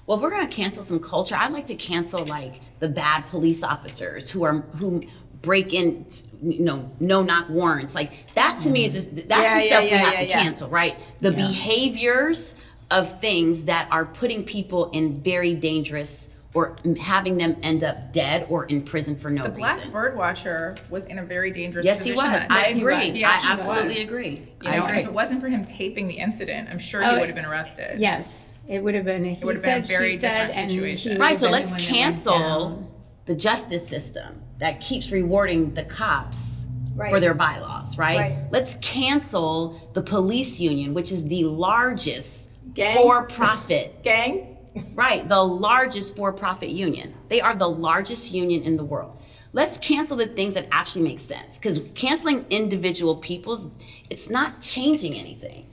Well, 0.05 0.17
if 0.17 0.23
we're 0.23 0.31
gonna 0.31 0.47
cancel 0.47 0.83
some 0.83 0.99
culture, 0.99 1.35
I'd 1.35 1.51
like 1.51 1.67
to 1.67 1.75
cancel 1.75 2.25
like 2.25 2.61
the 2.79 2.89
bad 2.89 3.27
police 3.27 3.63
officers 3.63 4.29
who 4.29 4.43
are 4.43 4.61
who 4.77 5.01
break 5.41 5.73
in, 5.73 6.05
you 6.43 6.59
know, 6.59 6.91
no 6.99 7.23
knock 7.23 7.49
warrants. 7.49 7.95
Like 7.95 8.33
that 8.35 8.57
to 8.59 8.69
me 8.69 8.83
mm. 8.83 8.87
is 8.87 8.93
just, 8.93 9.15
that's 9.27 9.29
Yeah, 9.43 9.55
the 9.55 9.61
stuff 9.61 9.83
yeah, 9.83 9.89
we 9.89 9.89
have 9.89 10.13
yeah, 10.13 10.19
to 10.19 10.27
yeah. 10.27 10.41
cancel, 10.43 10.69
right? 10.69 10.97
The 11.21 11.31
behaviors 11.31 12.55
of 12.91 13.19
things 13.21 13.65
that 13.65 13.87
are 13.91 14.05
putting 14.05 14.43
people 14.43 14.89
in 14.91 15.21
very 15.21 15.55
dangerous 15.55 16.29
or 16.53 16.75
having 16.99 17.37
them 17.37 17.55
end 17.63 17.83
up 17.83 18.11
dead 18.11 18.45
or 18.49 18.65
in 18.65 18.83
prison 18.83 19.15
for 19.15 19.31
no 19.31 19.43
reason. 19.43 19.53
The 19.53 19.57
black 19.57 19.77
reason. 19.77 19.91
bird 19.91 20.17
watcher 20.17 20.75
was 20.89 21.05
in 21.05 21.17
a 21.17 21.23
very 21.25 21.49
dangerous 21.51 21.85
situation. 21.85 22.15
Yes, 22.25 22.41
he 22.41 22.47
was. 22.47 22.51
I 22.51 22.73
day. 22.73 22.77
agree. 22.79 23.19
Yeah, 23.19 23.29
I 23.41 23.51
absolutely 23.53 23.93
was. 23.95 24.03
agree. 24.03 24.47
You 24.61 24.69
I 24.69 24.77
know, 24.77 24.85
agree. 24.85 24.99
if 24.99 25.05
it 25.07 25.13
wasn't 25.13 25.39
for 25.41 25.47
him 25.47 25.63
taping 25.63 26.07
the 26.07 26.15
incident, 26.15 26.67
I'm 26.69 26.77
sure 26.77 27.03
Oh, 27.03 27.13
he 27.13 27.19
would 27.21 27.29
have 27.29 27.35
been 27.35 27.45
arrested. 27.45 27.99
Yes. 27.99 28.50
It 28.67 28.83
would 28.83 28.95
have 28.95 29.05
been. 29.05 29.25
He 29.25 29.43
would 29.43 29.55
have 29.55 29.63
been 29.63 29.81
a 29.83 29.85
said, 29.85 29.97
very 29.97 30.13
she 30.15 30.19
said, 30.19 30.31
different 30.31 30.57
and 30.57 30.71
situation. 30.71 31.17
Right, 31.19 31.35
so 31.35 31.49
let's 31.49 31.69
the 31.71 31.75
one 31.75 31.81
that 31.81 31.91
went 31.91 31.97
cancel 31.97 32.91
the 33.25 33.35
justice 33.35 33.87
system 33.87 34.41
that 34.59 34.79
keeps 34.79 35.11
rewarding 35.11 35.73
the 35.73 35.83
cops 35.85 36.67
Right. 36.93 37.09
for 37.09 37.21
their 37.21 37.33
bylaws, 37.33 37.97
right? 37.97 38.19
Right. 38.19 38.37
Let's 38.51 38.75
cancel 38.81 39.89
the 39.93 40.01
police 40.01 40.59
union, 40.59 40.93
which 40.93 41.11
is 41.11 41.23
the 41.23 41.45
largest 41.45 42.51
Gang? 42.73 42.97
for 42.97 43.25
profit, 43.27 44.03
Gang? 44.03 44.57
right? 44.93 45.27
The 45.27 45.41
largest 45.41 46.17
for 46.17 46.33
profit 46.33 46.69
union. 46.69 47.13
They 47.29 47.39
are 47.39 47.55
the 47.55 47.69
largest 47.69 48.33
union 48.33 48.63
in 48.63 48.75
the 48.75 48.83
world. 48.83 49.17
Let's 49.53 49.77
cancel 49.77 50.17
the 50.17 50.27
things 50.27 50.53
that 50.55 50.67
actually 50.71 51.03
make 51.03 51.19
sense 51.21 51.57
because 51.57 51.81
canceling 51.95 52.45
individual 52.49 53.15
people's, 53.15 53.69
it's 54.09 54.29
not 54.29 54.61
changing 54.61 55.15
anything. 55.15 55.67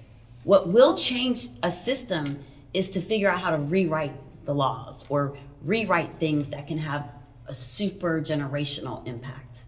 What 0.45 0.69
will 0.69 0.97
change 0.97 1.49
a 1.65 1.71
system 1.71 2.39
is 2.75 2.91
to 2.91 3.01
figure 3.01 3.31
out 3.31 3.41
how 3.41 3.51
to 3.51 3.59
rewrite 3.59 4.15
the 4.45 4.55
laws 4.55 5.05
or 5.09 5.37
rewrite 5.63 6.19
things 6.19 6.51
that 6.51 6.67
can 6.67 6.79
have 6.79 7.09
a 7.47 7.55
super 7.55 8.21
generational 8.21 9.07
impact. 9.07 9.65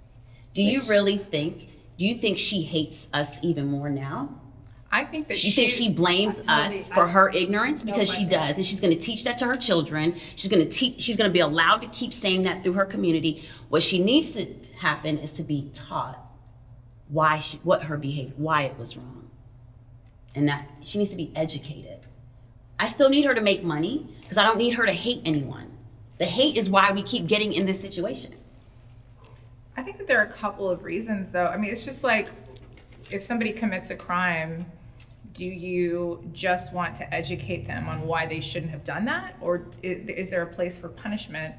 Do 0.55 0.63
you 0.63 0.81
really 0.89 1.17
think, 1.17 1.69
do 1.99 2.07
you 2.07 2.17
think 2.17 2.39
she 2.39 2.63
hates 2.63 3.09
us 3.13 3.43
even 3.43 3.71
more 3.71 3.89
now? 3.89 4.41
I 4.93 5.05
think 5.05 5.29
that 5.29 5.37
She 5.37 5.53
thinks 5.53 5.75
she 5.75 5.89
blames 5.89 6.43
us 6.49 6.89
for 6.89 7.07
her 7.07 7.31
ignorance 7.31 7.83
because 7.85 8.13
she 8.13 8.25
does, 8.25 8.57
and 8.57 8.67
she's 8.67 8.81
going 8.81 8.93
to 8.93 8.99
teach 9.01 9.23
that 9.23 9.39
to 9.39 9.47
her 9.47 9.57
children. 9.57 10.19
She's 10.35 10.51
going 10.51 10.63
to 10.63 10.69
teach. 10.69 11.01
She's 11.01 11.17
going 11.17 11.31
to 11.31 11.33
be 11.33 11.41
allowed 11.41 11.81
to 11.83 11.87
keep 11.89 12.13
saying 12.13 12.43
that 12.43 12.65
through 12.65 12.73
her 12.73 12.85
community. 12.85 13.45
What 13.69 13.83
she 13.83 14.01
needs 14.01 14.33
to 14.33 14.53
happen 14.79 15.19
is 15.19 15.35
to 15.35 15.45
be 15.45 15.71
taught 15.73 16.19
why 17.07 17.39
she, 17.39 17.59
what 17.59 17.85
her 17.85 17.97
behavior, 17.97 18.35
why 18.37 18.63
it 18.63 18.77
was 18.79 18.97
wrong, 18.97 19.31
and 20.35 20.49
that 20.49 20.69
she 20.83 20.99
needs 20.99 21.11
to 21.11 21.17
be 21.17 21.31
educated. 21.37 22.00
I 22.81 22.87
still 22.87 23.11
need 23.11 23.27
her 23.27 23.35
to 23.35 23.43
make 23.43 23.63
money 23.63 24.07
because 24.23 24.39
I 24.39 24.43
don't 24.45 24.57
need 24.57 24.71
her 24.71 24.87
to 24.87 24.93
hate 24.93 25.21
anyone. 25.27 25.71
The 26.17 26.25
hate 26.25 26.57
is 26.57 26.71
why 26.71 26.91
we 26.93 27.03
keep 27.03 27.27
getting 27.27 27.53
in 27.53 27.67
this 27.67 27.79
situation. 27.81 28.35
I 29.77 29.83
think 29.83 29.99
that 29.99 30.07
there 30.07 30.19
are 30.19 30.25
a 30.25 30.33
couple 30.33 30.69
of 30.69 30.83
reasons, 30.83 31.31
though. 31.31 31.45
I 31.47 31.59
mean, 31.59 31.71
it's 31.71 31.85
just 31.85 32.03
like 32.03 32.29
if 33.11 33.21
somebody 33.23 33.53
commits 33.53 33.91
a 33.91 33.97
crime, 33.97 34.65
do 35.35 35.45
you 35.45 36.25
just 36.33 36.73
want 36.73 36.95
to 36.97 37.15
educate 37.15 37.67
them 37.67 37.87
on 37.89 38.07
why 38.07 38.27
they 38.27 38.41
shouldn't 38.41 38.73
have 38.73 38.83
done 38.83 39.05
that, 39.05 39.37
or 39.43 39.67
is 39.83 40.31
there 40.31 40.43
a 40.43 40.47
place 40.47 40.79
for 40.79 40.89
punishment? 40.89 41.55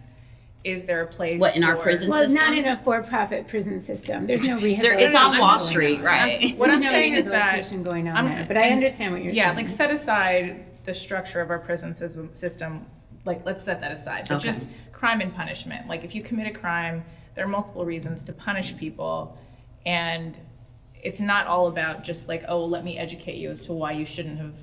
Is 0.64 0.84
there 0.86 1.02
a 1.02 1.08
place? 1.08 1.40
What, 1.40 1.56
in 1.56 1.64
our 1.64 1.76
for- 1.76 1.84
prison 1.84 2.10
Well, 2.10 2.22
system? 2.28 2.36
not 2.36 2.58
in 2.58 2.66
a 2.66 2.78
for-profit 2.78 3.48
prison 3.48 3.84
system. 3.84 4.28
There's 4.28 4.48
no 4.48 4.58
There, 4.58 4.66
rehabilitation. 4.66 5.06
it's 5.08 5.16
on 5.16 5.32
I'm 5.34 5.40
Wall 5.40 5.54
just- 5.54 5.70
Street, 5.70 6.02
right? 6.02 6.56
What 6.58 6.70
I'm 6.70 6.82
no 6.82 6.90
saying 6.92 7.14
is 7.14 7.26
that 7.26 7.32
rehabilitation 7.34 7.84
going 7.84 8.08
on 8.10 8.16
I'm- 8.18 8.30
there. 8.30 8.46
But 8.48 8.58
I 8.58 8.70
understand 8.70 9.14
what 9.14 9.24
you're 9.24 9.34
yeah, 9.34 9.46
saying. 9.46 9.58
Yeah, 9.58 9.62
like 9.64 9.70
set 9.70 9.90
aside 9.92 10.66
the 10.84 10.94
structure 10.94 11.42
of 11.42 11.50
our 11.50 11.60
prison 11.60 11.94
system. 12.34 12.86
Like 13.26 13.46
let's 13.46 13.64
set 13.64 13.82
that 13.82 13.92
aside. 13.92 14.26
But 14.28 14.36
Okay. 14.38 14.48
just 14.52 14.70
crime 14.92 15.22
and 15.22 15.34
punishment. 15.36 15.88
Like 15.88 16.04
if 16.04 16.16
you 16.16 16.22
commit 16.24 16.48
a 16.48 16.58
crime, 16.60 17.04
there 17.36 17.46
are 17.46 17.48
multiple 17.48 17.86
reasons 17.86 18.24
to 18.26 18.34
punish 18.34 18.76
people, 18.78 19.38
and 19.86 20.38
it's 21.02 21.22
not 21.22 21.48
all 21.48 21.68
about 21.68 22.04
just 22.04 22.28
like 22.28 22.44
oh, 22.48 22.64
let 22.66 22.84
me 22.84 22.98
educate 22.98 23.38
you 23.38 23.50
as 23.50 23.60
to 23.62 23.74
why 23.74 23.92
you 23.92 24.06
shouldn't 24.06 24.38
have, 24.40 24.56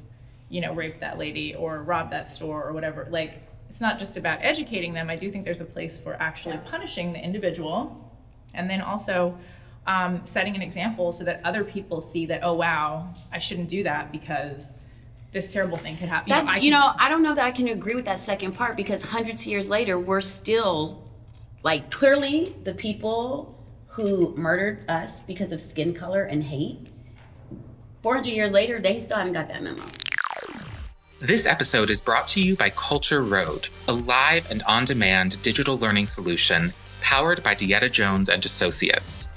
you 0.49 0.61
know, 0.61 0.75
raped 0.75 1.01
that 1.01 1.19
lady 1.19 1.55
or 1.55 1.83
robbed 1.83 2.13
that 2.13 2.31
store 2.33 2.65
or 2.67 2.73
whatever. 2.73 3.07
Like 3.11 3.43
it's 3.71 3.81
not 3.81 3.99
just 3.99 4.17
about 4.17 4.39
educating 4.43 4.93
them. 4.95 5.09
I 5.11 5.17
do 5.17 5.31
think 5.31 5.45
there's 5.45 5.61
a 5.61 5.65
place 5.65 5.99
for 5.99 6.15
actually 6.15 6.59
punishing 6.65 7.13
the 7.13 7.21
individual, 7.21 8.11
and 8.55 8.69
then 8.69 8.81
also. 8.81 9.37
Um, 9.87 10.21
setting 10.27 10.55
an 10.55 10.61
example 10.61 11.13
so 11.13 11.25
that 11.25 11.41
other 11.47 11.65
people 11.65 12.03
see 12.03 12.27
that 12.27 12.41
oh 12.43 12.53
wow 12.53 13.09
I 13.33 13.39
shouldn't 13.39 13.71
do 13.71 13.83
that 13.85 14.13
because 14.13 14.75
this 15.33 15.53
terrible 15.53 15.77
thing 15.77 15.97
could 15.97 16.09
happen. 16.09 16.31
That's, 16.31 16.49
I 16.49 16.57
you 16.57 16.71
can- 16.71 16.81
know, 16.81 16.93
I 16.99 17.09
don't 17.09 17.23
know 17.23 17.35
that 17.35 17.45
I 17.45 17.51
can 17.51 17.69
agree 17.69 17.95
with 17.95 18.07
that 18.07 18.19
second 18.21 18.53
part 18.53 18.77
because 18.77 19.03
hundreds 19.05 19.43
of 19.43 19.49
years 19.49 19.69
later, 19.69 19.99
we're 19.99 20.21
still 20.21 21.05
like 21.63 21.91
clearly 21.91 22.55
the 22.65 22.75
people 22.75 23.55
who 23.87 24.35
murdered 24.37 24.89
us 24.91 25.21
because 25.21 25.53
of 25.53 25.61
skin 25.61 25.93
color 25.93 26.25
and 26.25 26.43
hate. 26.43 26.91
400 28.03 28.31
years 28.31 28.53
later, 28.53 28.81
they 28.81 29.01
still 29.01 29.17
haven't 29.19 29.33
got 29.33 29.49
that 29.49 29.63
memo. 29.63 29.83
This 31.21 31.47
episode 31.47 31.91
is 31.91 32.01
brought 32.01 32.29
to 32.29 32.41
you 32.41 32.55
by 32.57 32.71
Culture 32.71 33.23
Road, 33.23 33.67
a 33.89 33.93
live 33.93 34.49
and 34.53 34.63
on 34.69 34.85
demand 34.85 35.43
digital 35.43 35.77
learning 35.77 36.07
solution 36.07 36.73
powered 37.01 37.43
by 37.43 37.57
DeEtta 37.57 37.91
Jones 37.91 38.29
and 38.29 38.45
Associates. 38.45 39.33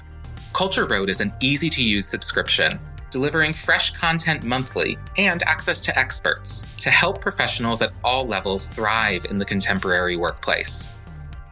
Culture 0.52 0.86
Road 0.86 1.10
is 1.10 1.20
an 1.20 1.32
easy 1.40 1.68
to 1.70 1.82
use 1.84 2.06
subscription, 2.06 2.78
delivering 3.12 3.52
fresh 3.52 3.90
content 3.92 4.42
monthly 4.42 4.98
and 5.18 5.42
access 5.44 5.84
to 5.84 5.96
experts 5.96 6.66
to 6.78 6.90
help 6.90 7.20
professionals 7.20 7.82
at 7.82 7.92
all 8.02 8.26
levels 8.26 8.66
thrive 8.66 9.26
in 9.26 9.38
the 9.38 9.44
contemporary 9.44 10.16
workplace. 10.16 10.94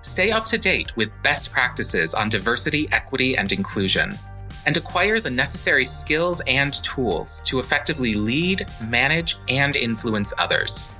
Stay 0.03 0.33
up 0.33 0.47
to 0.47 0.57
date 0.57 0.97
with 0.97 1.11
best 1.23 1.53
practices 1.53 2.15
on 2.15 2.31
diversity, 2.31 2.89
equity, 2.91 3.37
and 3.37 3.53
inclusion, 3.53 4.19
and 4.65 4.77
acquire 4.77 5.21
the 5.21 5.31
necessary 5.31 5.85
skills 5.85 6.41
and 6.47 6.75
tools 6.83 7.43
to 7.45 7.61
effectively 7.61 8.15
lead, 8.15 8.67
manage, 8.89 9.37
and 9.49 9.77
influence 9.77 10.33
others. 10.39 10.95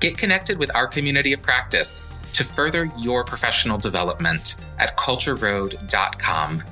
Get 0.00 0.18
connected 0.18 0.58
with 0.58 0.74
our 0.74 0.88
community 0.88 1.32
of 1.32 1.42
practice 1.42 2.04
to 2.32 2.42
further 2.42 2.90
your 2.98 3.22
professional 3.22 3.78
development 3.78 4.64
at 4.80 4.96
cultureroad.com. 4.96 6.64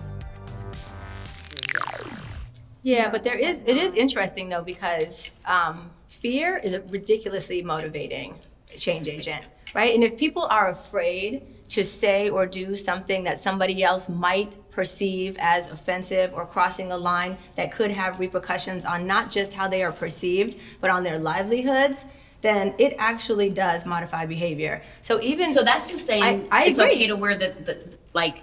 Yeah, 2.82 3.10
but 3.10 3.22
there 3.22 3.38
is 3.38 3.62
it 3.66 3.76
is 3.76 3.94
interesting 3.94 4.48
though 4.48 4.62
because 4.62 5.30
um, 5.46 5.90
fear 6.08 6.56
is 6.56 6.74
a 6.74 6.80
ridiculously 6.82 7.62
motivating 7.62 8.34
change 8.76 9.08
agent, 9.08 9.48
right? 9.74 9.94
And 9.94 10.02
if 10.02 10.16
people 10.16 10.44
are 10.50 10.68
afraid 10.70 11.42
to 11.68 11.84
say 11.84 12.28
or 12.28 12.44
do 12.46 12.74
something 12.74 13.24
that 13.24 13.38
somebody 13.38 13.82
else 13.82 14.08
might 14.08 14.68
perceive 14.70 15.36
as 15.38 15.70
offensive 15.70 16.32
or 16.34 16.44
crossing 16.44 16.88
the 16.88 16.98
line 16.98 17.38
that 17.54 17.72
could 17.72 17.90
have 17.90 18.18
repercussions 18.20 18.84
on 18.84 19.06
not 19.06 19.30
just 19.30 19.54
how 19.54 19.68
they 19.68 19.82
are 19.82 19.92
perceived, 19.92 20.58
but 20.80 20.90
on 20.90 21.02
their 21.02 21.18
livelihoods, 21.18 22.06
then 22.42 22.74
it 22.78 22.94
actually 22.98 23.48
does 23.48 23.86
modify 23.86 24.26
behavior. 24.26 24.82
So 25.00 25.20
even 25.22 25.50
So 25.52 25.62
that's 25.62 25.88
just 25.90 26.06
saying 26.06 26.48
I- 26.50 26.62
I 26.62 26.64
it's 26.66 26.78
agree. 26.78 26.94
okay 26.94 27.06
to 27.06 27.16
wear 27.16 27.36
the, 27.36 27.54
the 27.64 27.78
like 28.12 28.42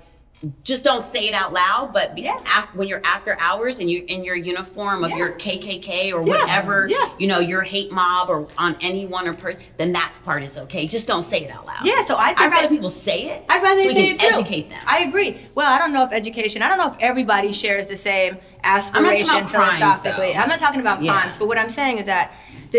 just 0.63 0.85
don't 0.85 1.03
say 1.03 1.27
it 1.27 1.33
out 1.33 1.51
loud, 1.51 1.91
but 1.93 2.17
Yeah. 2.17 2.35
af- 2.57 2.69
when 2.73 2.87
you're 2.87 3.01
after 3.03 3.37
hours 3.41 3.79
and 3.79 3.91
you're 3.91 4.05
in 4.05 4.23
your 4.23 4.35
uniform 4.37 5.03
of 5.03 5.09
Yeah. 5.11 5.17
your 5.17 5.29
KKK 5.31 6.13
or 6.13 6.23
Yeah. 6.25 6.39
whatever, 6.41 6.89
you 7.17 7.27
know, 7.27 7.39
your 7.39 7.61
hate 7.61 7.91
mob 7.91 8.29
or 8.29 8.47
on 8.57 8.77
anyone 8.79 9.27
or 9.27 9.33
per, 9.33 9.55
then 9.77 9.91
that 9.91 10.13
part 10.23 10.43
is 10.43 10.57
okay. 10.57 10.87
Just 10.87 11.07
don't 11.07 11.23
say 11.23 11.39
it 11.43 11.51
out 11.51 11.65
loud. 11.65 11.83
Yeah, 11.83 12.01
so 12.01 12.15
I 12.17 12.27
think 12.27 12.39
I'd 12.41 12.51
rather 12.51 12.69
people 12.69 12.87
say 12.89 13.23
it. 13.23 13.43
I'd 13.49 13.61
rather 13.61 13.81
so 13.83 13.89
say 13.89 14.11
it 14.11 14.19
too. 14.19 14.27
educate 14.27 14.69
them. 14.69 14.79
I 14.87 14.99
agree. 14.99 15.37
Well, 15.55 15.69
I 15.71 15.77
don't 15.77 15.91
know 15.91 16.03
if 16.03 16.13
education. 16.13 16.61
I 16.61 16.69
don't 16.69 16.77
know 16.77 16.87
if 16.87 16.95
everybody 17.01 17.51
shares 17.51 17.87
the 17.87 17.97
same 17.97 18.37
aspiration 18.63 19.37
about 19.39 19.49
crimes, 19.49 19.75
philosophically. 19.77 20.33
though. 20.33 20.39
I'm 20.39 20.47
not 20.49 20.59
talking 20.59 20.79
about 20.79 20.99
crimes, 21.01 21.35
but 21.37 21.47
what 21.49 21.57
I'm 21.57 21.69
saying 21.69 21.97
is 21.97 22.05
that 22.05 22.31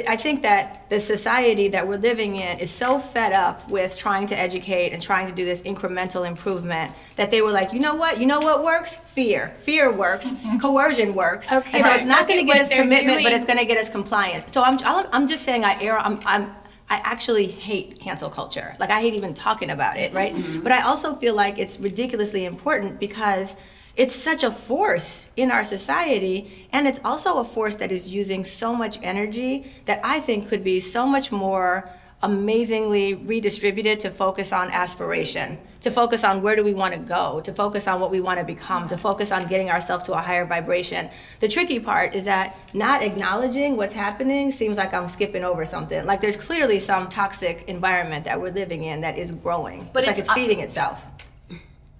I 0.08 0.16
think 0.16 0.42
that 0.42 0.88
the 0.88 1.00
society 1.00 1.68
that 1.68 1.86
we're 1.86 1.96
living 1.96 2.36
in 2.36 2.58
is 2.58 2.70
so 2.70 2.98
fed 2.98 3.32
up 3.32 3.68
with 3.68 3.96
trying 3.96 4.26
to 4.28 4.38
educate 4.38 4.92
and 4.92 5.02
trying 5.02 5.26
to 5.26 5.32
do 5.32 5.44
this 5.44 5.62
incremental 5.62 6.26
improvement 6.26 6.92
that 7.16 7.30
they 7.30 7.42
were 7.42 7.50
like, 7.50 7.72
you 7.72 7.80
know 7.80 7.94
what? 7.94 8.20
You 8.20 8.26
know 8.26 8.38
what 8.38 8.62
works? 8.62 8.96
Fear. 8.96 9.52
Fear 9.58 9.92
works. 9.92 10.30
Coercion 10.60 11.14
works. 11.14 11.50
Okay, 11.50 11.70
and 11.74 11.82
so 11.82 11.88
right. 11.90 11.96
it's 11.96 12.04
not 12.04 12.28
going 12.28 12.38
to 12.38 12.46
get 12.46 12.60
us 12.60 12.68
commitment, 12.68 13.24
but 13.24 13.32
it's 13.32 13.46
going 13.46 13.58
to 13.58 13.64
get 13.64 13.78
us 13.78 13.90
compliance. 13.90 14.44
So 14.52 14.62
I'm, 14.62 14.78
I'm 15.12 15.26
just 15.26 15.44
saying 15.44 15.64
I 15.64 15.80
err. 15.82 15.98
I'm, 15.98 16.20
I'm 16.24 16.54
I 16.88 16.96
actually 17.04 17.46
hate 17.46 18.00
cancel 18.00 18.28
culture. 18.28 18.74
Like 18.80 18.90
I 18.90 19.00
hate 19.00 19.14
even 19.14 19.32
talking 19.32 19.70
about 19.70 19.96
it, 19.96 20.12
right? 20.12 20.34
But 20.62 20.72
I 20.72 20.82
also 20.82 21.14
feel 21.14 21.36
like 21.36 21.56
it's 21.56 21.78
ridiculously 21.78 22.44
important 22.46 22.98
because 22.98 23.54
it's 24.00 24.14
such 24.14 24.42
a 24.42 24.50
force 24.50 25.28
in 25.36 25.50
our 25.50 25.62
society 25.62 26.66
and 26.72 26.86
it's 26.86 27.00
also 27.04 27.36
a 27.36 27.44
force 27.44 27.74
that 27.74 27.92
is 27.92 28.08
using 28.08 28.42
so 28.44 28.74
much 28.74 28.98
energy 29.02 29.70
that 29.84 30.00
I 30.02 30.20
think 30.20 30.48
could 30.48 30.64
be 30.64 30.80
so 30.80 31.06
much 31.06 31.30
more 31.30 31.90
amazingly 32.22 33.12
redistributed 33.12 34.00
to 34.00 34.10
focus 34.10 34.54
on 34.54 34.70
aspiration, 34.70 35.58
to 35.82 35.90
focus 35.90 36.24
on 36.24 36.40
where 36.40 36.56
do 36.56 36.64
we 36.64 36.72
want 36.72 36.94
to 36.94 37.00
go, 37.00 37.40
to 37.40 37.52
focus 37.52 37.86
on 37.86 38.00
what 38.00 38.10
we 38.10 38.22
want 38.22 38.40
to 38.40 38.46
become, 38.46 38.88
to 38.88 38.96
focus 38.96 39.30
on 39.32 39.46
getting 39.48 39.68
ourselves 39.68 40.04
to 40.04 40.14
a 40.14 40.18
higher 40.18 40.46
vibration. 40.46 41.10
The 41.40 41.48
tricky 41.48 41.78
part 41.78 42.14
is 42.14 42.24
that 42.24 42.56
not 42.72 43.02
acknowledging 43.02 43.76
what's 43.76 43.92
happening 43.92 44.50
seems 44.50 44.78
like 44.78 44.94
I'm 44.94 45.08
skipping 45.08 45.44
over 45.44 45.66
something. 45.66 46.06
Like 46.06 46.22
there's 46.22 46.36
clearly 46.36 46.78
some 46.78 47.10
toxic 47.10 47.64
environment 47.68 48.24
that 48.24 48.40
we're 48.40 48.52
living 48.52 48.84
in 48.84 49.02
that 49.02 49.18
is 49.18 49.30
growing. 49.30 49.90
But 49.92 50.04
it's, 50.04 50.06
like 50.06 50.12
it's, 50.12 50.20
it's 50.20 50.30
uh, 50.30 50.34
feeding 50.34 50.60
itself. 50.60 51.06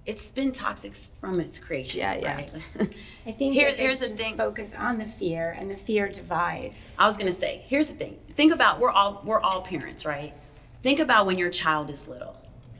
It's 0.05 0.31
been 0.31 0.51
toxic 0.51 0.95
from 1.19 1.39
its 1.39 1.59
creation. 1.59 1.99
Yeah, 1.99 2.15
yeah. 2.15 2.31
right? 2.33 2.51
I 3.27 3.31
think 3.31 3.53
Here- 3.53 3.71
here's 3.71 3.99
the 3.99 4.09
thing. 4.09 4.35
Focus 4.35 4.73
on 4.77 4.97
the 4.97 5.05
fear, 5.05 5.55
and 5.57 5.69
the 5.69 5.75
fear 5.75 6.07
divides. 6.09 6.95
I 6.97 7.05
was 7.05 7.17
gonna 7.17 7.31
say, 7.31 7.63
here's 7.67 7.89
the 7.89 7.95
thing. 7.95 8.17
Think 8.35 8.51
about 8.53 8.79
we're 8.79 8.91
all 8.91 9.21
we're 9.23 9.39
all 9.41 9.61
parents, 9.61 10.05
right? 10.05 10.33
Think 10.81 10.99
about 10.99 11.25
when 11.27 11.37
your 11.37 11.51
child 11.51 11.89
is 11.91 12.07
little, 12.07 12.35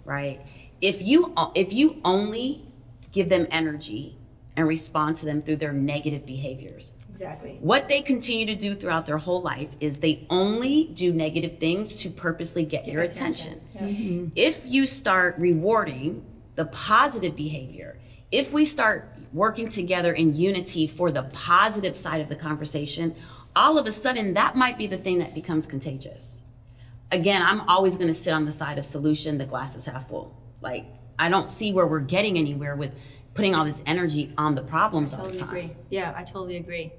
right? 0.06 0.42
If 0.82 1.02
you 1.04 1.34
if 1.54 1.72
you 1.72 2.02
only 2.04 2.66
give 3.12 3.30
them 3.30 3.46
energy 3.52 4.18
and 4.58 4.68
respond 4.68 5.16
to 5.18 5.26
them 5.26 5.42
through 5.42 5.58
their 5.58 5.72
negative 5.74 6.26
behaviors, 6.26 6.94
Exactly. 7.12 7.58
what 7.62 7.88
they 7.88 8.02
continue 8.02 8.46
to 8.48 8.56
do 8.56 8.74
throughout 8.76 9.06
their 9.06 9.18
whole 9.20 9.42
life 9.42 9.70
is 9.80 10.00
they 10.00 10.26
only 10.30 10.86
do 10.86 11.14
negative 11.14 11.60
things 11.60 12.02
to 12.02 12.10
purposely 12.10 12.64
get 12.66 12.88
your 12.88 13.04
attention. 13.04 13.62
If 14.36 14.66
you 14.66 14.86
start 14.88 15.36
rewarding 15.38 16.26
the 16.56 16.66
positive 16.66 17.36
behavior, 17.36 18.00
if 18.32 18.54
we 18.54 18.66
start 18.66 19.14
working 19.34 19.70
together 19.70 20.14
in 20.14 20.36
unity 20.36 20.88
for 20.88 21.12
the 21.12 21.24
positive 21.24 21.96
side 21.96 22.22
of 22.22 22.30
the 22.30 22.36
conversation, 22.36 23.16
all 23.56 23.78
of 23.78 23.86
a 23.86 23.92
sudden 23.92 24.34
that 24.34 24.56
might 24.56 24.78
be 24.78 24.88
the 24.88 24.98
thing 24.98 25.20
that 25.20 25.34
becomes 25.34 25.66
contagious. 25.66 26.42
Again, 27.12 27.42
I'm 27.42 27.62
always 27.70 27.98
going 27.98 28.08
to 28.08 28.14
sit 28.14 28.34
on 28.34 28.46
the 28.46 28.52
side 28.52 28.78
of 28.78 28.86
solution, 28.86 29.38
the 29.38 29.46
glass 29.46 29.76
is 29.76 29.86
half 29.86 30.08
full. 30.08 30.36
Like, 30.62 30.86
I 31.20 31.30
don't 31.30 31.50
see 31.50 31.74
where 31.74 31.86
we're 31.86 32.00
getting 32.00 32.38
anywhere 32.38 32.76
with 32.76 32.94
putting 33.34 33.56
all 33.56 33.66
this 33.66 33.84
energy 33.86 34.34
on 34.38 34.56
the 34.56 34.62
problems 34.62 35.14
all 35.14 35.24
the 35.24 35.32
totally 35.32 35.40
time. 35.40 35.50
agree. 35.50 35.76
Yeah, 35.90 36.14
I 36.16 36.24
totally 36.24 36.58
agree. 36.58 36.94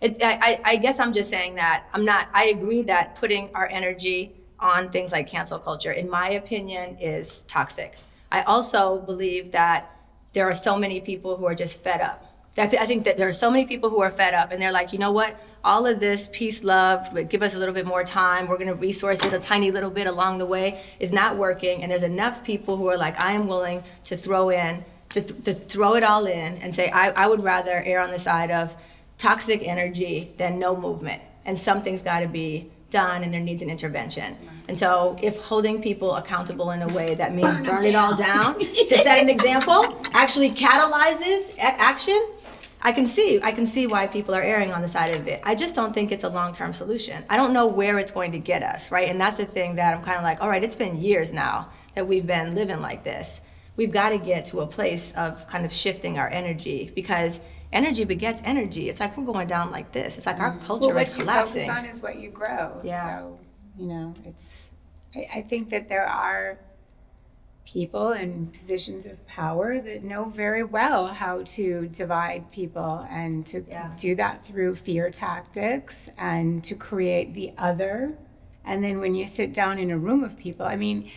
It's, 0.00 0.18
I, 0.22 0.60
I 0.64 0.76
guess 0.76 1.00
I'm 1.00 1.12
just 1.12 1.30
saying 1.30 1.54
that 1.54 1.86
I'm 1.94 2.04
not. 2.04 2.28
I 2.34 2.46
agree 2.46 2.82
that 2.82 3.14
putting 3.14 3.54
our 3.54 3.66
energy 3.66 4.36
on 4.58 4.90
things 4.90 5.10
like 5.10 5.26
cancel 5.26 5.58
culture, 5.58 5.92
in 5.92 6.10
my 6.10 6.30
opinion, 6.30 6.98
is 6.98 7.42
toxic. 7.42 7.94
I 8.30 8.42
also 8.42 8.98
believe 8.98 9.52
that 9.52 9.90
there 10.32 10.48
are 10.48 10.54
so 10.54 10.76
many 10.76 11.00
people 11.00 11.36
who 11.36 11.46
are 11.46 11.54
just 11.54 11.82
fed 11.82 12.00
up. 12.00 12.22
I 12.58 12.66
think 12.66 13.04
that 13.04 13.18
there 13.18 13.28
are 13.28 13.32
so 13.32 13.50
many 13.50 13.66
people 13.66 13.90
who 13.90 14.00
are 14.00 14.10
fed 14.10 14.32
up, 14.32 14.50
and 14.50 14.60
they're 14.62 14.72
like, 14.72 14.92
you 14.92 14.98
know 14.98 15.12
what? 15.12 15.38
All 15.62 15.86
of 15.86 16.00
this 16.00 16.30
peace, 16.32 16.64
love, 16.64 17.08
give 17.28 17.42
us 17.42 17.54
a 17.54 17.58
little 17.58 17.74
bit 17.74 17.84
more 17.84 18.02
time. 18.02 18.46
We're 18.46 18.56
going 18.56 18.68
to 18.68 18.74
resource 18.74 19.22
it 19.24 19.34
a 19.34 19.38
tiny 19.38 19.70
little 19.70 19.90
bit 19.90 20.06
along 20.06 20.38
the 20.38 20.46
way 20.46 20.82
is 20.98 21.12
not 21.12 21.36
working, 21.36 21.82
and 21.82 21.90
there's 21.90 22.02
enough 22.02 22.44
people 22.44 22.78
who 22.78 22.88
are 22.88 22.96
like, 22.96 23.22
I 23.22 23.32
am 23.32 23.46
willing 23.46 23.82
to 24.04 24.16
throw 24.16 24.48
in 24.48 24.84
to, 25.10 25.20
th- 25.20 25.44
to 25.44 25.52
throw 25.52 25.94
it 25.94 26.02
all 26.02 26.26
in 26.26 26.58
and 26.58 26.74
say, 26.74 26.88
I, 26.90 27.10
I 27.10 27.26
would 27.26 27.42
rather 27.42 27.82
err 27.84 28.00
on 28.00 28.10
the 28.10 28.18
side 28.18 28.50
of 28.50 28.76
toxic 29.18 29.62
energy 29.62 30.32
than 30.36 30.58
no 30.58 30.76
movement. 30.76 31.22
And 31.44 31.58
something's 31.58 32.02
got 32.02 32.20
to 32.20 32.28
be 32.28 32.70
done 32.90 33.22
and 33.22 33.32
there 33.32 33.40
needs 33.40 33.62
an 33.62 33.70
intervention. 33.70 34.36
And 34.68 34.76
so, 34.76 35.16
if 35.22 35.36
holding 35.42 35.80
people 35.80 36.14
accountable 36.16 36.70
in 36.72 36.82
a 36.82 36.88
way 36.88 37.14
that 37.14 37.34
means 37.34 37.56
burn 37.58 37.84
it 37.84 37.94
all 37.94 38.16
down 38.16 38.58
to 38.58 38.98
set 38.98 39.18
an 39.18 39.28
example 39.28 40.00
actually 40.12 40.50
catalyzes 40.50 41.54
a- 41.56 41.80
action, 41.80 42.20
I 42.82 42.92
can 42.92 43.06
see 43.06 43.40
I 43.42 43.52
can 43.52 43.66
see 43.66 43.86
why 43.86 44.06
people 44.06 44.34
are 44.34 44.42
erring 44.42 44.72
on 44.72 44.82
the 44.82 44.88
side 44.88 45.14
of 45.14 45.26
it. 45.26 45.40
I 45.44 45.54
just 45.54 45.74
don't 45.74 45.92
think 45.92 46.12
it's 46.12 46.24
a 46.24 46.28
long-term 46.28 46.72
solution. 46.72 47.24
I 47.28 47.36
don't 47.36 47.52
know 47.52 47.66
where 47.66 47.98
it's 47.98 48.12
going 48.12 48.32
to 48.32 48.38
get 48.38 48.62
us, 48.62 48.92
right? 48.92 49.08
And 49.08 49.20
that's 49.20 49.36
the 49.36 49.46
thing 49.46 49.76
that 49.76 49.94
I'm 49.94 50.02
kind 50.02 50.18
of 50.18 50.22
like, 50.22 50.40
all 50.40 50.48
right, 50.48 50.62
it's 50.62 50.76
been 50.76 51.00
years 51.00 51.32
now 51.32 51.68
that 51.94 52.06
we've 52.06 52.26
been 52.26 52.54
living 52.54 52.80
like 52.80 53.02
this. 53.04 53.40
We've 53.76 53.92
got 53.92 54.10
to 54.10 54.18
get 54.18 54.46
to 54.46 54.60
a 54.60 54.66
place 54.66 55.12
of 55.16 55.46
kind 55.46 55.64
of 55.64 55.72
shifting 55.72 56.18
our 56.18 56.28
energy 56.28 56.90
because 56.94 57.40
energy 57.72 58.04
begets 58.04 58.42
energy. 58.44 58.88
It's 58.88 59.00
like 59.00 59.16
we're 59.16 59.24
going 59.24 59.46
down 59.46 59.70
like 59.70 59.92
this. 59.92 60.16
It's 60.16 60.26
like 60.26 60.40
our 60.40 60.52
mm-hmm. 60.52 60.66
culture 60.66 60.94
well, 60.94 60.98
is 60.98 61.16
what 61.16 61.26
you 61.26 61.32
focus 61.32 61.68
on 61.68 61.84
is 61.84 62.02
what 62.02 62.16
you 62.18 62.30
grow. 62.30 62.80
Yeah. 62.82 63.18
So, 63.18 63.40
you 63.78 63.86
know, 63.86 64.14
it's. 64.24 64.56
I, 65.14 65.28
I 65.36 65.42
think 65.42 65.70
that 65.70 65.88
there 65.88 66.06
are 66.06 66.58
people 67.66 68.12
in 68.12 68.46
positions 68.46 69.06
of 69.06 69.26
power 69.26 69.80
that 69.80 70.04
know 70.04 70.24
very 70.24 70.62
well 70.62 71.08
how 71.08 71.42
to 71.42 71.88
divide 71.88 72.50
people 72.52 73.06
and 73.10 73.44
to 73.44 73.64
Yeah. 73.68 73.90
do 73.98 74.14
that 74.14 74.46
through 74.46 74.76
fear 74.76 75.10
tactics 75.10 76.08
and 76.16 76.62
to 76.62 76.76
create 76.76 77.34
the 77.34 77.52
other. 77.58 78.16
And 78.64 78.84
then 78.84 79.00
when 79.00 79.14
you 79.14 79.26
sit 79.26 79.52
down 79.52 79.78
in 79.78 79.90
a 79.90 79.98
room 79.98 80.22
of 80.22 80.38
people, 80.38 80.64
I 80.64 80.76
mean, 80.76 81.10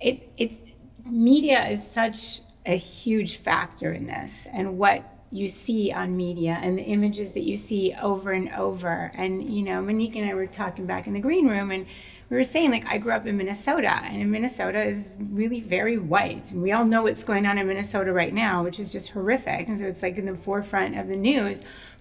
it 0.00 0.30
it's 0.36 0.58
media 1.04 1.66
is 1.68 1.86
such 1.86 2.42
a 2.66 2.76
huge 2.76 3.36
factor 3.36 3.90
in 3.92 4.06
this 4.06 4.46
and 4.52 4.78
what 4.78 5.02
you 5.32 5.46
see 5.46 5.92
on 5.92 6.16
media 6.16 6.58
and 6.60 6.78
the 6.78 6.82
images 6.82 7.32
that 7.32 7.42
you 7.42 7.56
see 7.56 7.94
over 8.02 8.32
and 8.32 8.50
over. 8.50 9.12
And 9.14 9.42
you 9.52 9.62
know 9.62 9.80
monique 9.80 10.16
and 10.16 10.28
i 10.28 10.34
were 10.34 10.46
talking 10.46 10.86
back 10.86 11.06
in 11.06 11.12
the 11.12 11.20
green 11.20 11.46
room 11.46 11.70
and 11.70 11.86
we 12.28 12.36
were 12.36 12.44
saying 12.44 12.70
like 12.70 12.86
i 12.92 12.98
grew 12.98 13.12
up 13.12 13.26
in 13.26 13.36
minnesota 13.36 14.00
and 14.04 14.22
in 14.22 14.30
minnesota 14.30 14.82
is 14.82 15.12
really 15.18 15.60
very 15.60 15.98
white. 15.98 16.50
And 16.52 16.62
we 16.62 16.72
all 16.72 16.84
know 16.84 17.02
what's 17.02 17.24
going 17.24 17.46
on 17.46 17.58
in 17.58 17.66
minnesota 17.66 18.12
right 18.12 18.34
now 18.34 18.64
which 18.64 18.80
is 18.80 18.90
just 18.90 19.10
horrific. 19.10 19.68
And 19.68 19.78
so 19.78 19.84
it's 19.84 20.02
like 20.02 20.18
in 20.18 20.26
the 20.26 20.36
forefront 20.36 20.96
of 20.98 21.08
the 21.08 21.16
news 21.16 21.60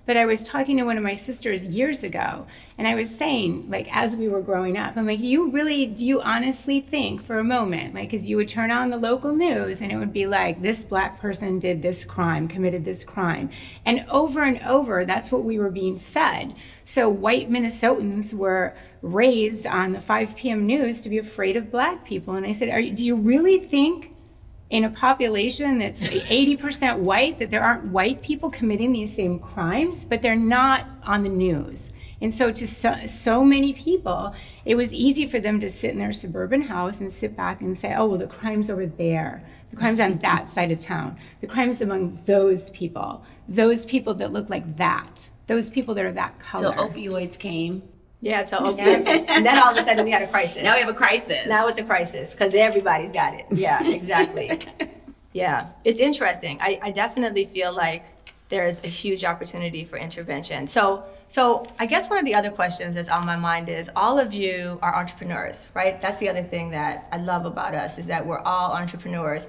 But 0.10 0.18
I 0.18 0.26
was 0.26 0.44
talking 0.44 0.78
to 0.78 0.86
one 0.86 0.98
of 0.98 1.04
my 1.04 1.14
sisters 1.14 1.64
years 1.64 2.04
ago, 2.04 2.48
and 2.80 2.88
I 2.88 2.96
was 2.96 3.16
saying, 3.16 3.70
like, 3.70 3.96
as 3.96 4.16
we 4.16 4.28
were 4.28 4.42
growing 4.42 4.76
up, 4.76 4.98
I'm 4.98 5.06
like, 5.06 5.20
you 5.20 5.52
really, 5.52 5.86
do 5.86 6.04
you 6.04 6.20
honestly 6.20 6.82
think 6.82 7.22
for 7.22 7.38
a 7.38 7.44
moment, 7.44 7.94
like, 7.94 8.10
because 8.10 8.28
you 8.28 8.36
would 8.38 8.48
turn 8.48 8.72
on 8.72 8.90
the 8.90 8.98
local 8.98 9.32
news 9.32 9.82
and 9.82 9.92
it 9.92 9.98
would 9.98 10.12
be 10.12 10.26
like, 10.26 10.64
this 10.64 10.84
black 10.84 11.22
person 11.22 11.60
did 11.60 11.84
this 11.84 12.06
crime, 12.06 12.48
committed 12.48 12.86
this 12.86 13.06
crime. 13.06 13.52
And 13.86 14.04
over 14.10 14.42
and 14.42 14.60
over, 14.64 15.06
that's 15.06 15.32
what 15.32 15.44
we 15.44 15.60
were 15.60 15.70
being 15.70 16.00
fed. 16.00 16.56
So 16.86 17.08
white 17.08 17.52
Minnesotans 17.52 18.34
were 18.34 18.76
raised 19.04 19.68
on 19.68 19.92
the 19.92 20.02
5 20.02 20.36
p.m. 20.36 20.66
news 20.66 21.02
to 21.02 21.10
be 21.10 21.20
afraid 21.20 21.56
of 21.56 21.70
black 21.70 22.04
people. 22.04 22.34
And 22.34 22.48
I 22.48 22.54
said, 22.54 22.76
you, 22.84 22.92
do 22.94 23.06
you 23.06 23.16
really 23.16 23.60
think 23.60 24.16
in 24.70 24.84
a 24.84 24.90
population 24.90 25.80
that's 25.80 26.02
80% 26.04 27.00
white 27.00 27.40
that 27.40 27.50
there 27.50 27.64
aren't 27.64 27.86
white 27.86 28.22
people 28.22 28.50
committing 28.52 28.92
these 28.92 29.16
same 29.16 29.40
crimes, 29.40 30.06
but 30.06 30.22
they're 30.22 30.36
not 30.36 30.86
on 31.04 31.24
the 31.24 31.30
news. 31.30 31.90
And 32.22 32.34
so, 32.34 32.52
to 32.52 32.68
so, 32.68 33.06
so, 33.06 33.46
many 33.46 33.72
people, 33.74 34.36
it 34.66 34.76
was 34.76 34.92
easy 34.92 35.26
for 35.26 35.40
them 35.40 35.60
to 35.62 35.70
sit 35.70 35.92
in 35.92 36.00
their 36.00 36.12
suburban 36.12 36.64
house 36.64 37.00
and 37.00 37.12
sit 37.12 37.36
back 37.36 37.62
and 37.62 37.78
say, 37.78 37.94
oh, 37.96 38.08
well, 38.08 38.18
the 38.18 38.28
crime's 38.28 38.70
over 38.70 38.86
there. 38.86 39.42
The 39.72 39.78
crime's 39.78 40.02
on 40.02 40.18
that 40.20 40.50
side 40.50 40.72
of 40.72 40.80
town. 40.80 41.18
The 41.42 41.48
crime's 41.48 41.82
among 41.82 42.22
those 42.26 42.72
people, 42.72 43.24
those 43.48 43.86
people 43.86 44.14
that 44.16 44.34
look 44.34 44.50
like 44.50 44.78
that, 44.78 45.30
those 45.48 45.70
people 45.70 45.94
that 45.96 46.06
are 46.06 46.14
that 46.14 46.40
color. 46.40 46.76
So, 46.76 46.90
opioids 46.90 47.40
came. 47.40 47.84
Yeah, 48.22 48.44
so 48.44 48.58
opioids. 48.60 49.06
and 49.06 49.46
then 49.46 49.58
all 49.58 49.72
of 49.72 49.78
a 49.78 49.82
sudden 49.82 50.04
we 50.04 50.12
had 50.12 50.22
a 50.22 50.28
crisis. 50.28 50.64
Now 50.64 50.76
we 50.76 50.82
have 50.82 50.90
a 50.90 50.94
crisis. 50.94 51.46
Now 51.48 51.68
it's 51.68 51.80
a 51.80 51.84
crisis 51.84 52.32
because 52.32 52.54
everybody's 52.54 53.12
got 53.12 53.34
it. 53.34 53.46
Yeah, 53.52 53.82
exactly. 53.90 54.60
yeah, 55.34 55.70
it's 55.86 56.00
interesting. 56.00 56.58
I, 56.62 56.80
I 56.82 56.92
definitely 56.92 57.46
feel 57.46 57.72
like 57.72 58.04
there's 58.50 58.84
a 58.84 58.88
huge 58.88 59.24
opportunity 59.24 59.86
for 59.86 59.98
intervention. 59.98 60.68
So, 60.68 61.04
so 61.28 61.66
I 61.80 61.86
guess 61.86 62.10
one 62.10 62.18
of 62.20 62.26
the 62.26 62.34
other 62.34 62.50
questions 62.50 62.96
that's 62.96 63.10
on 63.10 63.26
my 63.26 63.38
mind 63.38 63.70
is 63.70 63.90
all 63.96 64.18
of 64.20 64.34
you 64.34 64.80
are 64.82 64.96
entrepreneurs, 64.96 65.68
right? 65.74 66.02
That's 66.02 66.18
the 66.18 66.28
other 66.30 66.44
thing 66.44 66.72
that 66.72 67.08
I 67.12 67.18
love 67.18 67.46
about 67.46 67.76
us 67.76 67.98
is 68.00 68.08
that 68.08 68.26
we're 68.26 68.40
all 68.40 68.74
entrepreneurs. 68.74 69.48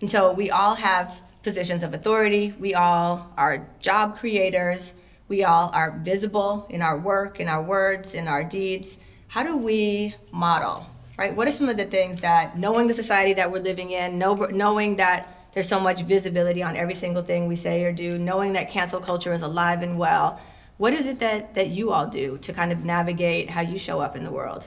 And 0.00 0.10
so 0.10 0.32
we 0.32 0.50
all 0.50 0.74
have 0.74 1.22
positions 1.42 1.82
of 1.82 1.94
authority. 1.94 2.54
We 2.60 2.74
all 2.74 3.26
are 3.36 3.66
job 3.80 4.16
creators. 4.16 4.94
We 5.32 5.44
all 5.44 5.70
are 5.72 5.98
visible 5.98 6.66
in 6.68 6.82
our 6.82 6.98
work, 6.98 7.40
in 7.40 7.48
our 7.48 7.62
words, 7.62 8.12
in 8.14 8.28
our 8.28 8.44
deeds. 8.44 8.98
How 9.28 9.42
do 9.42 9.56
we 9.56 10.14
model, 10.30 10.84
right? 11.16 11.34
What 11.34 11.48
are 11.48 11.52
some 11.52 11.70
of 11.70 11.78
the 11.78 11.86
things 11.86 12.20
that, 12.20 12.58
knowing 12.58 12.86
the 12.86 12.92
society 12.92 13.32
that 13.32 13.50
we're 13.50 13.62
living 13.62 13.92
in, 13.92 14.18
know, 14.18 14.34
knowing 14.34 14.96
that 14.96 15.48
there's 15.54 15.66
so 15.66 15.80
much 15.80 16.02
visibility 16.02 16.62
on 16.62 16.76
every 16.76 16.94
single 16.94 17.22
thing 17.22 17.48
we 17.48 17.56
say 17.56 17.82
or 17.82 17.92
do, 17.92 18.18
knowing 18.18 18.52
that 18.52 18.68
cancel 18.68 19.00
culture 19.00 19.32
is 19.32 19.40
alive 19.40 19.80
and 19.80 19.98
well, 19.98 20.38
what 20.76 20.92
is 20.92 21.06
it 21.06 21.18
that, 21.20 21.54
that 21.54 21.68
you 21.68 21.92
all 21.92 22.06
do 22.06 22.36
to 22.36 22.52
kind 22.52 22.70
of 22.70 22.84
navigate 22.84 23.48
how 23.48 23.62
you 23.62 23.78
show 23.78 24.00
up 24.00 24.14
in 24.14 24.24
the 24.24 24.30
world? 24.30 24.66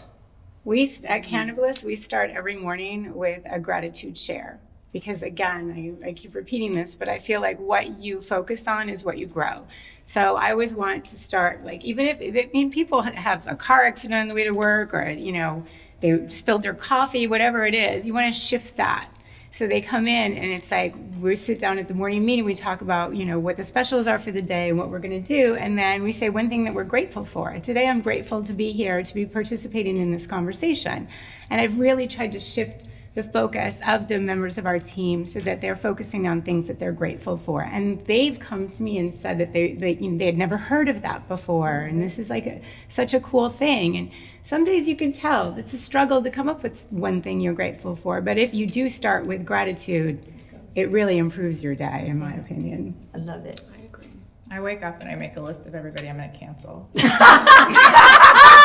We 0.63 0.91
at 1.07 1.25
Cannabliss, 1.25 1.83
we 1.83 1.95
start 1.95 2.31
every 2.31 2.55
morning 2.55 3.13
with 3.13 3.43
a 3.47 3.59
gratitude 3.59 4.17
share 4.17 4.59
because 4.95 5.23
again, 5.23 5.99
I, 6.03 6.07
I, 6.07 6.13
keep 6.13 6.33
repeating 6.33 6.71
this, 6.71 6.95
but 6.95 7.09
I 7.09 7.19
feel 7.19 7.41
like 7.41 7.59
what 7.59 7.97
you 7.97 8.21
focus 8.21 8.65
on 8.65 8.87
is 8.87 9.03
what 9.03 9.17
you 9.17 9.25
grow. 9.25 9.67
So 10.05 10.35
I 10.35 10.51
always 10.51 10.73
want 10.73 11.05
to 11.05 11.17
start 11.17 11.63
like 11.63 11.83
even 11.83 12.05
if 12.05 12.21
I 12.21 12.49
mean 12.53 12.71
people 12.71 13.01
have 13.01 13.45
a 13.47 13.55
car 13.55 13.85
accident 13.85 14.21
on 14.21 14.27
the 14.27 14.35
way 14.35 14.43
to 14.43 14.51
work 14.51 14.93
or 14.93 15.09
you 15.09 15.31
know 15.31 15.65
they 16.01 16.27
spilled 16.29 16.63
their 16.63 16.73
coffee, 16.73 17.25
whatever 17.27 17.65
it 17.65 17.73
is, 17.73 18.05
you 18.05 18.13
want 18.13 18.33
to 18.33 18.39
shift 18.39 18.77
that. 18.77 19.09
So 19.51 19.67
they 19.67 19.79
come 19.79 20.05
in 20.05 20.33
and 20.33 20.51
it's 20.51 20.69
like 20.69 20.93
we 21.21 21.33
sit 21.37 21.59
down 21.59 21.79
at 21.79 21.87
the 21.87 21.93
morning 21.93 22.25
meeting, 22.25 22.43
we 22.43 22.55
talk 22.55 22.81
about, 22.81 23.15
you 23.15 23.23
know, 23.23 23.39
what 23.39 23.55
the 23.55 23.63
specials 23.63 24.05
are 24.05 24.19
for 24.19 24.33
the 24.33 24.41
day 24.41 24.67
and 24.67 24.77
what 24.77 24.89
we're 24.89 24.99
going 24.99 25.23
to 25.23 25.25
do, 25.25 25.55
and 25.55 25.79
then 25.79 26.03
we 26.03 26.11
say 26.11 26.29
one 26.29 26.49
thing 26.49 26.65
that 26.65 26.73
we're 26.73 26.83
grateful 26.83 27.23
for. 27.23 27.57
Today 27.59 27.87
I'm 27.87 28.01
grateful 28.01 28.43
to 28.43 28.51
be 28.51 28.73
here 28.73 29.01
to 29.01 29.13
be 29.13 29.25
participating 29.25 29.95
in 29.95 30.11
this 30.11 30.27
conversation. 30.27 31.07
And 31.49 31.61
I've 31.61 31.79
really 31.79 32.05
tried 32.05 32.33
to 32.33 32.39
shift 32.39 32.87
the 33.15 33.23
focus 33.23 33.79
of 33.87 34.09
the 34.09 34.19
members 34.19 34.57
of 34.57 34.65
our 34.65 34.77
team 34.77 35.25
so 35.25 35.39
that 35.39 35.61
they're 35.61 35.75
focusing 35.75 36.27
on 36.27 36.41
things 36.41 36.67
that 36.67 36.79
they're 36.79 36.91
grateful 36.91 37.37
for. 37.37 37.61
And 37.61 38.05
they've 38.05 38.37
come 38.37 38.69
to 38.69 38.83
me 38.83 38.97
and 38.97 39.17
said 39.21 39.37
that 39.37 39.53
they, 39.53 39.71
they, 39.73 39.93
you 39.93 40.11
know, 40.11 40.17
they 40.17 40.25
had 40.25 40.37
never 40.37 40.57
heard 40.57 40.89
of 40.89 41.01
that 41.01 41.27
before. 41.29 41.79
And 41.79 42.01
this 42.01 42.19
is 42.19 42.29
like 42.29 42.45
a, 42.45 42.61
such 42.89 43.13
a 43.13 43.21
cool 43.21 43.49
thing. 43.49 43.95
And 43.95 44.11
some 44.43 44.65
days 44.65 44.89
you 44.89 44.97
can 44.97 45.13
tell 45.13 45.55
it's 45.57 45.73
a 45.73 45.77
struggle 45.77 46.21
to 46.23 46.29
come 46.29 46.49
up 46.49 46.61
with 46.61 46.85
one 46.89 47.21
thing 47.21 47.39
you're 47.39 47.53
grateful 47.53 47.95
for. 47.95 48.19
But 48.19 48.37
if 48.37 48.53
you 48.53 48.67
do 48.67 48.89
start 48.89 49.25
with 49.25 49.45
gratitude, 49.45 50.21
it 50.75 50.91
really 50.91 51.17
improves 51.17 51.63
your 51.63 51.73
day, 51.73 52.07
in 52.07 52.19
my 52.19 52.33
opinion. 52.33 53.07
I 53.13 53.19
love 53.19 53.45
it. 53.45 53.61
I 53.73 53.85
agree. 53.85 54.09
I 54.51 54.59
wake 54.59 54.83
up 54.83 55.01
and 55.01 55.09
I 55.09 55.15
make 55.15 55.37
a 55.37 55.41
list 55.41 55.65
of 55.65 55.73
everybody 55.73 56.09
I'm 56.09 56.17
going 56.17 56.31
to 56.31 56.37
cancel. 56.37 56.89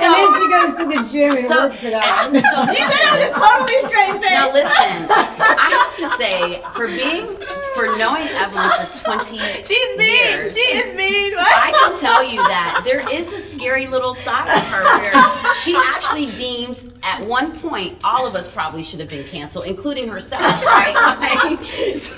and 0.00 0.12
then 0.14 0.28
she 0.34 0.46
goes 0.48 0.70
to 0.76 0.84
the 0.86 1.00
gym 1.10 1.30
and 1.30 1.38
so, 1.38 1.68
works 1.68 1.82
it 1.82 1.92
out. 1.92 2.30
So, 2.30 2.32
you 2.72 2.82
said 2.84 3.00
it 3.02 3.12
was 3.12 3.22
a 3.22 3.32
totally 3.32 3.80
straight 3.86 4.14
face. 4.20 4.30
Now 4.30 4.52
listen, 4.52 5.06
I 5.10 5.68
have 5.72 5.96
to 5.96 6.06
say, 6.16 6.62
for 6.74 6.86
being, 6.86 7.26
for 7.74 7.96
knowing 7.98 8.28
Evelyn 8.36 8.70
for 8.70 9.04
20 9.04 9.38
She's 9.64 9.98
mean. 9.98 10.00
years, 10.00 10.54
she 10.54 10.60
is 10.60 10.94
mean. 10.96 11.34
I 11.36 11.72
can 11.72 11.98
tell 11.98 12.24
you 12.24 12.38
that 12.48 12.82
there 12.84 13.04
is 13.12 13.32
a 13.32 13.38
scary 13.38 13.86
little 13.86 14.14
side 14.14 14.48
of 14.48 14.66
her 14.68 14.84
where 14.84 15.54
she 15.54 15.76
actually 15.76 16.26
deems 16.38 16.86
at 17.02 17.26
one 17.26 17.56
point 17.58 17.98
all 18.04 18.26
of 18.26 18.34
us 18.34 18.48
probably 18.52 18.82
should 18.82 19.00
have 19.00 19.08
been 19.08 19.24
canceled, 19.24 19.66
including 19.66 20.08
herself, 20.08 20.42
right? 20.64 20.94
Like, 20.94 21.58
so 21.96 22.12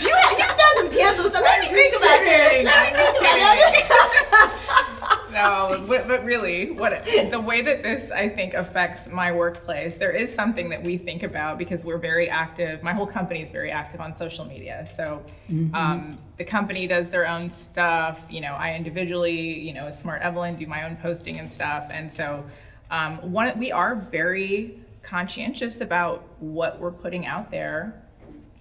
you, 0.00 0.14
you've 0.38 0.56
done 0.56 0.74
some 0.76 0.90
cancel 0.90 1.30
stuff. 1.30 1.42
Let 1.42 1.60
me 1.60 1.68
think 1.68 1.96
about 1.96 2.20
it. 2.22 2.64
Let 2.64 2.92
me 2.92 2.98
think 2.98 3.18
about 3.20 3.58
it 3.58 5.05
no, 5.36 5.84
but, 5.86 6.08
but 6.08 6.24
really, 6.24 6.70
what 6.70 7.04
the 7.30 7.38
way 7.40 7.60
that 7.62 7.82
this 7.82 8.10
I 8.10 8.28
think 8.28 8.54
affects 8.54 9.06
my 9.08 9.32
workplace, 9.32 9.96
there 9.96 10.10
is 10.10 10.34
something 10.34 10.70
that 10.70 10.82
we 10.82 10.96
think 10.96 11.22
about 11.22 11.58
because 11.58 11.84
we're 11.84 11.98
very 11.98 12.30
active. 12.30 12.82
My 12.82 12.94
whole 12.94 13.06
company 13.06 13.42
is 13.42 13.52
very 13.52 13.70
active 13.70 14.00
on 14.00 14.16
social 14.16 14.46
media. 14.46 14.88
So 14.90 15.22
mm-hmm. 15.50 15.74
um, 15.74 16.18
the 16.38 16.44
company 16.44 16.86
does 16.86 17.10
their 17.10 17.28
own 17.28 17.50
stuff. 17.50 18.20
You 18.30 18.40
know, 18.40 18.52
I 18.52 18.74
individually, 18.74 19.60
you 19.60 19.74
know, 19.74 19.88
as 19.88 19.98
Smart 19.98 20.22
Evelyn, 20.22 20.56
do 20.56 20.66
my 20.66 20.84
own 20.84 20.96
posting 20.96 21.38
and 21.38 21.52
stuff. 21.52 21.88
And 21.90 22.10
so 22.10 22.44
um, 22.90 23.18
one, 23.30 23.58
we 23.58 23.70
are 23.70 23.94
very 23.94 24.80
conscientious 25.02 25.82
about 25.82 26.24
what 26.40 26.80
we're 26.80 26.90
putting 26.90 27.26
out 27.26 27.50
there. 27.50 28.02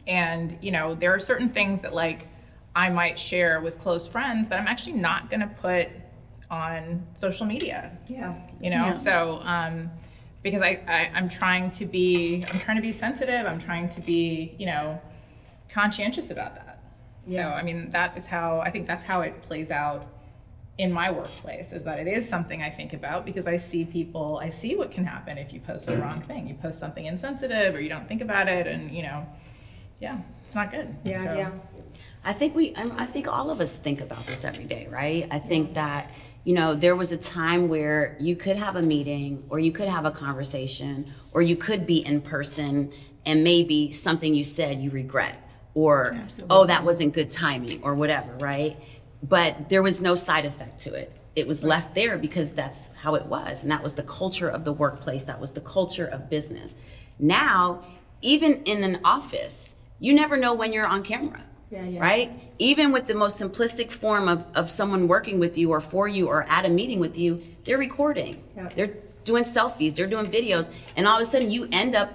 And 0.08 0.58
you 0.62 0.72
know, 0.72 0.94
there 0.94 1.14
are 1.14 1.20
certain 1.20 1.50
things 1.50 1.82
that 1.84 1.94
like 1.94 2.28
I 2.76 2.90
might 2.90 3.18
share 3.18 3.62
with 3.62 3.80
close 3.80 4.08
friends 4.08 4.50
that 4.50 4.60
I'm 4.60 4.68
actually 4.68 4.98
not 4.98 5.30
going 5.30 5.40
to 5.40 5.48
put 5.48 5.88
on 6.50 7.06
social 7.14 7.46
media. 7.46 7.98
Yeah. 8.08 8.36
You 8.62 8.70
know, 8.70 8.88
yeah. 8.88 8.92
so 8.92 9.40
um, 9.44 9.90
because 10.44 10.62
I, 10.62 10.80
I 10.88 11.12
I'm 11.14 11.30
trying 11.30 11.70
to 11.72 11.86
be 11.86 12.44
I'm 12.52 12.60
trying 12.60 12.78
to 12.78 12.82
be 12.82 12.92
sensitive. 12.92 13.46
I'm 13.46 13.60
trying 13.60 13.90
to 13.90 14.02
be 14.02 14.56
you 14.58 14.66
know 14.66 15.02
conscientious 15.70 16.32
about 16.32 16.56
that. 16.56 16.84
Yeah. 17.26 17.44
So 17.44 17.50
I 17.50 17.64
mean 17.64 17.90
that 17.92 18.18
is 18.18 18.26
how 18.26 18.60
I 18.60 18.72
think 18.72 18.88
that's 18.88 19.04
how 19.04 19.22
it 19.22 19.42
plays 19.42 19.72
out 19.72 20.06
in 20.78 20.92
my 20.92 21.10
workplace 21.10 21.72
is 21.72 21.84
that 21.86 22.00
it 22.00 22.08
is 22.08 22.28
something 22.28 22.62
I 22.62 22.70
think 22.70 22.94
about 22.94 23.26
because 23.26 23.48
I 23.48 23.58
see 23.58 23.86
people, 23.86 24.40
I 24.42 24.50
see 24.50 24.76
what 24.76 24.92
can 24.92 25.06
happen 25.06 25.38
if 25.38 25.54
you 25.54 25.62
post 25.62 25.86
the 25.88 25.98
wrong 25.98 26.20
thing. 26.20 26.48
You 26.48 26.56
post 26.56 26.80
something 26.80 27.06
insensitive 27.06 27.76
or 27.76 27.80
you 27.80 27.88
don't 27.88 28.08
think 28.08 28.22
about 28.22 28.50
it, 28.50 28.68
and 28.68 28.92
you 28.92 29.04
know, 29.04 29.26
yeah, 30.00 30.20
it's 30.46 30.56
not 30.56 30.72
good. 30.72 30.94
Yeah, 31.06 31.24
so. 31.24 31.38
yeah. 31.38 31.52
I 32.26 32.34
think 32.34 32.56
we, 32.56 32.74
I 32.76 33.06
think 33.06 33.28
all 33.28 33.52
of 33.52 33.62
us 33.62 33.78
think 33.78 34.02
about 34.02 34.26
this 34.26 34.44
every 34.44 34.66
day, 34.66 34.88
right? 34.90 35.28
I 35.30 35.38
think 35.38 35.76
that 35.76 36.12
you 36.46 36.54
know, 36.54 36.76
there 36.76 36.96
was 36.96 37.12
a 37.12 37.18
time 37.18 37.68
where 37.68 38.16
you 38.20 38.36
could 38.36 38.56
have 38.56 38.76
a 38.76 38.82
meeting 38.82 39.44
or 39.50 39.60
you 39.60 39.72
could 39.72 39.88
have 39.88 40.06
a 40.06 40.12
conversation 40.12 41.12
or 41.34 41.42
you 41.42 41.58
could 41.58 41.88
be 41.88 42.06
in 42.06 42.22
person 42.22 42.92
and 43.26 43.44
maybe 43.44 43.92
something 43.92 44.34
you 44.34 44.44
said 44.44 44.80
you 44.80 44.92
regret 44.92 45.42
or, 45.74 46.14
Absolutely. 46.14 46.56
oh, 46.56 46.66
that 46.68 46.86
wasn't 46.86 47.14
good 47.14 47.32
timing 47.32 47.82
or 47.82 47.96
whatever, 47.96 48.32
right? 48.38 48.78
But 49.24 49.70
there 49.70 49.82
was 49.82 50.02
no 50.02 50.14
side 50.14 50.46
effect 50.46 50.80
to 50.82 50.94
it. 50.94 51.12
It 51.36 51.48
was 51.48 51.64
left 51.64 51.96
there 51.96 52.18
because 52.18 52.52
that's 52.52 52.92
how 53.02 53.16
it 53.16 53.26
was. 53.26 53.64
And 53.64 53.72
that 53.72 53.82
was 53.82 53.96
the 53.96 54.04
culture 54.04 54.48
of 54.48 54.64
the 54.64 54.72
workplace, 54.72 55.26
that 55.26 55.42
was 55.42 55.54
the 55.54 55.62
culture 55.62 56.06
of 56.06 56.30
business. 56.30 56.76
Now, 57.18 57.84
even 58.22 58.62
in 58.64 58.84
an 58.84 59.00
office, 59.04 59.76
you 60.00 60.14
never 60.14 60.38
know 60.38 60.54
when 60.54 60.72
you're 60.72 60.86
on 60.86 61.02
camera 61.02 61.42
yeah, 61.72 61.86
yeah. 61.86 62.00
Right? 62.00 62.54
Even 62.60 62.92
with 62.92 63.08
the 63.08 63.16
most 63.16 63.42
simplistic 63.42 63.92
form 63.92 64.28
of, 64.28 64.46
of 64.56 64.70
someone 64.70 65.08
working 65.08 65.40
with 65.40 65.58
you 65.58 65.72
or 65.72 65.82
for 65.82 66.08
you 66.08 66.28
or 66.28 66.44
at 66.44 66.66
a 66.66 66.70
meeting 66.70 67.00
with 67.00 67.18
you, 67.18 67.42
they're 67.64 67.78
recording. 67.78 68.44
Yeah. 68.56 68.70
They're 68.74 68.94
doing 69.24 69.44
selfies, 69.44 69.96
they're 69.96 70.08
doing 70.08 70.28
videos, 70.28 70.72
and 70.96 71.08
all 71.08 71.16
of 71.16 71.22
a 71.22 71.26
sudden 71.26 71.50
you 71.50 71.68
end 71.72 71.96
up 71.96 72.14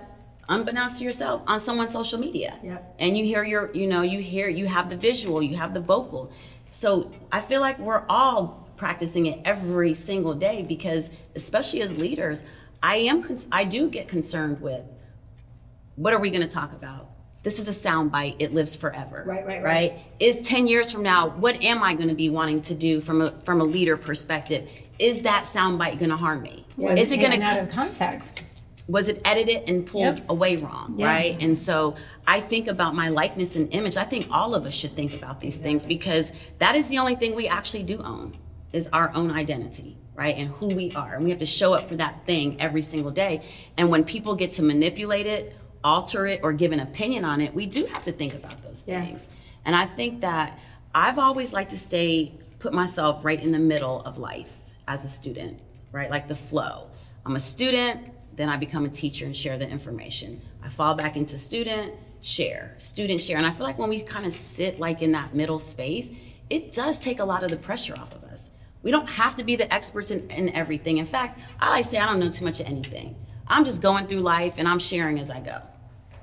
unbeknownst 0.48 0.98
to 0.98 1.04
yourself 1.04 1.42
on 1.46 1.58
someone's 1.60 1.90
social 1.90 2.18
media. 2.18 2.58
Yeah. 2.62 2.78
And 2.98 3.16
you 3.16 3.24
hear 3.24 3.44
your, 3.44 3.72
you 3.72 3.86
know, 3.86 4.02
you 4.02 4.20
hear 4.20 4.48
you 4.48 4.66
have 4.66 4.90
the 4.90 4.96
visual, 4.96 5.42
you 5.42 5.56
have 5.56 5.74
the 5.74 5.80
vocal. 5.80 6.32
So 6.70 7.10
I 7.32 7.40
feel 7.40 7.60
like 7.60 7.78
we're 7.78 8.04
all 8.08 8.68
practicing 8.76 9.26
it 9.26 9.40
every 9.44 9.94
single 9.94 10.34
day 10.34 10.62
because 10.62 11.10
especially 11.34 11.82
as 11.82 11.98
leaders, 11.98 12.44
I 12.82 12.96
am 12.96 13.24
I 13.52 13.64
do 13.64 13.90
get 13.90 14.08
concerned 14.08 14.60
with 14.60 14.82
what 15.96 16.14
are 16.14 16.18
we 16.18 16.30
going 16.30 16.42
to 16.42 16.48
talk 16.48 16.72
about? 16.72 17.09
This 17.42 17.58
is 17.58 17.68
a 17.68 17.72
sound 17.72 18.12
bite. 18.12 18.36
It 18.38 18.52
lives 18.52 18.76
forever. 18.76 19.24
Right, 19.26 19.46
right, 19.46 19.62
right. 19.62 19.92
Right. 19.92 19.98
Is 20.18 20.46
10 20.46 20.66
years 20.66 20.92
from 20.92 21.02
now, 21.02 21.30
what 21.30 21.62
am 21.62 21.82
I 21.82 21.94
going 21.94 22.08
to 22.08 22.14
be 22.14 22.28
wanting 22.28 22.60
to 22.62 22.74
do 22.74 23.00
from 23.00 23.22
a 23.22 23.30
from 23.42 23.60
a 23.60 23.64
leader 23.64 23.96
perspective? 23.96 24.68
Is 24.98 25.22
that 25.22 25.46
sound 25.46 25.78
bite 25.78 25.98
going 25.98 26.10
to 26.10 26.16
harm 26.16 26.42
me? 26.42 26.66
Was 26.76 26.98
is 26.98 27.12
it 27.12 27.16
going 27.18 27.30
taken 27.30 27.46
out 27.46 27.54
to 27.54 27.62
of 27.62 27.70
context? 27.70 28.42
was 28.88 29.08
it 29.08 29.22
edited 29.24 29.68
and 29.70 29.86
pulled 29.86 30.18
Yep. 30.18 30.30
away 30.30 30.56
wrong, 30.56 30.96
Yeah. 30.98 31.06
right? 31.06 31.40
And 31.40 31.56
so 31.56 31.94
I 32.26 32.40
think 32.40 32.66
about 32.66 32.92
my 32.92 33.08
likeness 33.08 33.54
and 33.54 33.72
image. 33.72 33.96
I 33.96 34.02
think 34.02 34.26
all 34.32 34.52
of 34.52 34.66
us 34.66 34.74
should 34.74 34.96
think 34.96 35.14
about 35.14 35.38
these 35.38 35.58
things 35.60 35.86
because 35.86 36.32
that 36.58 36.74
is 36.74 36.88
the 36.88 36.98
only 36.98 37.14
thing 37.14 37.36
we 37.36 37.46
actually 37.46 37.84
do 37.84 38.02
own 38.02 38.36
is 38.72 38.88
our 38.92 39.12
own 39.14 39.30
identity, 39.30 39.96
right? 40.16 40.36
And 40.36 40.48
who 40.48 40.66
we 40.74 40.92
are. 40.96 41.14
And 41.14 41.22
we 41.22 41.30
have 41.30 41.38
to 41.38 41.46
show 41.46 41.72
up 41.72 41.88
for 41.88 41.94
that 41.96 42.26
thing 42.26 42.56
every 42.60 42.82
single 42.82 43.12
day. 43.12 43.42
And 43.78 43.90
when 43.90 44.02
people 44.02 44.34
get 44.34 44.50
to 44.52 44.62
manipulate 44.64 45.26
it, 45.26 45.54
alter 45.82 46.26
it, 46.26 46.40
or 46.42 46.52
give 46.52 46.72
an 46.72 46.80
opinion 46.80 47.24
on 47.24 47.40
it, 47.40 47.54
we 47.54 47.66
do 47.66 47.86
have 47.86 48.04
to 48.04 48.12
think 48.12 48.34
about 48.34 48.62
those 48.62 48.86
Yeah. 48.86 49.02
things. 49.04 49.28
And 49.64 49.74
I 49.76 49.86
think 49.86 50.20
that 50.20 50.58
I've 50.94 51.18
always 51.18 51.52
liked 51.52 51.70
to 51.70 51.78
stay, 51.78 52.32
put 52.58 52.72
myself 52.72 53.24
right 53.24 53.42
in 53.42 53.52
the 53.52 53.58
middle 53.58 54.00
of 54.02 54.18
life 54.18 54.58
as 54.88 55.04
a 55.04 55.08
student, 55.08 55.58
right? 55.92 56.10
Like 56.10 56.28
the 56.28 56.34
flow. 56.34 56.88
I'm 57.24 57.36
a 57.36 57.40
student, 57.40 58.10
then 58.36 58.48
I 58.48 58.56
become 58.56 58.84
a 58.84 58.88
teacher 58.88 59.26
and 59.26 59.36
share 59.36 59.58
the 59.58 59.68
information. 59.68 60.40
I 60.62 60.68
fall 60.68 60.94
back 60.94 61.16
into 61.16 61.36
student, 61.38 61.94
share, 62.22 62.74
student, 62.78 63.20
share. 63.20 63.36
And 63.36 63.46
I 63.46 63.50
feel 63.50 63.66
like 63.66 63.78
when 63.78 63.88
we 63.88 64.00
kind 64.00 64.26
of 64.26 64.32
sit 64.32 64.78
like 64.80 65.02
in 65.02 65.12
that 65.12 65.34
middle 65.34 65.58
space, 65.58 66.10
it 66.48 66.72
does 66.72 66.98
take 66.98 67.20
a 67.20 67.24
lot 67.24 67.44
of 67.44 67.50
the 67.50 67.56
pressure 67.56 67.94
off 67.94 68.14
of 68.14 68.24
us. 68.24 68.50
We 68.82 68.90
don't 68.90 69.08
have 69.08 69.36
to 69.36 69.44
be 69.44 69.56
the 69.56 69.72
experts 69.72 70.10
in, 70.10 70.28
in 70.30 70.48
everything. 70.50 70.98
In 70.98 71.06
fact, 71.06 71.38
I 71.60 71.70
like 71.70 71.84
to 71.84 71.90
say 71.90 71.98
I 71.98 72.06
don't 72.06 72.18
know 72.18 72.30
too 72.30 72.44
much 72.44 72.60
of 72.60 72.66
anything. 72.66 73.14
I'm 73.46 73.64
just 73.64 73.82
going 73.82 74.06
through 74.06 74.20
life 74.20 74.54
and 74.58 74.66
I'm 74.66 74.78
sharing 74.78 75.18
as 75.18 75.30
I 75.30 75.40
go. 75.40 75.60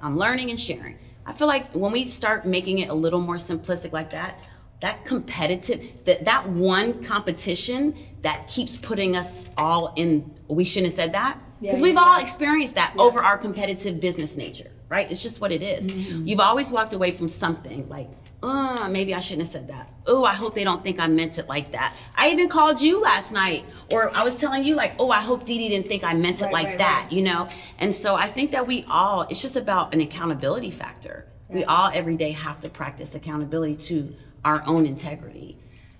I'm 0.02 0.18
learning 0.18 0.50
and 0.50 0.60
sharing. 0.60 0.98
I 1.26 1.34
feel 1.34 1.48
like 1.48 1.74
when 1.74 1.92
we 1.92 2.06
start 2.06 2.46
making 2.46 2.80
it 2.80 2.90
a 2.90 2.94
little 2.94 3.20
more 3.22 3.36
simplistic 3.36 3.92
like 3.92 4.12
that, 4.12 4.40
that 4.82 5.06
competitive, 5.06 5.84
that 6.06 6.26
that 6.26 6.48
one 6.50 7.04
competition 7.04 7.98
that 8.22 8.48
keeps 8.48 8.76
putting 8.76 9.16
us 9.16 9.50
all 9.58 9.94
in, 9.96 10.32
we 10.48 10.64
shouldn't 10.64 10.92
have 10.92 10.96
said 10.96 11.14
that. 11.14 11.40
Because 11.60 11.82
we've 11.82 11.98
all 11.98 12.20
experienced 12.20 12.76
that 12.76 12.94
over 13.00 13.24
our 13.24 13.38
competitive 13.38 14.00
business 14.00 14.38
nature, 14.38 14.72
right? 14.90 15.10
It's 15.10 15.24
just 15.24 15.42
what 15.42 15.52
it 15.52 15.64
is. 15.64 15.88
Mm-hmm. 15.88 16.28
You've 16.28 16.40
always 16.40 16.72
walked 16.72 16.94
away 16.94 17.12
from 17.12 17.28
something 17.28 17.90
like, 17.90 18.12
oh, 18.44 18.88
maybe 18.90 19.14
I 19.16 19.20
shouldn't 19.20 19.48
have 19.48 19.52
said 19.52 19.68
that. 19.70 19.92
Oh, 20.06 20.24
I 20.24 20.34
hope 20.36 20.54
they 20.54 20.64
don't 20.64 20.84
think 20.84 21.00
I 21.00 21.08
meant 21.08 21.40
it 21.40 21.48
like 21.48 21.72
that. 21.72 21.96
I 22.16 22.30
even 22.30 22.50
called 22.50 22.80
you 22.80 23.02
last 23.02 23.32
night, 23.34 23.66
or 23.92 24.16
I 24.16 24.24
was 24.24 24.40
telling 24.40 24.64
you, 24.64 24.76
like, 24.76 24.94
oh, 25.00 25.10
I 25.10 25.22
hope 25.22 25.44
Dee 25.46 25.58
Dee 25.58 25.70
didn't 25.70 25.88
think 25.88 26.04
I 26.04 26.14
meant 26.14 26.42
it 26.42 26.46
Right, 26.46 26.54
like 26.54 26.66
right, 26.68 26.78
that 26.78 27.02
right. 27.06 27.12
you 27.12 27.22
know 27.24 27.50
and 27.80 27.94
so 27.94 28.16
i 28.16 28.28
think 28.28 28.52
that 28.52 28.66
we 28.68 28.86
all 28.90 29.22
it's 29.30 29.42
just 29.42 29.56
about 29.58 29.94
an 29.94 30.02
accountability 30.02 30.72
factor 30.72 31.26
we 31.50 31.64
all 31.66 31.90
every 31.94 32.16
day 32.16 32.32
have 32.32 32.60
to 32.62 32.70
practice 32.70 33.16
accountability 33.16 33.76
to 33.76 34.14
our 34.46 34.62
own 34.68 34.86
integrity 34.86 35.58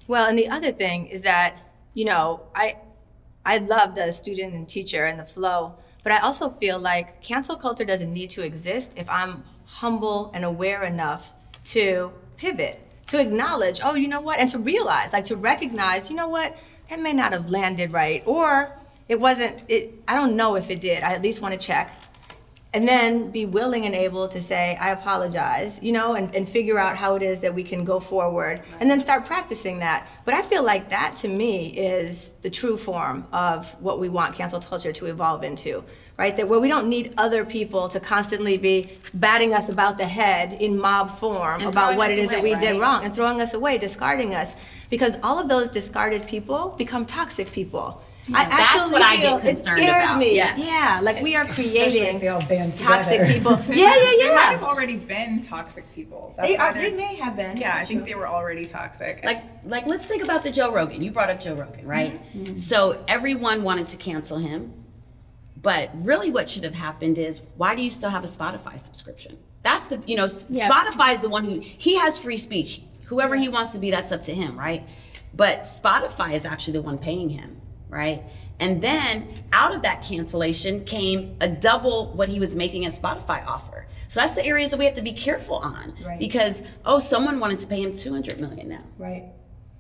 Well, 0.08 0.28
and 0.30 0.38
the 0.38 0.48
other 0.50 0.72
thing 0.72 1.08
is 1.08 1.22
that, 1.24 1.58
you 1.94 2.06
know, 2.06 2.42
I 2.56 2.78
I 3.46 3.58
love 3.60 3.96
the 3.96 4.12
student 4.12 4.54
and 4.54 4.68
teacher 4.68 5.06
and 5.06 5.20
the 5.20 5.26
flow, 5.26 5.76
but 6.04 6.12
I 6.12 6.20
also 6.20 6.50
feel 6.50 6.78
like 6.80 7.22
cancel 7.22 7.56
culture 7.56 7.86
doesn't 7.86 8.14
need 8.14 8.30
to 8.32 8.42
exist 8.42 8.94
if 8.98 9.10
I'm 9.10 9.44
humble 9.66 10.32
and 10.34 10.44
aware 10.46 10.84
enough 10.84 11.34
to 11.76 12.12
pivot, 12.38 12.80
to 13.08 13.20
acknowledge, 13.20 13.80
oh, 13.84 13.96
you 13.96 14.08
know 14.08 14.22
what, 14.22 14.40
and 14.40 14.50
to 14.50 14.60
realize, 14.60 15.14
like 15.14 15.26
to 15.26 15.36
recognize, 15.36 16.10
you 16.10 16.16
know 16.16 16.28
what, 16.28 16.58
that 16.90 17.00
may 17.00 17.14
not 17.14 17.34
have 17.34 17.50
landed 17.50 17.92
right, 17.92 18.24
or 18.26 18.78
it 19.10 19.20
wasn't. 19.20 19.64
It, 19.68 19.94
I 20.08 20.16
don't 20.16 20.36
know 20.36 20.56
if 20.56 20.70
it 20.70 20.82
did. 20.82 21.04
I 21.04 21.14
at 21.14 21.22
least 21.22 21.42
want 21.42 21.54
to 21.54 21.60
check 21.60 21.92
and 22.74 22.88
then 22.88 23.32
be 23.32 23.46
willing 23.46 23.86
and 23.86 23.96
able 23.96 24.28
to 24.28 24.42
say 24.42 24.78
i 24.80 24.90
apologize 24.90 25.80
you 25.82 25.92
know 25.92 26.14
and, 26.14 26.34
and 26.36 26.48
figure 26.48 26.78
out 26.78 26.96
how 26.98 27.16
it 27.16 27.24
is 27.24 27.40
that 27.40 27.54
we 27.54 27.64
can 27.64 27.84
go 27.84 28.00
forward 28.00 28.62
and 28.80 28.90
then 28.90 29.00
start 29.00 29.26
practicing 29.26 29.80
that 29.80 30.08
but 30.26 30.34
i 30.34 30.42
feel 30.42 30.64
like 30.64 30.90
that 30.90 31.16
to 31.16 31.28
me 31.28 31.68
is 31.70 32.32
the 32.42 32.50
true 32.50 32.78
form 32.78 33.26
of 33.32 33.72
what 33.82 34.00
we 34.00 34.10
want 34.10 34.36
cancel 34.36 34.60
culture 34.60 34.92
to 34.92 35.06
evolve 35.06 35.44
into 35.44 35.84
right 36.18 36.36
that 36.36 36.48
where 36.48 36.60
we 36.60 36.68
don't 36.68 36.88
need 36.88 37.14
other 37.18 37.46
people 37.46 37.88
to 37.90 38.00
constantly 38.00 38.58
be 38.58 38.90
batting 39.14 39.54
us 39.54 39.70
about 39.70 39.98
the 39.98 40.06
head 40.06 40.54
in 40.62 40.80
mob 40.80 41.12
form 41.18 41.62
And 41.62 41.70
about 41.70 41.96
what 41.96 42.10
us 42.10 42.18
it 42.18 42.24
is 42.24 42.30
that 42.30 42.40
away, 42.40 42.56
we 42.56 42.60
did 42.60 42.82
wrong 42.82 43.04
and 43.04 43.14
throwing 43.14 43.40
us 43.42 43.54
away 43.54 43.78
discarding 43.78 44.34
us 44.34 44.56
because 44.90 45.18
all 45.24 45.40
of 45.40 45.48
those 45.48 45.70
discarded 45.70 46.28
people 46.28 46.76
become 46.78 47.06
toxic 47.06 47.52
people 47.52 48.02
I 48.34 48.44
That's 48.46 48.76
actually 48.76 48.92
what 48.92 49.02
I 49.02 49.18
get 49.18 49.42
concerned 49.42 49.80
it 49.80 49.84
scares 49.84 50.04
about, 50.04 50.20
me. 50.20 50.36
yes. 50.36 50.60
Yeah, 50.60 51.00
like 51.02 51.22
we 51.24 51.36
are 51.36 51.46
creating 51.46 52.16
if 52.16 52.22
they 52.22 52.28
all 52.28 52.42
band 52.46 52.74
toxic 52.78 53.26
people. 53.26 53.54
Yeah, 53.70 53.76
yeah, 53.76 53.96
yeah. 53.96 54.28
They 54.28 54.36
might 54.36 54.42
have 54.52 54.64
already 54.64 54.98
been 54.98 55.40
toxic 55.40 55.94
people. 55.96 56.34
That's 56.36 56.50
They 56.50 56.58
are. 56.58 56.74
they're- 56.74 56.90
They 56.90 56.96
may 56.96 57.16
have 57.16 57.36
been. 57.36 57.58
Yeah, 57.58 57.78
I 57.78 57.86
think 57.86 58.06
they 58.06 58.16
were 58.16 58.28
already 58.28 58.66
toxic. 58.66 59.24
like 59.24 59.44
like 59.66 59.88
let's 59.88 60.06
think 60.06 60.24
about 60.24 60.44
the 60.44 60.52
joe 60.52 60.72
rogan 60.72 61.02
you 61.02 61.12
brought 61.12 61.30
up 61.30 61.40
joe 61.40 61.56
rogan 61.56 61.86
right 61.86 62.14
mm-hmm. 62.14 62.56
so 62.56 63.04
everyone 63.08 63.64
wanted 63.64 63.88
to 63.88 63.98
cancel 63.98 64.38
him 64.38 64.74
but 65.62 65.90
really 65.96 66.30
what 66.32 66.48
should 66.50 66.64
have 66.64 66.74
happened 66.76 67.18
is 67.18 67.42
why 67.56 67.74
do 67.76 67.82
you 67.82 67.90
still 67.90 68.10
have 68.10 68.24
a 68.24 68.28
spotify 68.28 68.80
subscription 68.80 69.38
that's 69.64 69.88
the 69.88 70.02
you 70.06 70.16
know 70.16 70.28
Yeah. 70.50 70.70
spotify 70.70 71.14
is 71.14 71.22
the 71.22 71.30
one 71.30 71.46
who 71.46 71.60
he 71.60 71.98
has 71.98 72.20
free 72.20 72.38
speech 72.38 72.82
whoever 73.06 73.36
he 73.36 73.50
wants 73.50 73.72
to 73.72 73.80
be 73.80 73.90
that's 73.92 74.12
up 74.12 74.24
to 74.24 74.34
him 74.34 74.58
right 74.58 74.88
but 75.34 75.62
spotify 75.62 76.34
is 76.34 76.46
actually 76.46 76.74
the 76.74 76.82
one 76.82 76.98
paying 76.98 77.30
him 77.30 77.60
right 77.90 78.24
and 78.60 78.82
then 78.82 79.28
out 79.54 79.74
of 79.76 79.82
that 79.84 80.04
cancellation 80.04 80.84
came 80.84 81.36
a 81.42 81.48
double 81.48 82.12
what 82.14 82.30
he 82.30 82.40
was 82.40 82.56
making 82.56 82.86
at 82.86 82.92
spotify 82.94 83.46
offer 83.48 83.88
so 84.10 84.20
that's 84.22 84.36
the 84.36 84.46
areas 84.46 84.72
that 84.72 84.78
we 84.78 84.86
have 84.86 84.94
to 84.96 85.02
be 85.02 85.12
careful 85.14 85.56
on 85.56 85.94
Right. 86.06 86.20
because 86.20 86.64
oh 86.86 87.00
someone 87.00 87.40
wanted 87.40 87.60
to 87.60 87.68
pay 87.68 87.82
him 87.82 87.94
200 87.96 88.40
million 88.40 88.70
now 88.70 88.84
Right. 88.98 89.26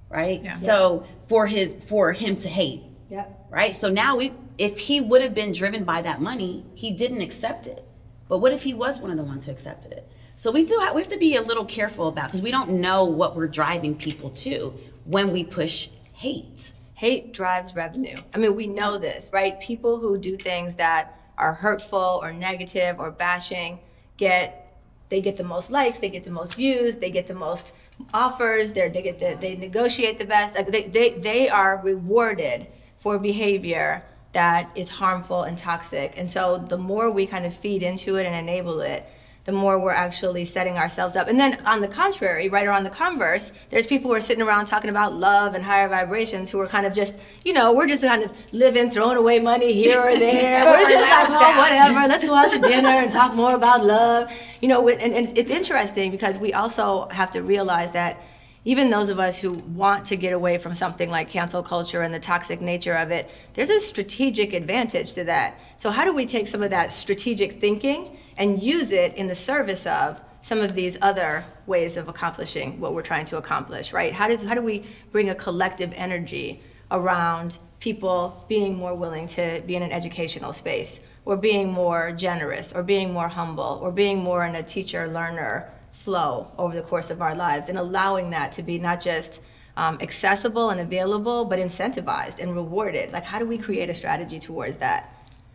right? 0.09 0.43
Yeah. 0.43 0.51
So 0.51 1.05
for 1.27 1.45
his 1.47 1.75
for 1.75 2.11
him 2.13 2.35
to 2.37 2.49
hate, 2.49 2.83
Yep. 3.09 3.47
right? 3.49 3.73
So 3.75 3.89
now 3.89 4.15
we 4.17 4.33
if 4.57 4.79
he 4.79 5.01
would 5.01 5.21
have 5.21 5.33
been 5.33 5.51
driven 5.51 5.83
by 5.83 6.01
that 6.01 6.21
money, 6.21 6.65
he 6.73 6.91
didn't 6.91 7.21
accept 7.21 7.67
it. 7.67 7.85
But 8.27 8.39
what 8.39 8.51
if 8.51 8.63
he 8.63 8.73
was 8.73 8.99
one 8.99 9.11
of 9.11 9.17
the 9.17 9.23
ones 9.23 9.45
who 9.45 9.51
accepted 9.51 9.91
it? 9.91 10.09
So 10.35 10.51
we 10.51 10.65
do 10.65 10.77
have, 10.79 10.93
we 10.93 11.01
have 11.01 11.11
to 11.11 11.17
be 11.17 11.35
a 11.35 11.41
little 11.41 11.65
careful 11.65 12.07
about 12.07 12.27
because 12.27 12.41
we 12.41 12.51
don't 12.51 12.69
know 12.81 13.05
what 13.05 13.35
we're 13.35 13.47
driving 13.47 13.95
people 13.95 14.29
to 14.31 14.73
when 15.05 15.31
we 15.31 15.43
push 15.43 15.89
hate. 16.13 16.73
Hate 16.95 17.33
drives 17.33 17.75
revenue. 17.75 18.17
I 18.33 18.37
mean, 18.37 18.55
we 18.55 18.67
know 18.67 18.97
this, 18.97 19.29
right? 19.31 19.59
People 19.59 19.99
who 19.99 20.17
do 20.17 20.35
things 20.35 20.75
that 20.75 21.19
are 21.37 21.53
hurtful 21.53 22.19
or 22.21 22.33
negative 22.33 22.99
or 22.99 23.11
bashing 23.11 23.79
get 24.17 24.63
they 25.09 25.21
get 25.21 25.37
the 25.37 25.43
most 25.43 25.71
likes, 25.71 25.99
they 25.99 26.09
get 26.09 26.25
the 26.25 26.31
most 26.31 26.55
views, 26.55 26.97
they 26.97 27.09
get 27.09 27.27
the 27.27 27.33
most 27.33 27.73
offers. 28.13 28.73
They're, 28.73 28.89
they 28.89 29.01
get 29.01 29.19
the, 29.19 29.37
they 29.39 29.55
negotiate 29.55 30.17
the 30.17 30.25
best. 30.25 30.55
Like 30.55 30.67
they, 30.67 30.87
they 30.87 31.11
they 31.11 31.49
are 31.49 31.81
rewarded 31.83 32.67
for 32.97 33.17
behavior 33.17 34.03
that 34.37 34.69
is 34.75 34.87
harmful 34.87 35.41
and 35.41 35.57
toxic. 35.57 36.13
And 36.15 36.29
so 36.29 36.59
the 36.59 36.77
more 36.77 37.09
we 37.09 37.25
kind 37.25 37.43
of 37.43 37.55
feed 37.55 37.81
into 37.81 38.17
it 38.17 38.27
and 38.27 38.35
enable 38.35 38.81
it, 38.81 39.03
the 39.45 39.51
more 39.51 39.79
we're 39.79 39.89
actually 39.89 40.45
setting 40.45 40.77
ourselves 40.77 41.15
up. 41.15 41.27
And 41.27 41.39
then 41.39 41.59
on 41.65 41.81
the 41.81 41.87
contrary, 41.87 42.47
right 42.47 42.67
or 42.67 42.71
on 42.71 42.83
the 42.83 42.91
converse, 42.91 43.51
there's 43.71 43.87
people 43.87 44.11
who 44.11 44.15
are 44.15 44.21
sitting 44.21 44.43
around 44.43 44.65
talking 44.65 44.91
about 44.91 45.15
love 45.15 45.55
and 45.55 45.63
higher 45.63 45.87
vibrations 45.87 46.51
who 46.51 46.59
are 46.59 46.67
kind 46.67 46.85
of 46.85 46.93
just, 46.93 47.17
you 47.43 47.51
know, 47.51 47.73
we're 47.73 47.87
just 47.87 48.03
kind 48.03 48.21
of 48.21 48.31
living, 48.51 48.91
throwing 48.91 49.17
away 49.17 49.39
money 49.39 49.73
here 49.73 49.99
or 49.99 50.15
there. 50.15 50.63
we're 50.71 50.87
just 50.87 51.31
like, 51.31 51.41
oh, 51.41 51.57
whatever. 51.57 52.07
Let's 52.07 52.23
go 52.23 52.35
out 52.35 52.51
to 52.51 52.59
dinner 52.59 52.89
and 52.89 53.11
talk 53.11 53.33
more 53.33 53.55
about 53.55 53.83
love. 53.83 54.31
You 54.61 54.67
know, 54.67 54.87
and, 54.87 55.15
and 55.15 55.35
it's 55.35 55.49
interesting 55.49 56.11
because 56.11 56.37
we 56.37 56.53
also 56.53 57.07
have 57.07 57.31
to 57.31 57.41
realize 57.41 57.91
that 57.93 58.21
even 58.65 58.89
those 58.89 59.09
of 59.09 59.19
us 59.19 59.39
who 59.39 59.53
want 59.53 60.05
to 60.05 60.15
get 60.15 60.33
away 60.33 60.57
from 60.57 60.75
something 60.75 61.09
like 61.09 61.29
cancel 61.29 61.63
culture 61.63 62.01
and 62.01 62.13
the 62.13 62.19
toxic 62.19 62.59
nature 62.59 62.95
of 62.95 63.11
it, 63.11 63.29
there's 63.53 63.69
a 63.69 63.79
strategic 63.79 64.53
advantage 64.53 65.13
to 65.13 65.23
that. 65.23 65.59
So, 65.77 65.89
how 65.89 66.03
do 66.03 66.13
we 66.13 66.25
take 66.25 66.47
some 66.47 66.63
of 66.63 66.71
that 66.71 66.91
strategic 66.91 67.61
thinking 67.61 68.17
and 68.37 68.61
use 68.61 68.91
it 68.91 69.13
in 69.15 69.27
the 69.27 69.35
service 69.35 69.85
of 69.85 70.21
some 70.41 70.59
of 70.59 70.75
these 70.75 70.97
other 71.01 71.43
ways 71.65 71.97
of 71.97 72.07
accomplishing 72.07 72.79
what 72.79 72.93
we're 72.93 73.01
trying 73.01 73.25
to 73.25 73.37
accomplish, 73.37 73.91
right? 73.91 74.13
How, 74.13 74.27
does, 74.27 74.43
how 74.43 74.55
do 74.55 74.61
we 74.61 74.83
bring 75.11 75.29
a 75.29 75.35
collective 75.35 75.91
energy 75.93 76.61
around 76.91 77.57
people 77.79 78.45
being 78.47 78.75
more 78.75 78.95
willing 78.95 79.27
to 79.27 79.61
be 79.65 79.75
in 79.75 79.83
an 79.83 79.91
educational 79.91 80.53
space, 80.53 80.99
or 81.25 81.35
being 81.35 81.71
more 81.71 82.11
generous, 82.11 82.73
or 82.73 82.81
being 82.81 83.11
more 83.11 83.27
humble, 83.27 83.79
or 83.81 83.91
being 83.91 84.19
more 84.19 84.45
in 84.45 84.55
a 84.55 84.63
teacher 84.63 85.07
learner 85.07 85.69
flow 85.91 86.51
over 86.57 86.75
the 86.75 86.81
course 86.81 87.09
of 87.09 87.21
our 87.21 87.35
lives 87.35 87.69
and 87.69 87.77
allowing 87.77 88.29
that 88.31 88.51
to 88.53 88.63
be 88.63 88.77
not 88.79 89.01
just 89.01 89.41
um, 89.75 89.97
accessible 90.01 90.69
and 90.69 90.79
available, 90.79 91.45
but 91.45 91.59
incentivized 91.59 92.39
and 92.39 92.55
rewarded. 92.55 93.11
Like, 93.11 93.23
how 93.23 93.39
do 93.39 93.45
we 93.45 93.57
create 93.57 93.89
a 93.89 93.93
strategy 93.93 94.39
towards 94.39 94.77
that? 94.77 95.13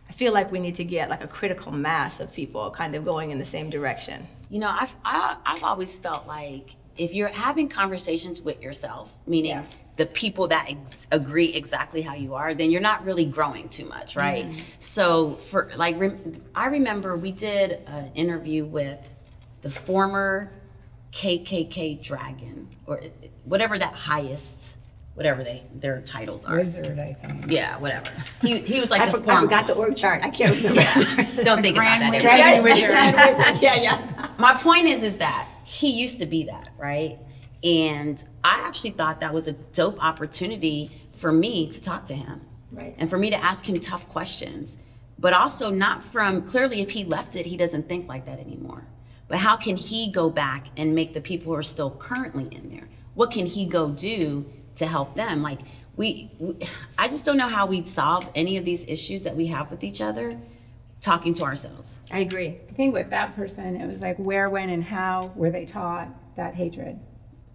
I 0.09 0.13
feel 0.13 0.31
like 0.33 0.51
we 0.51 0.59
need 0.59 0.75
to 0.75 0.83
get 0.83 1.09
like 1.09 1.23
a 1.23 1.27
critical 1.27 1.71
mass 1.71 2.19
of 2.19 2.31
people 2.31 2.69
kind 2.71 2.95
of 2.95 3.03
going 3.03 3.31
in 3.31 3.39
the 3.39 3.45
same 3.45 3.69
direction. 3.69 4.27
You 4.49 4.59
know, 4.59 4.69
I've 4.69 4.95
I, 5.03 5.37
I've 5.45 5.63
always 5.63 5.97
felt 5.97 6.27
like 6.27 6.75
if 6.97 7.13
you're 7.13 7.29
having 7.29 7.67
conversations 7.67 8.41
with 8.41 8.61
yourself, 8.61 9.11
meaning 9.25 9.51
Yeah. 9.51 9.63
the 9.95 10.05
people 10.05 10.47
that 10.49 10.67
ex- 10.69 11.07
agree 11.11 11.51
exactly 11.53 12.03
how 12.03 12.13
you 12.13 12.35
are, 12.35 12.53
then 12.53 12.69
you're 12.69 12.79
not 12.81 13.03
really 13.03 13.25
growing 13.25 13.67
too 13.69 13.85
much, 13.85 14.15
right? 14.15 14.45
So 14.77 15.31
for 15.31 15.71
like, 15.75 15.99
rem- 15.99 16.43
I 16.53 16.67
remember 16.67 17.17
we 17.17 17.31
did 17.31 17.79
an 17.87 18.11
interview 18.13 18.63
with 18.65 18.99
the 19.63 19.69
former 19.69 20.51
KKK 21.11 22.01
dragon 22.03 22.69
or 22.85 23.01
whatever 23.43 23.77
that 23.79 23.93
highest 23.93 24.77
whatever 25.15 25.43
they 25.43 25.63
their 25.73 26.01
titles 26.01 26.45
are. 26.45 26.57
Wizard, 26.57 26.99
I 26.99 27.13
think. 27.13 27.45
Yeah, 27.47 27.77
whatever. 27.77 28.11
He, 28.41 28.59
he 28.59 28.79
was 28.79 28.89
like 28.91 29.01
I, 29.01 29.05
the 29.05 29.11
for, 29.11 29.17
I 29.19 29.23
former 29.23 29.41
forgot 29.41 29.67
the 29.67 29.73
org 29.73 29.95
chart. 29.95 30.23
I 30.23 30.29
can't 30.29 30.55
remember. 30.55 31.43
Don't 31.43 31.61
think 31.61 31.77
about 31.77 31.99
Grand 31.99 32.13
that. 32.13 32.63
Wizard. 32.63 32.87
Dragon 32.89 33.17
Wizard. 33.37 33.61
yeah, 33.61 33.75
yeah. 33.75 34.27
My 34.37 34.53
point 34.55 34.85
is, 34.85 35.03
is 35.03 35.17
that 35.17 35.47
he 35.63 35.91
used 35.91 36.19
to 36.19 36.25
be 36.25 36.43
that, 36.45 36.69
right? 36.77 37.19
And 37.63 38.23
I 38.43 38.63
actually 38.65 38.91
thought 38.91 39.19
that 39.21 39.33
was 39.33 39.47
a 39.47 39.53
dope 39.53 40.03
opportunity 40.03 40.91
for 41.13 41.31
me 41.31 41.71
to 41.71 41.79
talk 41.79 42.05
to 42.07 42.15
him, 42.15 42.41
Right. 42.73 42.95
And 42.97 43.09
for 43.09 43.17
me 43.17 43.29
to 43.29 43.37
ask 43.37 43.69
him 43.69 43.79
tough 43.79 44.07
questions, 44.09 44.77
but 45.19 45.31
also 45.31 45.69
not 45.69 46.01
from 46.01 46.41
clearly 46.41 46.81
if 46.81 46.89
he 46.89 47.03
left 47.05 47.35
it, 47.35 47.45
he 47.45 47.55
doesn't 47.55 47.87
think 47.87 48.07
like 48.07 48.25
that 48.25 48.39
anymore. 48.39 48.87
But 49.33 49.39
how 49.39 49.57
can 49.57 49.77
he 49.77 50.11
go 50.11 50.29
back 50.29 50.67
and 50.77 50.93
make 50.93 51.15
the 51.15 51.19
people 51.19 51.51
who 51.53 51.57
are 51.57 51.63
still 51.63 51.89
currently 51.89 52.55
in 52.55 52.69
there? 52.69 52.87
What 53.15 53.31
can 53.31 53.47
he 53.47 53.65
go 53.65 53.89
do 53.89 54.45
to 54.75 54.85
help 54.85 55.15
them? 55.15 55.41
Like 55.41 55.61
we, 55.95 56.29
we 56.37 56.55
I 56.99 57.07
just 57.07 57.25
don't 57.25 57.37
know 57.37 57.47
how 57.47 57.65
we'd 57.65 57.87
solve 57.87 58.29
any 58.35 58.57
of 58.57 58.63
these 58.63 58.85
issues 58.85 59.23
that 59.23 59.35
we 59.35 59.47
have 59.47 59.71
with 59.71 59.83
each 59.83 60.01
other, 60.01 60.39
talking 61.01 61.33
to 61.33 61.45
ourselves. 61.45 62.01
I 62.11 62.19
agree. 62.19 62.59
I 62.69 62.73
think 62.73 62.93
with 62.93 63.09
that 63.09 63.35
person, 63.35 63.75
it 63.75 63.87
was 63.87 64.03
like 64.03 64.17
where, 64.17 64.51
when, 64.51 64.69
and 64.69 64.83
how 64.83 65.31
were 65.35 65.49
they 65.49 65.65
taught 65.65 66.09
that 66.35 66.53
hatred? 66.53 66.99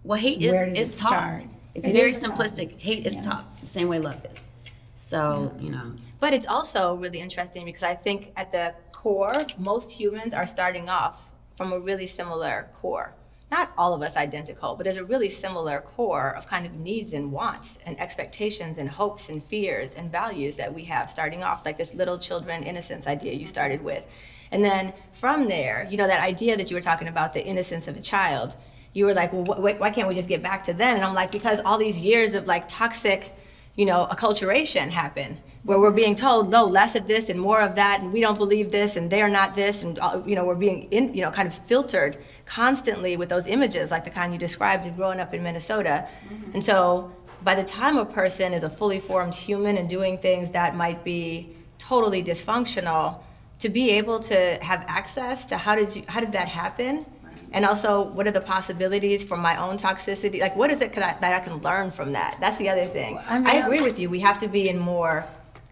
Well, 0.03 0.19
hate 0.19 0.41
is 0.41 0.53
is 0.77 0.95
it 0.95 0.97
taught. 0.97 1.07
start? 1.11 1.43
It's 1.75 1.87
It 1.87 1.93
very 1.93 2.09
is 2.09 2.21
taught. 2.21 2.37
simplistic. 2.37 2.77
Hate 2.77 3.05
is 3.07 3.21
taught 3.21 3.57
the 3.61 3.67
same 3.67 3.87
way 3.87 3.99
love 3.99 4.25
is. 4.33 4.49
So 4.95 5.55
you 5.61 5.69
know, 5.69 5.93
But 6.19 6.33
it's 6.33 6.45
also 6.45 6.95
really 6.95 7.21
interesting 7.21 7.63
because 7.63 7.83
I 7.83 7.95
think 7.95 8.33
at 8.35 8.51
the 8.51 8.75
core, 8.91 9.45
most 9.57 9.91
humans 9.91 10.33
are 10.33 10.45
starting 10.45 10.89
off 10.89 11.31
from 11.59 11.73
a 11.73 11.79
really 11.79 12.07
similar 12.07 12.69
core. 12.71 13.13
Not 13.51 13.73
all 13.77 13.93
of 13.93 14.01
us 14.01 14.15
identical, 14.15 14.77
but 14.77 14.85
there's 14.85 14.95
a 14.95 15.03
really 15.03 15.27
similar 15.27 15.81
core 15.81 16.33
of 16.33 16.47
kind 16.47 16.65
of 16.65 16.79
needs 16.79 17.11
and 17.11 17.33
wants 17.33 17.79
and 17.85 17.99
expectations 17.99 18.77
and 18.77 18.87
hopes 18.87 19.27
and 19.27 19.43
fears 19.43 19.93
and 19.93 20.09
values 20.09 20.55
that 20.55 20.73
we 20.73 20.85
have 20.85 21.11
starting 21.11 21.43
off, 21.43 21.65
like 21.65 21.77
this 21.77 21.93
little 21.93 22.17
children 22.17 22.63
innocence 22.63 23.07
idea 23.07 23.33
you 23.33 23.45
started 23.45 23.83
with. 23.83 24.05
And 24.53 24.63
then 24.63 24.93
from 25.11 25.49
there, 25.49 25.85
you 25.91 25.97
know, 25.97 26.07
that 26.07 26.23
idea 26.23 26.55
that 26.55 26.71
you 26.71 26.77
were 26.77 26.81
talking 26.81 27.09
about, 27.09 27.33
the 27.33 27.45
innocence 27.45 27.89
of 27.89 27.97
a 27.97 28.01
child, 28.01 28.55
you 28.93 29.03
were 29.03 29.13
like, 29.13 29.33
well, 29.33 29.43
wh- 29.43 29.81
why 29.81 29.89
can't 29.89 30.07
we 30.07 30.15
just 30.15 30.29
get 30.29 30.41
back 30.41 30.63
to 30.63 30.73
then? 30.73 30.95
And 30.95 31.03
I'm 31.03 31.13
like, 31.13 31.29
because 31.29 31.59
all 31.59 31.77
these 31.77 31.99
years 31.99 32.35
of 32.35 32.47
like 32.47 32.69
toxic, 32.69 33.35
you 33.75 33.85
know, 33.85 34.07
acculturation 34.09 34.91
happen 34.91 35.41
where 35.63 35.79
we're 35.79 35.91
being 35.91 36.15
told 36.15 36.49
no 36.49 36.63
less 36.63 36.95
of 36.95 37.07
this 37.07 37.29
and 37.29 37.39
more 37.39 37.61
of 37.61 37.75
that 37.75 37.99
and 37.99 38.13
we 38.13 38.21
don't 38.21 38.37
believe 38.37 38.71
this 38.71 38.95
and 38.95 39.11
they're 39.11 39.29
not 39.29 39.55
this 39.55 39.83
and 39.83 39.99
uh, 39.99 40.21
you 40.25 40.35
know 40.35 40.45
we're 40.45 40.55
being 40.55 40.83
in, 40.91 41.13
you 41.13 41.21
know 41.21 41.31
kind 41.31 41.47
of 41.47 41.53
filtered 41.53 42.17
constantly 42.45 43.17
with 43.17 43.29
those 43.29 43.45
images 43.45 43.91
like 43.91 44.03
the 44.03 44.09
kind 44.09 44.31
you 44.31 44.39
described 44.39 44.85
of 44.85 44.95
growing 44.95 45.19
up 45.19 45.33
in 45.33 45.43
Minnesota. 45.43 46.07
And 46.53 46.63
so 46.63 47.11
by 47.43 47.55
the 47.55 47.63
time 47.63 47.97
a 47.97 48.05
person 48.05 48.53
is 48.53 48.63
a 48.63 48.69
fully 48.69 48.99
formed 48.99 49.35
human 49.35 49.77
and 49.77 49.89
doing 49.89 50.17
things 50.17 50.51
that 50.51 50.75
might 50.75 51.03
be 51.03 51.55
totally 51.77 52.23
dysfunctional 52.23 53.21
to 53.59 53.69
be 53.69 53.91
able 53.91 54.19
to 54.19 54.57
have 54.61 54.85
access 54.87 55.45
to 55.45 55.57
how 55.57 55.75
did 55.75 55.95
you 55.95 56.03
how 56.07 56.21
did 56.21 56.31
that 56.31 56.47
happen? 56.47 57.05
And 57.51 57.65
also 57.65 58.03
what 58.03 58.27
are 58.27 58.31
the 58.31 58.41
possibilities 58.41 59.23
for 59.23 59.35
my 59.35 59.57
own 59.57 59.77
toxicity? 59.77 60.39
Like 60.39 60.55
what 60.55 60.71
is 60.71 60.79
it 60.81 60.93
that 60.93 61.17
I, 61.17 61.19
that 61.19 61.41
I 61.41 61.43
can 61.43 61.57
learn 61.57 61.91
from 61.91 62.13
that? 62.13 62.37
That's 62.39 62.57
the 62.57 62.69
other 62.69 62.85
thing. 62.85 63.19
I 63.27 63.39
mean, 63.39 63.47
I 63.47 63.55
agree 63.55 63.81
with 63.81 63.99
you. 63.99 64.09
We 64.09 64.21
have 64.21 64.37
to 64.39 64.47
be 64.47 64.69
in 64.69 64.79
more 64.79 65.25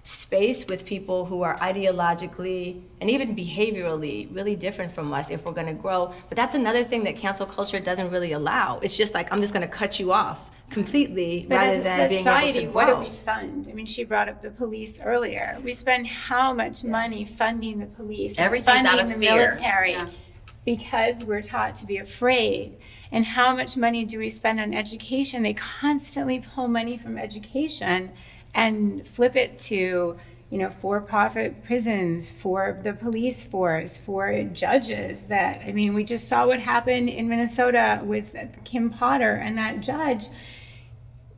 space 0.08 0.66
with 0.68 0.86
people 0.86 1.26
who 1.26 1.42
are 1.42 1.58
ideologically 1.58 2.82
and 3.02 3.10
even 3.10 3.36
behaviorally 3.36 4.34
really 4.34 4.56
different 4.56 4.90
from 4.90 5.14
us 5.14 5.30
if 5.30 5.44
we're 5.44 5.52
going 5.52 5.68
to 5.68 5.74
grow 5.74 6.14
but 6.30 6.38
that's 6.38 6.56
another 6.56 6.82
thing 6.82 7.04
that 7.04 7.18
cancel 7.18 7.46
culture 7.46 7.78
doesn't 7.78 8.10
really 8.10 8.32
allow 8.32 8.80
it's 8.80 8.96
just 8.96 9.14
like 9.14 9.30
i'm 9.34 9.42
just 9.42 9.52
going 9.52 9.68
to 9.68 9.74
cut 9.74 10.00
you 10.00 10.14
off 10.14 10.50
completely 10.70 11.46
But 11.50 11.56
rather 11.56 11.82
than 11.82 12.08
being 12.08 12.26
able 12.26 12.50
society, 12.50 12.66
to 12.68 12.72
what 12.72 12.86
do 12.88 12.94
grow 12.94 13.04
we 13.04 13.10
fund? 13.10 13.68
I 13.70 13.74
mean, 13.74 13.86
she 13.86 14.04
brought 14.04 14.28
up 14.28 14.42
the 14.42 14.52
police 14.52 15.00
earlier. 15.02 15.58
We 15.64 15.72
spend 15.72 16.08
how 16.08 16.52
much 16.54 16.84
money 16.84 17.24
funding 17.24 17.80
the 17.80 17.86
police? 17.86 18.36
Everything's 18.38 18.84
out 18.84 18.98
funding 18.98 19.14
of 19.14 19.20
the 19.20 19.26
fear. 19.26 19.38
military 19.38 19.92
Yeah. 19.92 20.10
because 20.66 21.24
we're 21.24 21.42
taught 21.42 21.76
to 21.78 21.86
be 21.86 22.00
afraid. 22.00 22.78
And 23.14 23.26
how 23.26 23.56
much 23.56 23.78
money 23.78 24.04
do 24.04 24.20
we 24.20 24.30
spend 24.30 24.60
on 24.60 24.74
education? 24.74 25.42
They 25.42 25.54
constantly 25.54 26.44
pull 26.54 26.68
money 26.68 26.98
from 26.98 27.18
education 27.18 28.12
and 28.58 29.08
flip 29.08 29.38
it 29.38 29.58
to, 29.60 30.18
you 30.50 30.58
know, 30.58 30.70
for-profit 30.70 31.64
prisons, 31.64 32.30
for 32.30 32.80
the 32.84 32.94
police 32.94 33.46
force, 33.46 33.98
for 33.98 34.44
judges. 34.52 35.24
That 35.24 35.62
I 35.66 35.72
mean, 35.72 35.94
we 35.94 36.04
just 36.04 36.28
saw 36.28 36.48
what 36.48 36.60
happened 36.60 37.08
in 37.08 37.30
Minnesota 37.30 38.02
with 38.04 38.36
Kim 38.66 38.90
Potter 38.90 39.36
and 39.36 39.58
that 39.58 39.80
judge 39.80 40.28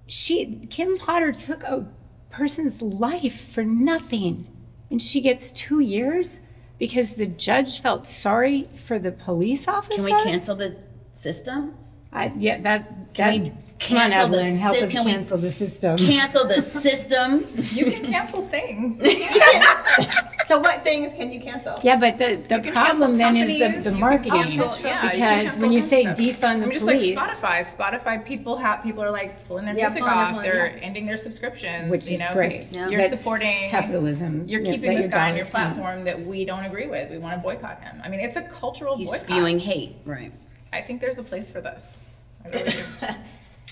she 0.09 0.67
Kim 0.70 0.97
Potter 0.97 1.32
took 1.32 1.63
a 1.63 1.88
person's 2.32 2.82
life 2.82 3.39
for 3.53 3.63
nothing 3.63 4.47
and 4.89 5.01
she 5.01 5.22
gets 5.22 5.51
2 5.51 5.80
years 5.82 6.39
because 6.80 7.15
the 7.15 7.28
judge 7.28 7.80
felt 7.80 8.07
sorry 8.07 8.67
for 8.76 8.97
the 8.97 9.11
police 9.11 9.67
officer. 9.67 9.95
can 9.95 10.03
we 10.03 10.24
cancel 10.24 10.55
the 10.55 10.76
system? 11.13 11.76
I, 12.11 12.34
yeah, 12.38 12.59
that 12.61 13.13
Can 13.13 13.43
that 13.43 13.53
we 13.80 13.86
come 13.88 13.97
on, 13.97 14.11
cancel 14.11 14.30
the 14.30 14.38
Evelyn, 14.38 14.57
help 14.57 14.75
sy- 14.77 14.86
us 14.86 14.91
can 14.91 15.05
we 15.05 15.11
cancel 15.11 15.38
the 15.38 15.51
system. 15.51 15.97
Cancel 15.97 16.47
the 16.47 16.61
system. 16.61 17.47
You 17.71 17.86
can 17.91 18.03
cancel 18.03 18.47
things. 18.49 18.97
so 20.47 20.57
what 20.59 20.84
things 20.84 21.13
can 21.13 21.32
you 21.32 21.39
cancel 21.39 21.80
yeah, 21.84 21.97
but 21.97 22.17
the, 22.17 22.36
the 22.49 22.71
problem 22.71 23.17
then 23.17 23.38
is 23.38 23.47
the, 23.84 23.89
the 23.91 23.95
marketing. 23.97 24.32
cancel- 24.57 24.86
yeah, 24.86 25.03
you 25.05 25.09
can 25.11 25.11
because 25.11 25.19
cancel 25.19 25.61
when 25.61 25.71
you 25.71 25.82
say 25.82 26.01
stuff. 26.03 26.17
defund 26.17 26.43
I 26.43 26.53
the 26.53 26.59
mean, 26.61 26.71
just 26.73 26.86
police, 26.86 27.17
like 27.17 27.38
Spotify. 27.38 27.75
Spotify 27.77 28.25
people 28.25 28.57
have 28.57 28.84
people 28.84 29.03
are 29.03 29.11
like 29.11 29.47
pulling 29.47 29.65
their 29.65 29.75
Yeah, 29.77 29.86
music 29.88 30.01
pulling 30.03 30.17
it, 30.17 30.21
off. 30.21 30.30
pulling, 30.32 30.43
They're 30.43 30.67
yeah. 30.77 30.84
ending 30.84 31.05
their 31.05 31.17
subscriptions. 31.17 31.89
which 31.91 32.07
you 32.07 32.13
is 32.15 32.19
know, 32.19 32.27
'cause 32.27 32.36
great. 32.36 32.67
You're 32.75 32.97
That's 33.01 33.09
supporting 33.17 33.69
capitalism. 33.69 34.47
You're 34.47 34.61
Yeah, 34.61 34.71
keeping 34.71 34.93
that 34.93 35.01
this 35.03 35.11
guy 35.13 35.30
on 35.30 35.36
your 35.36 35.43
dollars 35.45 35.51
count. 35.51 35.75
platform 35.75 36.03
that 36.05 36.25
we 36.25 36.45
don't 36.45 36.65
agree 36.65 36.88
with. 36.88 37.09
We 37.11 37.17
want 37.17 37.36
to 37.36 37.41
boycott 37.41 37.82
him. 37.82 38.01
I 38.03 38.09
mean, 38.09 38.19
it's 38.19 38.36
a 38.36 38.41
cultural 38.41 38.97
He's 38.97 39.09
boycott. 39.09 39.21
spewing 39.27 39.59
hate. 39.59 39.95
Right. 40.05 40.32
I 40.73 40.82
think 40.82 40.99
there's 41.01 41.17
a 41.19 41.23
place 41.23 41.49
for 41.49 41.61
this. 41.61 41.97
I 42.45 42.49
really 42.49 42.71
do. 42.71 42.84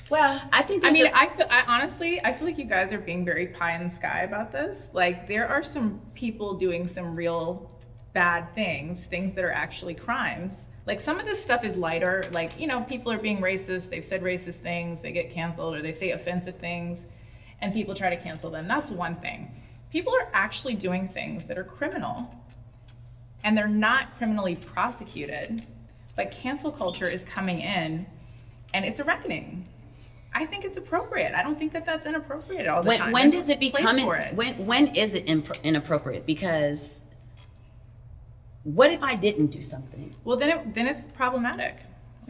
well 0.09 0.41
I 0.51 0.61
think. 0.63 0.85
I 0.85 0.91
mean, 0.91 1.07
a- 1.07 1.11
I 1.15 1.27
feel. 1.27 1.47
I 1.49 1.63
honestly, 1.67 2.23
I 2.23 2.33
feel 2.33 2.47
like 2.47 2.57
you 2.57 2.65
guys 2.65 2.93
are 2.93 2.99
being 2.99 3.25
very 3.25 3.47
pie 3.47 3.75
in 3.75 3.87
the 3.87 3.93
sky 3.93 4.21
about 4.21 4.51
this. 4.51 4.89
Like, 4.93 5.27
there 5.27 5.47
are 5.47 5.63
some 5.63 6.01
people 6.13 6.53
doing 6.55 6.87
some 6.87 7.15
real 7.15 7.71
bad 8.13 8.53
things, 8.55 9.05
things 9.05 9.33
that 9.33 9.43
are 9.43 9.51
actually 9.51 9.93
crimes. 9.93 10.67
Like, 10.85 10.99
some 11.01 11.19
of 11.19 11.25
this 11.25 11.43
stuff 11.43 11.63
is 11.63 11.75
lighter. 11.75 12.23
Like, 12.31 12.59
you 12.59 12.65
know, 12.67 12.81
people 12.81 13.11
are 13.11 13.17
being 13.17 13.39
racist. 13.39 13.89
They've 13.89 14.03
said 14.05 14.21
racist 14.23 14.55
things. 14.55 15.01
They 15.01 15.11
get 15.11 15.31
canceled, 15.31 15.75
or 15.75 15.81
they 15.81 15.91
say 15.91 16.11
offensive 16.11 16.55
things, 16.55 17.05
and 17.61 17.73
people 17.73 17.93
try 17.93 18.09
to 18.09 18.17
cancel 18.17 18.49
them. 18.49 18.67
That's 18.67 18.89
one 18.89 19.17
thing. 19.17 19.51
People 19.91 20.13
are 20.13 20.29
actually 20.33 20.75
doing 20.75 21.07
things 21.07 21.45
that 21.47 21.57
are 21.57 21.63
criminal, 21.63 22.33
and 23.43 23.57
they're 23.57 23.67
not 23.67 24.17
criminally 24.17 24.55
prosecuted. 24.55 25.65
But 26.15 26.31
cancel 26.31 26.71
culture 26.71 27.07
is 27.07 27.23
coming 27.23 27.61
in, 27.61 28.07
and 28.73 28.83
it's 28.85 28.99
a 28.99 29.03
reckoning. 29.03 29.67
I 30.33 30.45
think 30.45 30.65
it's 30.65 30.77
appropriate. 30.77 31.33
I 31.35 31.41
don't 31.43 31.57
think 31.57 31.73
that 31.73 31.85
that's 31.85 32.05
inappropriate 32.05 32.67
all 32.67 32.81
the 32.83 32.89
when, 32.89 32.99
time. 32.99 33.11
when 33.11 33.29
There's 33.29 33.45
does 33.45 33.49
it 33.49 33.59
become 33.59 33.97
for 33.99 34.15
it? 34.15 34.33
when 34.35 34.53
when 34.65 34.87
is 34.95 35.15
it 35.15 35.25
impro- 35.25 35.61
inappropriate 35.63 36.25
because 36.25 37.03
what 38.63 38.91
if 38.91 39.01
i 39.03 39.15
didn't 39.15 39.47
do 39.47 39.61
something 39.61 40.13
well, 40.23 40.35
then 40.37 40.49
it, 40.49 40.73
then 40.73 40.87
it's 40.87 41.05
problematic. 41.07 41.77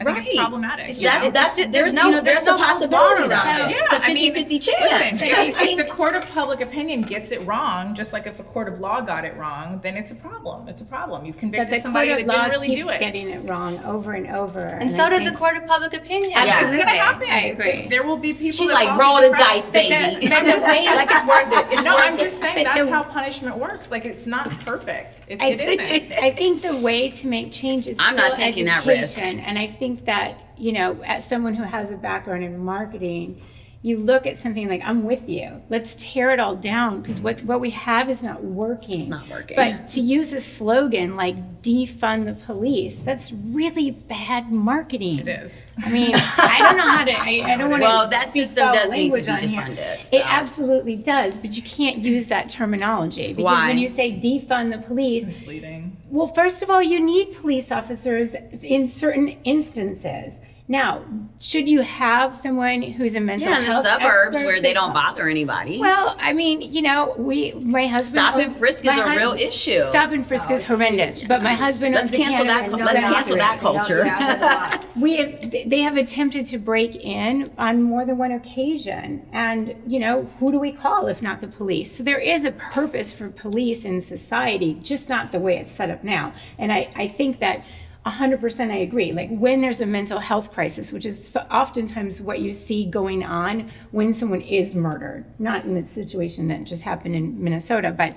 I 0.00 0.04
think 0.04 0.18
it's 0.18 0.28
Right. 0.28 0.38
problematic. 0.38 0.88
It's 0.90 1.02
you 1.02 1.08
just- 1.08 1.24
know? 1.24 1.30
that's 1.32 1.54
there's 1.56 1.68
there's 1.70 1.94
no- 1.94 2.02
no 2.02 2.08
you 2.10 2.14
know, 2.16 2.20
there's, 2.22 2.36
there's 2.44 2.48
a 2.48 2.50
no 2.52 2.56
possibility 2.58 2.96
bar 2.96 3.16
around 3.28 3.30
around 3.32 3.70
it. 3.70 3.74
it. 3.74 3.80
It's 3.80 3.92
a 3.92 3.96
I 3.96 3.98
50 3.98 4.14
mean, 4.14 4.32
50 4.34 4.58
chance. 4.60 4.80
Listen, 5.10 5.28
if, 5.28 5.60
if 5.62 5.76
the 5.76 5.92
court 5.92 6.14
of 6.14 6.24
public 6.30 6.60
opinion 6.60 7.02
gets 7.02 7.32
it 7.32 7.44
wrong, 7.44 7.94
just 7.96 8.12
like 8.12 8.26
if 8.28 8.38
a 8.38 8.44
court 8.44 8.68
of 8.68 8.78
law 8.78 9.00
got 9.00 9.24
it 9.24 9.36
wrong, 9.36 9.80
then 9.82 9.96
it's 9.96 10.12
a 10.12 10.14
problem. 10.14 10.68
It's 10.68 10.80
a 10.82 10.84
problem. 10.84 11.24
You've 11.24 11.36
convicted 11.36 11.82
somebody 11.82 12.10
court 12.10 12.26
that 12.28 12.32
didn't 12.32 12.50
really 12.52 12.66
keeps 12.68 12.86
do 12.86 12.88
it. 12.90 13.00
getting 13.00 13.28
it 13.28 13.48
wrong 13.50 13.80
over 13.84 14.12
and 14.12 14.28
over. 14.28 14.60
and 14.60 14.88
so 14.88 15.02
I 15.04 15.10
does 15.10 15.24
the 15.28 15.36
court 15.36 15.56
of 15.56 15.66
public 15.66 15.92
opinion 15.94 16.30
Yeah. 16.30 16.62
It's 16.62 16.72
gonna 16.72 16.84
happen. 16.90 17.28
I 17.28 17.40
agree. 17.46 17.88
There 17.88 18.04
will 18.04 18.18
be 18.18 18.32
people. 18.34 18.52
she's 18.52 18.70
like 18.70 18.96
roll 18.96 19.20
the 19.20 19.30
dice 19.30 19.68
baby 19.72 20.28
But 20.28 20.44
the 20.44 20.62
way 20.64 20.86
like 20.94 21.08
it's 21.10 21.24
worth 21.26 21.52
it 21.52 21.72
it's 21.72 21.82
No, 21.82 21.96
I'm 21.96 22.16
just 22.16 22.38
saying 22.40 22.62
that's 22.62 22.88
how 22.88 23.02
punishment 23.02 23.56
works. 23.56 23.90
Like 23.90 24.04
it's 24.04 24.28
not 24.28 24.48
perfect. 24.60 25.20
I, 25.40 25.48
it 25.50 25.60
isn't. 25.82 26.22
I 26.22 26.30
think 26.30 26.62
the 26.62 26.80
way 26.82 27.10
to 27.10 27.26
make 27.26 27.50
change 27.52 27.88
is 27.88 27.96
I'm 27.98 28.14
not 28.14 28.34
taking 28.34 28.66
that 28.66 28.86
risk. 28.86 29.20
And 29.20 29.58
I 29.58 29.66
think 29.66 29.87
that, 29.96 30.38
you 30.56 30.72
know, 30.72 31.00
as 31.04 31.24
someone 31.24 31.54
who 31.54 31.64
has 31.64 31.90
a 31.90 31.96
background 31.96 32.44
in 32.44 32.58
marketing, 32.58 33.42
you 33.80 33.96
look 33.96 34.26
at 34.26 34.38
something 34.38 34.68
like, 34.68 34.82
I'm 34.84 35.04
with 35.04 35.28
you. 35.28 35.62
Let's 35.68 35.94
tear 35.94 36.30
it 36.30 36.40
all 36.40 36.56
down 36.56 37.00
because 37.00 37.20
what, 37.20 37.40
what 37.44 37.60
we 37.60 37.70
have 37.70 38.10
is 38.10 38.24
not 38.24 38.42
working. 38.42 38.98
It's 38.98 39.08
not 39.08 39.28
working. 39.28 39.54
But 39.54 39.86
to 39.88 40.00
use 40.00 40.32
a 40.32 40.40
slogan 40.40 41.14
like 41.14 41.62
defund 41.62 42.24
the 42.24 42.32
police, 42.32 42.96
that's 42.96 43.30
really 43.32 43.92
bad 43.92 44.50
marketing. 44.50 45.20
It 45.20 45.28
is. 45.28 45.52
I 45.84 45.90
mean, 45.90 46.10
I 46.14 46.58
don't 46.60 46.76
know 46.76 46.88
how 46.88 47.04
to. 47.04 47.12
I, 47.12 47.52
I 47.52 47.56
don't 47.56 47.70
want 47.70 47.82
to. 47.82 47.88
Well, 47.88 48.08
that 48.08 48.28
system 48.28 48.72
does 48.72 48.92
need 48.92 49.12
to 49.12 49.22
be 49.22 49.30
on 49.30 49.40
defunded, 49.42 50.04
so. 50.04 50.16
It 50.16 50.24
absolutely 50.26 50.96
does, 50.96 51.38
but 51.38 51.56
you 51.56 51.62
can't 51.62 51.98
use 51.98 52.26
that 52.26 52.48
terminology 52.48 53.28
because 53.28 53.44
Why? 53.44 53.68
when 53.68 53.78
you 53.78 53.88
say 53.88 54.10
defund 54.10 54.72
the 54.72 54.78
police, 54.78 55.24
Misleading. 55.24 55.96
Well, 56.10 56.26
first 56.26 56.62
of 56.62 56.70
all, 56.70 56.82
you 56.82 56.98
need 56.98 57.36
police 57.36 57.70
officers 57.70 58.34
in 58.62 58.88
certain 58.88 59.28
instances. 59.44 60.34
Now, 60.70 61.02
should 61.40 61.66
you 61.66 61.80
have 61.80 62.34
someone 62.34 62.82
who's 62.82 63.14
a 63.14 63.20
mental 63.20 63.48
Yeah, 63.48 63.60
in 63.60 63.64
the 63.64 63.80
suburbs 63.80 64.36
expert? 64.36 64.46
where 64.46 64.60
they 64.60 64.74
don't 64.74 64.92
bother 64.92 65.26
anybody. 65.26 65.78
Well, 65.78 66.14
I 66.18 66.34
mean, 66.34 66.60
you 66.60 66.82
know, 66.82 67.14
we 67.16 67.52
my 67.52 67.86
husband 67.86 68.18
Stop 68.18 68.36
and 68.36 68.52
frisk 68.52 68.84
is 68.84 68.94
a 68.94 69.02
hus- 69.02 69.16
real 69.16 69.32
issue. 69.32 69.80
Stop 69.84 70.10
and 70.10 70.26
frisk 70.26 70.50
is 70.50 70.64
oh, 70.64 70.76
horrendous, 70.76 71.24
but 71.24 71.42
my 71.42 71.54
husband 71.54 71.94
Let's 71.94 72.12
owns 72.12 72.20
a 72.20 72.22
cancel 72.22 72.44
that- 72.44 72.60
cannabis 72.64 72.84
let's 72.84 73.02
cancel 73.02 73.36
that 73.36 73.60
culture. 73.60 74.04
Yeah, 74.04 74.18
that's 74.36 74.42
a 74.42 74.76
lot. 74.76 74.86
We 74.98 75.16
have, 75.16 75.50
they 75.50 75.80
have 75.80 75.96
attempted 75.96 76.44
to 76.46 76.58
break 76.58 76.96
in 76.96 77.50
on 77.56 77.82
more 77.82 78.04
than 78.04 78.18
one 78.18 78.32
occasion. 78.32 79.26
And, 79.32 79.76
you 79.86 80.00
know, 80.00 80.24
who 80.40 80.50
do 80.50 80.58
we 80.58 80.72
call 80.72 81.06
if 81.06 81.22
not 81.22 81.40
the 81.40 81.46
police? 81.46 81.96
So 81.96 82.02
there 82.02 82.18
is 82.18 82.44
a 82.44 82.50
purpose 82.50 83.12
for 83.12 83.30
police 83.30 83.84
in 83.84 84.02
society, 84.02 84.74
just 84.82 85.08
not 85.08 85.30
the 85.30 85.38
way 85.38 85.56
it's 85.56 85.70
set 85.72 85.88
up 85.88 86.02
now. 86.02 86.34
And 86.58 86.72
I, 86.72 86.90
I 86.96 87.06
think 87.06 87.38
that 87.38 87.64
100% 88.06 88.70
I 88.70 88.76
agree. 88.76 89.12
Like 89.12 89.28
when 89.30 89.60
there's 89.60 89.80
a 89.80 89.86
mental 89.86 90.18
health 90.18 90.52
crisis, 90.52 90.92
which 90.92 91.04
is 91.04 91.36
oftentimes 91.50 92.20
what 92.20 92.40
you 92.40 92.52
see 92.52 92.86
going 92.86 93.24
on 93.24 93.70
when 93.90 94.14
someone 94.14 94.40
is 94.40 94.74
murdered, 94.74 95.26
not 95.38 95.64
in 95.64 95.74
the 95.74 95.84
situation 95.84 96.48
that 96.48 96.64
just 96.64 96.82
happened 96.82 97.14
in 97.14 97.42
Minnesota, 97.42 97.94
but 97.96 98.16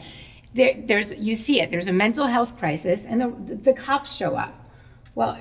there, 0.54 0.76
there's 0.86 1.14
you 1.18 1.36
see 1.36 1.62
it. 1.62 1.72
There's 1.72 1.88
a 1.88 1.94
mental 1.94 2.28
health 2.28 2.58
crisis, 2.58 3.06
and 3.06 3.22
the, 3.22 3.56
the 3.56 3.74
cops 3.74 4.14
show 4.14 4.36
up. 4.36 4.54
Well, 5.16 5.38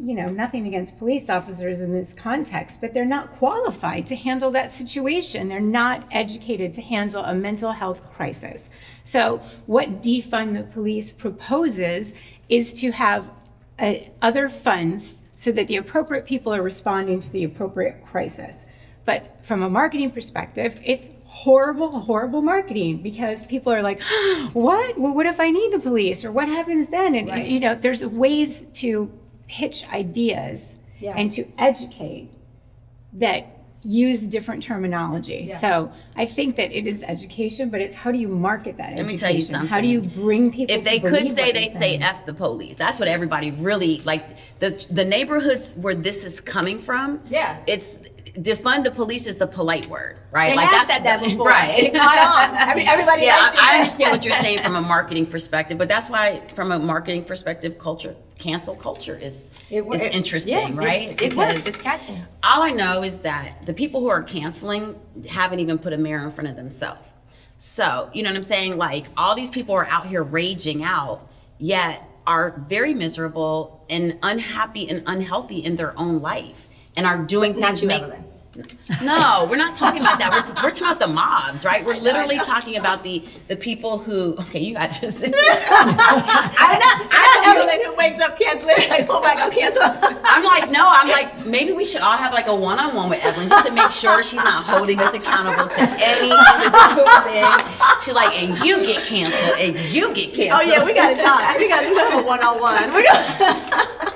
you 0.00 0.14
know, 0.14 0.28
nothing 0.28 0.66
against 0.66 0.96
police 0.98 1.28
officers 1.28 1.80
in 1.80 1.92
this 1.92 2.14
context, 2.14 2.80
but 2.80 2.94
they're 2.94 3.04
not 3.04 3.30
qualified 3.32 4.06
to 4.06 4.16
handle 4.16 4.50
that 4.52 4.72
situation. 4.72 5.48
They're 5.48 5.60
not 5.60 6.06
educated 6.12 6.72
to 6.74 6.82
handle 6.82 7.24
a 7.24 7.34
mental 7.34 7.72
health 7.72 8.00
crisis. 8.14 8.70
So, 9.02 9.38
what 9.66 10.00
defund 10.00 10.56
the 10.56 10.64
police 10.64 11.10
proposes 11.10 12.14
is 12.48 12.74
to 12.80 12.92
have 12.92 13.30
uh, 13.78 13.94
other 14.22 14.48
funds 14.48 15.22
so 15.34 15.52
that 15.52 15.66
the 15.68 15.76
appropriate 15.76 16.26
people 16.26 16.52
are 16.54 16.62
responding 16.62 17.20
to 17.20 17.30
the 17.30 17.44
appropriate 17.44 18.04
crisis. 18.06 18.66
But 19.04 19.44
from 19.44 19.62
a 19.62 19.70
marketing 19.70 20.10
perspective, 20.10 20.80
it's 20.84 21.10
horrible, 21.24 22.00
horrible 22.00 22.42
marketing 22.42 22.98
because 23.02 23.44
people 23.44 23.72
are 23.72 23.82
like, 23.82 24.02
what? 24.52 24.98
Well, 24.98 25.14
what 25.14 25.26
if 25.26 25.38
I 25.40 25.50
need 25.50 25.72
the 25.72 25.78
police? 25.78 26.24
Or 26.24 26.32
what 26.32 26.48
happens 26.48 26.88
then? 26.88 27.14
And, 27.14 27.28
Right. 27.28 27.46
you 27.46 27.60
know, 27.60 27.74
there's 27.74 28.04
ways 28.04 28.64
to 28.74 29.10
pitch 29.46 29.88
ideas 29.90 30.76
Yeah. 31.00 31.14
and 31.16 31.30
to 31.32 31.46
educate 31.56 32.30
that 33.14 33.46
use 33.84 34.22
different 34.26 34.62
terminology. 34.62 35.46
Yeah. 35.48 35.58
So 35.58 35.92
I 36.16 36.26
think 36.26 36.56
that 36.56 36.72
it 36.72 36.86
is 36.86 37.02
education, 37.02 37.70
but 37.70 37.80
it's 37.80 37.94
how 37.94 38.10
do 38.10 38.18
you 38.18 38.28
market 38.28 38.76
that 38.76 38.92
education? 38.92 39.06
Let 39.06 39.12
me 39.12 39.18
tell 39.18 39.34
you 39.34 39.42
something. 39.42 39.68
How 39.68 39.80
do 39.80 39.86
you 39.86 40.00
bring 40.02 40.50
people 40.50 40.74
if 40.74 40.82
to 40.82 40.90
they 40.90 40.98
could 41.00 41.28
say 41.28 41.52
they 41.52 41.68
say 41.68 41.98
saying? 41.98 42.02
f 42.02 42.26
the 42.26 42.34
police 42.34 42.76
that's 42.76 42.98
what 42.98 43.08
everybody 43.08 43.50
really 43.52 44.00
like 44.02 44.26
the 44.58 44.70
the 44.90 45.04
neighborhoods 45.04 45.74
where 45.76 45.94
this 45.94 46.24
is 46.24 46.40
coming 46.40 46.78
from 46.78 47.20
Yeah. 47.28 47.58
it's 47.66 48.00
defund 48.42 48.84
the 48.84 48.90
police 48.90 49.26
is 49.26 49.36
the 49.36 49.46
polite 49.46 49.86
word 49.88 50.18
right 50.30 50.50
They 50.50 50.56
like 50.56 50.68
have 50.68 50.86
said 50.86 51.00
that 51.04 51.22
before. 51.24 51.48
right 51.48 51.78
It 51.78 51.94
caught 51.94 52.50
on. 52.52 52.68
Every- 52.68 52.84
everybody 52.86 53.22
yeah. 53.22 53.50
I, 53.52 53.72
I 53.74 53.78
understand 53.78 54.12
what 54.12 54.24
you're 54.24 54.34
saying 54.34 54.62
from 54.62 54.76
a 54.76 54.80
marketing 54.80 55.26
perspective 55.26 55.76
but 55.78 55.88
that's 55.88 56.08
why 56.08 56.42
from 56.54 56.70
a 56.72 56.78
marketing 56.78 57.24
perspective 57.24 57.78
culture 57.78 58.14
cancel 58.38 58.74
culture 58.76 59.16
is 59.16 59.50
It 59.70 59.82
is 59.92 60.02
it- 60.02 60.14
interesting 60.14 60.54
yeah, 60.56 60.68
it- 60.68 60.74
right 60.74 61.22
it 61.22 61.34
works. 61.34 61.66
It's 61.66 61.78
catching. 61.78 62.16
all 62.42 62.62
I 62.62 62.70
know 62.70 63.02
is 63.02 63.20
that 63.20 63.66
the 63.66 63.74
people 63.74 64.00
who 64.00 64.08
are 64.08 64.22
canceling 64.22 64.94
haven't 65.28 65.58
even 65.60 65.78
put 65.78 65.92
a 65.92 65.98
mirror 65.98 66.24
in 66.24 66.30
front 66.30 66.48
of 66.48 66.56
themselves. 66.56 67.06
So, 67.56 68.08
you 68.14 68.22
know 68.22 68.30
what 68.30 68.36
I'm 68.36 68.42
saying? 68.44 68.76
Like, 68.78 69.06
all 69.16 69.34
these 69.34 69.50
people 69.50 69.74
are 69.74 69.86
out 69.86 70.06
here 70.06 70.22
raging 70.22 70.84
out, 70.84 71.28
yet 71.58 72.08
are 72.24 72.62
very 72.68 72.94
miserable 72.94 73.84
and 73.90 74.16
unhappy 74.22 74.88
and 74.88 75.02
unhealthy 75.08 75.64
in 75.64 75.74
their 75.74 75.98
own 75.98 76.20
life 76.20 76.68
and 76.96 77.04
are 77.04 77.18
doing 77.18 77.58
Not 77.58 77.76
things 77.78 77.82
make. 77.84 78.04
No, 79.02 79.46
we're 79.50 79.56
not 79.56 79.74
talking 79.74 80.00
about 80.00 80.18
that. 80.18 80.32
We're, 80.32 80.42
t- 80.42 80.52
we're 80.64 80.70
talking 80.70 80.86
about 80.86 80.98
the 81.00 81.06
mobs, 81.06 81.64
right? 81.64 81.84
We're 81.84 81.96
literally 81.98 82.38
talking 82.38 82.76
about 82.76 83.02
the 83.02 83.24
the 83.46 83.56
people 83.56 83.98
who. 83.98 84.34
Okay, 84.40 84.60
you 84.60 84.74
guys 84.74 84.98
just. 85.00 85.24
I'm 85.24 85.30
not, 85.30 86.52
I'm 86.58 86.78
not 86.80 87.56
Evelyn 87.56 87.84
who 87.84 87.96
wakes 87.96 88.22
up 88.22 88.38
canceling. 88.38 88.76
Like, 88.88 89.06
oh 89.08 89.20
my 89.20 89.34
God, 89.34 89.52
cancel. 89.52 89.82
I'm 89.84 90.44
like, 90.44 90.70
no, 90.70 90.88
I'm 90.88 91.08
like, 91.08 91.46
maybe 91.46 91.72
we 91.72 91.84
should 91.84 92.00
all 92.02 92.16
have 92.16 92.32
like 92.32 92.46
a 92.46 92.54
one 92.54 92.78
on 92.78 92.94
one 92.94 93.08
with 93.10 93.24
Evelyn 93.24 93.48
just 93.48 93.66
to 93.68 93.72
make 93.72 93.90
sure 93.90 94.22
she's 94.22 94.42
not 94.42 94.64
holding 94.64 94.98
us 95.00 95.14
accountable 95.14 95.68
to 95.68 95.80
any 96.00 96.28
thing. 97.24 97.44
She's 98.02 98.14
like, 98.14 98.36
and 98.40 98.58
you 98.64 98.78
get 98.84 99.04
canceled, 99.06 99.58
and 99.60 99.76
you 99.92 100.12
get 100.14 100.34
canceled. 100.34 100.60
Oh 100.62 100.70
yeah, 100.70 100.84
we 100.84 100.94
gotta 100.94 101.14
talk. 101.20 101.56
We 101.58 101.68
gotta, 101.68 101.88
we 101.88 101.94
gotta 101.94 102.10
have 102.16 102.24
a 102.24 102.26
one-on-one. 102.26 102.94
We 102.94 103.02
gotta. 103.04 104.07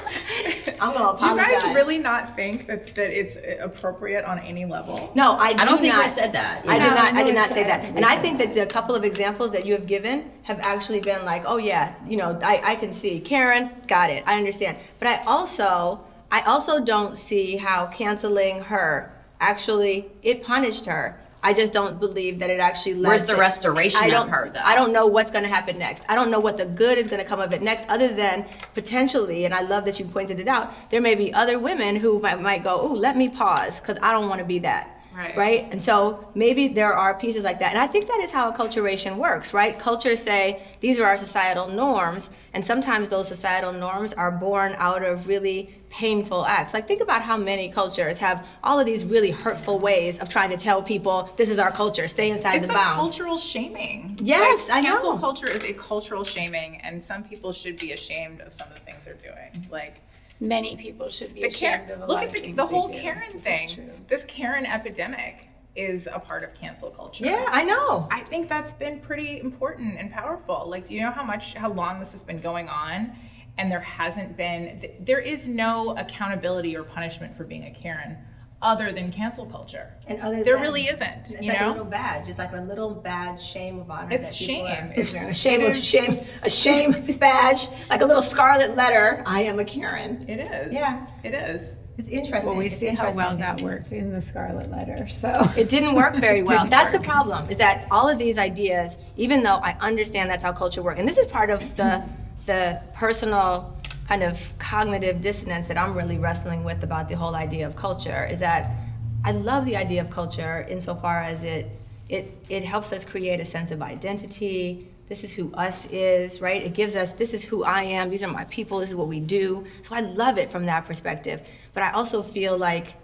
I'm 0.83 0.93
gonna 0.93 1.17
Do 1.17 1.25
you 1.27 1.33
apologize. 1.33 1.63
guys 1.63 1.75
really 1.75 1.99
not 1.99 2.35
think 2.35 2.67
that, 2.67 2.95
that 2.97 3.11
it's 3.19 3.37
appropriate 3.61 4.25
on 4.25 4.41
any 4.41 4.65
level? 4.65 5.13
No, 5.15 5.37
I, 5.39 5.53
do 5.53 5.61
I 5.61 5.65
don't 5.65 5.79
think 5.81 5.95
not. 5.95 6.03
we 6.05 6.09
said 6.09 6.33
that. 6.33 6.65
I 6.67 6.79
No, 6.79 6.85
did 6.85 6.95
not. 6.95 7.13
I 7.15 7.21
no, 7.21 7.27
did 7.27 7.35
not 7.35 7.51
say 7.51 7.61
not. 7.63 7.69
that. 7.69 7.85
And 7.97 8.05
I 8.05 8.17
think 8.17 8.39
that 8.39 8.53
the 8.53 8.67
couple 8.67 8.95
of 8.95 9.05
examples 9.05 9.53
that 9.53 9.65
you 9.65 9.73
have 9.75 9.87
given 9.87 10.31
have 10.43 10.59
actually 10.61 11.01
been 11.01 11.25
like, 11.25 11.45
oh 11.47 11.57
yeah, 11.59 11.95
you 12.07 12.17
know, 12.17 12.39
I, 12.43 12.61
I 12.73 12.75
can 12.77 12.93
see 12.93 13.21
Karen, 13.21 13.71
got 13.87 14.11
it, 14.11 14.25
I 14.27 14.37
understand. 14.37 14.79
But 14.99 15.09
I 15.09 15.23
also, 15.25 16.01
I 16.31 16.41
also 16.43 16.85
don't 16.85 17.17
see 17.17 17.57
how 17.57 17.87
canceling 17.87 18.63
her 18.65 19.13
actually 19.41 20.11
it 20.23 20.43
punished 20.43 20.87
her. 20.87 21.19
I 21.45 21.53
just 21.53 21.73
don't 21.73 21.99
believe 21.99 22.39
that 22.39 22.51
it 22.51 22.61
actually 22.61 22.95
led 22.95 23.09
Where's 23.09 23.25
the 23.25 23.35
to- 23.35 23.41
restoration 23.41 24.01
I 24.03 24.07
of 24.07 24.13
don't- 24.13 24.29
her, 24.31 24.51
though? 24.55 24.61
I 24.65 24.75
don't 24.77 24.93
know 24.93 25.07
what's 25.09 25.31
going 25.31 25.43
to 25.45 25.51
happen 25.51 25.77
next. 25.79 26.05
I 26.09 26.15
don't 26.15 26.31
know 26.31 26.39
what 26.41 26.57
the 26.57 26.67
good 26.67 26.99
is 26.99 27.09
going 27.09 27.21
to 27.23 27.29
come 27.29 27.41
of 27.41 27.53
it 27.53 27.63
next, 27.63 27.89
other 27.89 28.09
than 28.09 28.47
potentially, 28.75 29.45
and 29.45 29.53
I 29.55 29.63
love 29.63 29.85
that 29.87 29.99
you 29.99 30.05
pointed 30.07 30.39
it 30.41 30.49
out. 30.49 30.73
There 30.91 31.01
may 31.01 31.15
be 31.15 31.33
other 31.35 31.59
women 31.59 31.97
who 31.97 32.21
might, 32.21 32.41
might 32.41 32.63
go, 32.63 32.87
"Ooh, 32.87 32.95
let 32.95 33.17
me 33.17 33.29
pause," 33.29 33.81
because 33.81 33.99
I 34.03 34.13
don't 34.13 34.29
want 34.29 34.39
to 34.41 34.45
be 34.45 34.61
that. 34.61 34.89
Right. 35.15 35.37
Right. 35.37 35.69
And 35.71 35.83
so 35.83 36.27
maybe 36.35 36.69
there 36.69 36.95
are 36.95 37.13
pieces 37.19 37.45
like 37.45 37.59
that. 37.59 37.69
And 37.73 37.79
I 37.79 37.87
think 37.87 38.07
that 38.07 38.21
is 38.21 38.31
how 38.33 38.51
acculturation 38.51 39.17
works, 39.17 39.53
right? 39.53 39.79
Cultures 39.79 40.23
say 40.23 40.63
these 40.81 40.99
are 40.99 41.05
our 41.07 41.19
societal 41.19 41.69
norms, 41.69 42.31
and 42.55 42.65
sometimes 42.65 43.11
those 43.11 43.29
societal 43.29 43.73
norms 43.73 44.15
are 44.15 44.31
born 44.31 44.75
out 44.79 45.05
of 45.05 45.29
really 45.29 45.75
painful 45.93 46.47
acts. 46.47 46.73
Like 46.73 46.89
think 46.89 47.03
about 47.03 47.21
how 47.23 47.37
many 47.37 47.69
cultures 47.71 48.19
have 48.19 48.47
all 48.65 48.81
of 48.81 48.87
these 48.87 49.05
really 49.05 49.31
hurtful 49.31 49.79
ways 49.79 50.19
of 50.19 50.29
trying 50.29 50.49
to 50.51 50.57
tell 50.57 50.83
people 50.83 51.31
this 51.37 51.51
is 51.51 51.59
our 51.59 51.71
culture, 51.71 52.09
stay 52.09 52.31
inside 52.31 52.57
It's 52.57 52.67
the 52.69 52.73
a 52.73 52.77
bounds. 52.77 52.97
cultural 52.97 53.37
shaming. 53.37 54.19
Yes, 54.23 54.71
I 54.71 54.81
know. 54.81 54.93
cancel 54.93 55.19
culture 55.19 55.51
is 55.51 55.63
a 55.65 55.75
cultural 55.75 56.25
shaming, 56.25 56.81
and 56.83 57.01
some 57.03 57.23
people 57.23 57.53
should 57.53 57.79
be 57.79 57.93
ashamed 57.93 58.41
of 58.41 58.55
some 58.55 58.69
of 58.69 58.75
the 58.75 58.81
things 58.81 59.05
they're 59.05 59.15
doing. 59.15 59.67
Like 59.71 60.01
Many 60.41 60.77
people 60.77 61.09
should 61.11 61.35
be 61.35 61.43
the 61.43 61.49
ashamed 61.49 61.87
Karen, 61.87 61.91
of 61.91 61.99
a 61.99 62.07
look 62.07 62.15
lot 62.17 62.25
at 62.25 62.31
the, 62.33 62.41
things 62.41 62.57
the 62.57 62.67
whole. 62.67 62.89
Karen 62.89 63.39
thing. 63.39 63.69
true. 63.69 63.91
This 64.09 64.25
Karen 64.25 64.67
epidemic 64.67 65.49
is 65.77 66.09
a 66.11 66.19
part 66.19 66.43
of 66.43 66.53
cancel 66.55 66.91
culture. 66.91 67.25
Yeah, 67.25 67.45
I 67.49 67.63
know. 67.65 68.09
I 68.11 68.21
think 68.21 68.49
that's 68.49 68.73
been 68.73 68.99
pretty 68.99 69.39
important 69.41 69.99
and 70.01 70.11
powerful. 70.11 70.65
Like, 70.67 70.87
do 70.87 70.95
you 70.95 71.03
know 71.03 71.11
how 71.13 71.23
much, 71.23 71.55
how 71.55 71.71
long 71.71 71.99
this 72.01 72.13
has 72.13 72.23
been 72.25 72.41
going 72.41 72.69
on? 72.69 73.13
And 73.59 73.71
there 73.71 73.81
hasn't 73.81 74.37
been, 74.37 74.91
there 75.01 75.21
is 75.21 75.47
no 75.47 75.97
accountability 75.97 76.77
or 76.77 76.83
punishment 76.85 77.37
for 77.37 77.45
being 77.45 77.65
a 77.67 77.71
Karen 77.71 78.17
other 78.63 78.93
than 78.93 79.11
cancel 79.13 79.45
culture. 79.45 79.93
And 80.07 80.21
other 80.23 80.43
there 80.45 80.55
than- 80.55 80.63
really 80.63 80.87
isn't, 80.87 81.31
It's 81.31 81.31
you 81.33 81.49
like 81.53 81.61
a 81.61 81.67
little 81.69 81.85
badge. 81.85 82.29
It's 82.29 82.39
like 82.39 82.53
a 82.53 82.61
little 82.61 82.91
badge, 82.95 83.43
shame 83.43 83.81
of 83.81 83.91
honor. 83.91 84.13
It's 84.15 84.29
that 84.29 84.35
shame. 84.35 84.65
Are, 84.67 84.93
It's- 84.97 85.15
a 85.15 85.35
shame 85.35 85.61
it 85.61 85.71
of 85.71 85.77
is- 85.77 85.85
shame. 85.85 86.21
A 86.43 86.49
shame 86.51 86.93
badge, 87.19 87.69
like 87.91 88.01
a 88.03 88.07
little 88.07 88.23
scarlet 88.23 88.77
letter. 88.77 89.23
I 89.27 89.43
am 89.43 89.59
a 89.59 89.65
Karen. 89.65 90.25
It 90.29 90.39
is. 90.41 90.73
Yeah. 90.73 91.07
It 91.25 91.35
is. 91.35 91.77
It's 91.99 92.09
interesting. 92.09 92.49
Well, 92.51 92.59
we 92.59 92.67
It's 92.67 92.79
see 92.79 92.89
how 92.89 93.13
well 93.13 93.37
that 93.37 93.61
worked 93.61 93.93
in 93.93 94.13
the 94.13 94.23
Scarlet 94.23 94.71
Letter. 94.71 95.07
So 95.09 95.47
It 95.59 95.69
didn't 95.69 95.95
work 95.95 96.15
very 96.17 96.43
well. 96.51 96.67
That's 96.67 96.91
work. 96.93 97.03
the 97.03 97.07
problem. 97.07 97.51
Is 97.51 97.59
that 97.59 97.85
all 97.91 98.09
of 98.09 98.17
these 98.19 98.39
ideas, 98.39 98.97
even 99.19 99.43
though 99.43 99.57
I 99.57 99.77
understand 99.79 100.31
that's 100.31 100.43
how 100.43 100.53
culture 100.53 100.83
works, 100.83 100.99
and 100.99 101.07
this 101.07 101.19
is 101.19 101.27
part 101.27 101.51
of 101.51 101.77
the 101.77 102.03
the 102.47 102.83
personal 102.95 103.77
kind 104.09 104.23
of 104.23 104.53
cognitive 104.59 105.21
dissonance 105.21 105.69
that 105.69 105.79
I'm 105.79 105.95
really 105.95 106.19
wrestling 106.19 106.65
with 106.65 106.83
about 106.83 107.09
the 107.09 107.17
whole 107.17 107.35
idea 107.35 107.67
of 107.67 107.77
culture, 107.77 108.27
is 108.31 108.41
that 108.41 108.79
I 109.25 109.33
love 109.33 109.65
the 109.65 109.77
idea 109.77 110.01
of 110.01 110.11
culture 110.11 110.67
insofar 110.69 111.23
as 111.23 111.45
it 111.45 111.71
it 112.09 112.37
it 112.49 112.65
helps 112.65 112.93
us 112.93 113.05
create 113.05 113.41
a 113.41 113.45
sense 113.45 113.71
of 113.71 113.81
identity. 113.81 114.89
This 115.09 115.25
is 115.25 115.33
who 115.33 115.53
us 115.55 115.87
is, 115.87 116.41
right? 116.41 116.63
It 116.63 116.75
gives 116.75 116.97
us 116.97 117.13
this 117.13 117.33
is 117.33 117.45
who 117.45 117.65
I 117.65 117.85
am. 117.85 118.11
These 118.11 118.23
are 118.23 118.31
my 118.31 118.45
people. 118.45 118.79
This 118.79 118.91
is 118.91 118.97
what 118.97 119.09
we 119.09 119.21
do. 119.21 119.65
So 119.83 119.95
I 119.95 120.01
love 120.01 120.39
it 120.39 120.51
from 120.51 120.67
that 120.67 120.85
perspective. 120.85 121.43
But 121.75 121.85
I 121.85 121.93
also 121.93 122.23
feel 122.23 122.57
like 122.59 122.95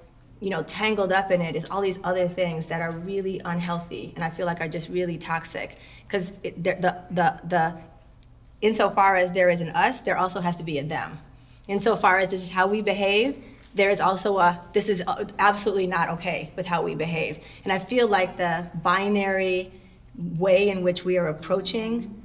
you 0.40 0.50
know, 0.50 0.62
tangled 0.62 1.12
up 1.12 1.30
in 1.30 1.40
it 1.40 1.56
is 1.56 1.68
all 1.70 1.80
these 1.80 1.98
other 2.04 2.28
things 2.28 2.66
that 2.66 2.80
are 2.80 2.92
really 2.92 3.40
unhealthy 3.44 4.12
and 4.14 4.24
I 4.24 4.30
feel 4.30 4.46
like 4.46 4.60
are 4.60 4.68
just 4.68 4.88
really 4.88 5.18
toxic. 5.18 5.76
Because 6.04 6.30
the, 6.38 6.52
the, 6.52 7.02
the, 7.10 7.40
the, 7.44 7.80
insofar 8.60 9.16
as 9.16 9.32
there 9.32 9.48
is 9.48 9.60
an 9.60 9.70
us, 9.70 10.00
there 10.00 10.16
also 10.16 10.40
has 10.40 10.56
to 10.56 10.64
be 10.64 10.78
a 10.78 10.84
them. 10.84 11.18
Insofar 11.68 12.18
as 12.18 12.28
this 12.28 12.42
is 12.42 12.50
how 12.50 12.66
we 12.66 12.80
behave, 12.80 13.36
there 13.74 13.90
is 13.90 14.00
also 14.00 14.38
a 14.38 14.60
this 14.72 14.88
is 14.88 15.02
absolutely 15.38 15.86
not 15.86 16.08
okay 16.08 16.50
with 16.56 16.66
how 16.66 16.82
we 16.82 16.94
behave. 16.94 17.38
And 17.64 17.72
I 17.72 17.78
feel 17.78 18.08
like 18.08 18.36
the 18.36 18.66
binary 18.82 19.70
way 20.16 20.68
in 20.68 20.82
which 20.82 21.04
we 21.04 21.16
are 21.18 21.28
approaching 21.28 22.17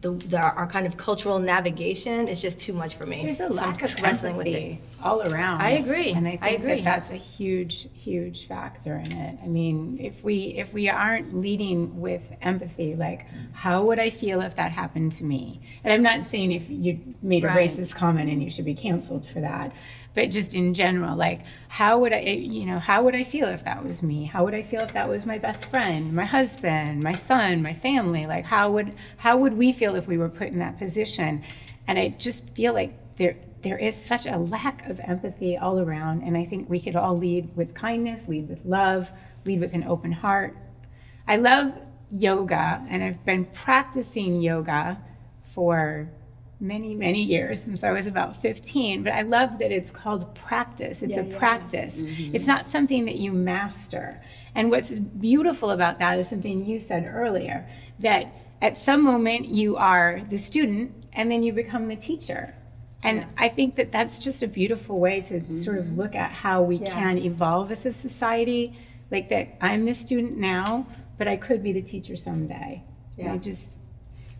the, 0.00 0.12
the 0.12 0.38
our 0.40 0.66
kind 0.66 0.86
of 0.86 0.96
cultural 0.96 1.38
navigation 1.38 2.28
is 2.28 2.42
just 2.42 2.58
too 2.58 2.72
much 2.72 2.96
for 2.96 3.06
me. 3.06 3.22
There's 3.22 3.40
a 3.40 3.52
So 3.54 3.60
I'm 3.62 3.70
lack 3.70 3.82
of 3.82 4.02
wrestling 4.02 4.36
with 4.36 4.46
it. 4.48 4.78
all 5.02 5.22
around. 5.22 5.62
I 5.62 5.70
agree. 5.70 6.12
and 6.12 6.26
I 6.26 6.38
I 6.42 6.50
agree. 6.50 6.76
that 6.76 6.84
that's 6.84 7.10
a 7.10 7.16
huge, 7.16 7.88
huge 7.94 8.46
factor 8.48 8.96
in 8.96 9.12
it. 9.12 9.38
I 9.42 9.46
mean, 9.46 9.98
if 10.00 10.24
we 10.24 10.54
if 10.56 10.72
we 10.72 10.88
aren't 10.88 11.36
leading 11.36 12.00
with 12.00 12.28
empathy, 12.42 12.94
like 12.96 13.26
how 13.52 13.84
would 13.84 13.98
I 13.98 14.10
feel 14.10 14.40
if 14.40 14.56
that 14.56 14.72
happened 14.72 15.12
to 15.14 15.24
me? 15.24 15.60
And 15.84 15.92
I'm 15.92 16.02
not 16.02 16.26
saying 16.26 16.52
if 16.52 16.68
you 16.68 17.14
made 17.22 17.44
a 17.44 17.48
Right. 17.48 17.68
racist 17.70 17.94
comment 17.94 18.28
and 18.30 18.42
you 18.42 18.50
should 18.50 18.64
be 18.64 18.74
canceled 18.74 19.26
for 19.28 19.40
that, 19.40 19.72
but 20.16 20.30
just 20.30 20.54
in 20.54 20.72
general, 20.72 21.14
like 21.14 21.42
how 21.68 21.98
would 21.98 22.14
I, 22.14 22.20
you 22.20 22.64
know, 22.64 22.78
how 22.78 23.04
would 23.04 23.14
I 23.14 23.22
feel 23.22 23.48
if 23.48 23.64
that 23.64 23.84
was 23.84 24.02
me? 24.02 24.24
How 24.24 24.44
would 24.46 24.54
I 24.54 24.62
feel 24.62 24.80
if 24.80 24.94
that 24.94 25.08
was 25.08 25.26
my 25.26 25.36
best 25.36 25.66
friend, 25.66 26.14
my 26.14 26.24
husband, 26.24 27.02
my 27.02 27.14
son, 27.14 27.62
my 27.62 27.74
family? 27.74 28.24
Like 28.24 28.46
how 28.46 28.72
would 28.72 28.94
how 29.18 29.36
would 29.36 29.52
we 29.52 29.72
feel 29.72 29.94
if 29.94 30.08
we 30.08 30.16
were 30.16 30.30
put 30.30 30.48
in 30.48 30.58
that 30.60 30.78
position? 30.78 31.44
And 31.86 31.98
I 31.98 32.08
just 32.08 32.48
feel 32.50 32.72
like 32.72 32.94
there 33.16 33.36
there 33.60 33.76
is 33.76 33.94
such 33.94 34.26
a 34.26 34.38
lack 34.38 34.88
of 34.88 35.00
empathy 35.00 35.58
all 35.58 35.80
around, 35.80 36.22
and 36.22 36.34
I 36.36 36.46
think 36.46 36.70
we 36.70 36.80
could 36.80 36.96
all 36.96 37.18
lead 37.18 37.54
with 37.54 37.74
kindness, 37.74 38.26
lead 38.26 38.48
with 38.48 38.64
love, 38.64 39.10
lead 39.44 39.60
with 39.60 39.74
an 39.74 39.84
open 39.84 40.12
heart. 40.12 40.56
I 41.28 41.36
love 41.36 41.76
yoga, 42.10 42.86
and 42.88 43.02
I've 43.04 43.22
been 43.26 43.44
practicing 43.44 44.40
yoga 44.40 44.98
for 45.42 46.08
many, 46.60 46.94
many 46.94 47.22
years 47.22 47.62
since 47.62 47.84
I 47.84 47.92
was 47.92 48.06
about 48.06 48.36
15. 48.36 49.02
But 49.02 49.12
I 49.12 49.22
love 49.22 49.58
that 49.58 49.70
it's 49.70 49.90
called 49.90 50.34
practice. 50.34 51.02
It's 51.02 51.16
a 51.16 51.24
practice, 51.38 51.96
mm-hmm. 51.96 52.34
it's 52.34 52.46
not 52.46 52.66
something 52.66 53.04
that 53.04 53.16
you 53.16 53.32
master. 53.32 54.20
And 54.54 54.70
what's 54.70 54.90
beautiful 54.90 55.70
about 55.70 55.98
that 55.98 56.18
is 56.18 56.28
something 56.28 56.64
you 56.64 56.78
said 56.78 57.04
earlier 57.06 57.68
that 57.98 58.32
at 58.62 58.78
some 58.78 59.02
moment 59.02 59.46
you 59.46 59.76
are 59.76 60.22
the 60.30 60.38
student 60.38 60.92
and 61.12 61.30
then 61.30 61.42
you 61.42 61.52
become 61.52 61.88
the 61.88 61.96
teacher. 61.96 62.54
And 63.02 63.26
I 63.36 63.48
think 63.48 63.76
that 63.76 63.92
that's 63.92 64.18
just 64.18 64.42
a 64.42 64.48
beautiful 64.48 64.98
way 64.98 65.20
to 65.22 65.34
mm-hmm. 65.34 65.56
sort 65.56 65.78
of 65.78 65.96
look 65.96 66.14
at 66.14 66.32
how 66.32 66.62
we 66.62 66.78
can 66.78 67.18
evolve 67.18 67.70
as 67.70 67.84
a 67.86 67.92
society. 67.92 68.76
Like 69.10 69.28
that, 69.28 69.56
I'm 69.60 69.84
the 69.84 69.94
student 69.94 70.38
now, 70.38 70.86
but 71.18 71.28
I 71.28 71.36
could 71.36 71.62
be 71.62 71.72
the 71.72 71.82
teacher 71.82 72.16
someday. 72.16 72.82
And 73.18 73.28
I 73.30 73.38
just, 73.38 73.78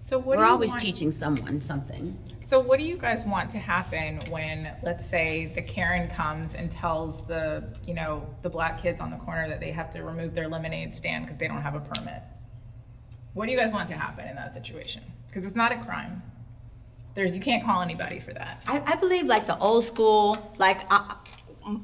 So 0.07 0.19
what 0.19 0.39
We're 0.39 0.45
you 0.45 0.53
always 0.53 0.71
want- 0.71 0.83
teaching 0.83 1.11
someone 1.11 1.61
something. 1.61 2.17
So 2.41 2.61
what 2.61 2.79
do 2.79 2.85
you 2.85 2.97
guys 2.97 3.25
want 3.25 3.51
to 3.51 3.59
happen 3.59 4.21
when, 4.31 4.71
let's 4.85 5.09
say, 5.09 5.47
the 5.53 5.61
Karen 5.61 6.09
comes 6.09 6.55
and 6.55 6.71
tells 6.71 7.27
the, 7.27 7.65
you 7.89 7.95
know, 7.95 8.25
the 8.43 8.49
black 8.49 8.81
kids 8.81 9.01
on 9.01 9.11
the 9.11 9.17
corner 9.17 9.49
that 9.49 9.59
they 9.59 9.73
have 9.73 9.93
to 9.95 10.05
remove 10.05 10.33
their 10.33 10.47
lemonade 10.47 10.95
stand 10.95 11.25
because 11.25 11.39
they 11.39 11.49
don't 11.49 11.61
have 11.61 11.75
a 11.75 11.81
permit? 11.81 12.23
What 13.35 13.47
do 13.47 13.51
you 13.53 13.59
guys 13.59 13.73
want 13.73 13.89
to 13.89 13.97
happen 13.97 14.29
in 14.29 14.37
that 14.37 14.55
situation? 14.55 15.03
Because 15.27 15.45
it's 15.45 15.57
not 15.57 15.73
a 15.73 15.79
crime. 15.79 16.23
There's, 17.17 17.33
you 17.33 17.41
can't 17.41 17.65
call 17.65 17.83
anybody 17.83 18.21
for 18.21 18.33
that. 18.33 18.63
I, 18.69 18.81
I 18.87 18.95
believe 18.95 19.25
like 19.25 19.47
the 19.49 19.59
old 19.59 19.83
school, 19.83 20.39
like 20.57 20.83
uh, 20.89 21.17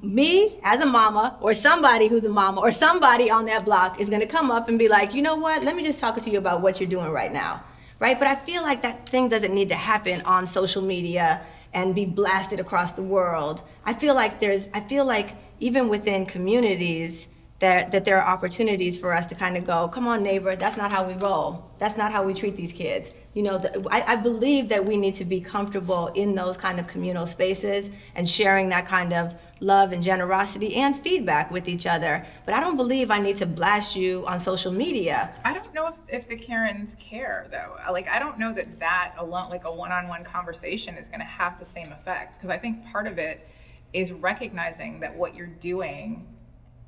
me 0.00 0.60
as 0.62 0.80
a 0.80 0.86
mama 0.86 1.38
or 1.40 1.54
somebody 1.54 2.06
who's 2.06 2.24
a 2.24 2.28
mama 2.28 2.60
or 2.60 2.70
somebody 2.70 3.32
on 3.32 3.46
that 3.46 3.64
block 3.64 3.98
is 4.00 4.08
gonna 4.08 4.28
come 4.28 4.52
up 4.52 4.68
and 4.68 4.78
be 4.78 4.86
like, 4.86 5.12
you 5.12 5.22
know 5.22 5.34
what? 5.34 5.64
Let 5.64 5.74
me 5.74 5.82
just 5.82 5.98
talk 5.98 6.20
to 6.20 6.30
you 6.30 6.38
about 6.38 6.60
what 6.60 6.78
you're 6.78 6.88
doing 6.88 7.10
right 7.10 7.32
now, 7.32 7.64
right? 8.02 8.18
But 8.18 8.26
I 8.26 8.34
feel 8.34 8.62
like 8.62 8.82
that 8.82 9.08
thing 9.08 9.28
doesn't 9.28 9.54
need 9.54 9.68
to 9.68 9.76
happen 9.76 10.22
on 10.22 10.44
social 10.44 10.82
media 10.82 11.40
and 11.72 11.94
be 11.94 12.04
blasted 12.04 12.58
across 12.58 12.90
the 12.92 13.02
world. 13.02 13.62
I 13.84 13.94
feel 13.94 14.16
like 14.16 14.40
there's, 14.40 14.68
I 14.74 14.80
feel 14.80 15.04
like 15.04 15.30
even 15.60 15.88
within 15.88 16.26
communities, 16.26 17.28
that, 17.60 17.92
that 17.92 18.04
there 18.04 18.20
are 18.20 18.34
opportunities 18.34 18.98
for 18.98 19.12
us 19.12 19.26
to 19.26 19.36
kind 19.36 19.56
of 19.56 19.64
go, 19.64 19.86
come 19.86 20.08
on, 20.08 20.24
neighbor, 20.24 20.56
that's 20.56 20.76
not 20.76 20.90
how 20.90 21.06
we 21.06 21.14
roll. 21.14 21.70
That's 21.78 21.96
not 21.96 22.10
how 22.10 22.24
we 22.24 22.34
treat 22.34 22.56
these 22.56 22.72
kids. 22.72 23.14
You 23.34 23.42
know, 23.42 23.56
the, 23.56 23.86
I, 23.90 24.12
I 24.12 24.16
believe 24.16 24.68
that 24.68 24.84
we 24.84 24.98
need 24.98 25.14
to 25.14 25.24
be 25.24 25.40
comfortable 25.40 26.08
in 26.08 26.34
those 26.34 26.58
kind 26.58 26.78
of 26.78 26.86
communal 26.86 27.26
spaces 27.26 27.90
and 28.14 28.28
sharing 28.28 28.68
that 28.68 28.86
kind 28.86 29.14
of 29.14 29.34
love 29.60 29.92
and 29.92 30.02
generosity 30.02 30.74
and 30.76 30.94
feedback 30.94 31.50
with 31.50 31.66
each 31.66 31.86
other. 31.86 32.26
But 32.44 32.54
I 32.54 32.60
don't 32.60 32.76
believe 32.76 33.10
I 33.10 33.20
need 33.20 33.36
to 33.36 33.46
blast 33.46 33.96
you 33.96 34.26
on 34.26 34.38
social 34.38 34.70
media. 34.72 35.34
I 35.44 35.54
don't 35.54 35.72
know 35.72 35.86
if, 35.86 35.94
if 36.08 36.28
the 36.28 36.36
Karens 36.36 36.94
care 37.00 37.46
though. 37.50 37.76
Like 37.90 38.06
I 38.08 38.18
don't 38.18 38.38
know 38.38 38.52
that 38.52 38.78
that 38.80 39.14
alone, 39.16 39.48
like 39.48 39.64
a 39.64 39.72
one-on-one 39.72 40.24
conversation, 40.24 40.96
is 40.96 41.08
going 41.08 41.20
to 41.20 41.26
have 41.26 41.58
the 41.58 41.64
same 41.64 41.90
effect. 41.92 42.34
Because 42.34 42.50
I 42.50 42.58
think 42.58 42.84
part 42.92 43.06
of 43.06 43.18
it 43.18 43.48
is 43.94 44.12
recognizing 44.12 45.00
that 45.00 45.16
what 45.16 45.34
you're 45.34 45.46
doing 45.46 46.26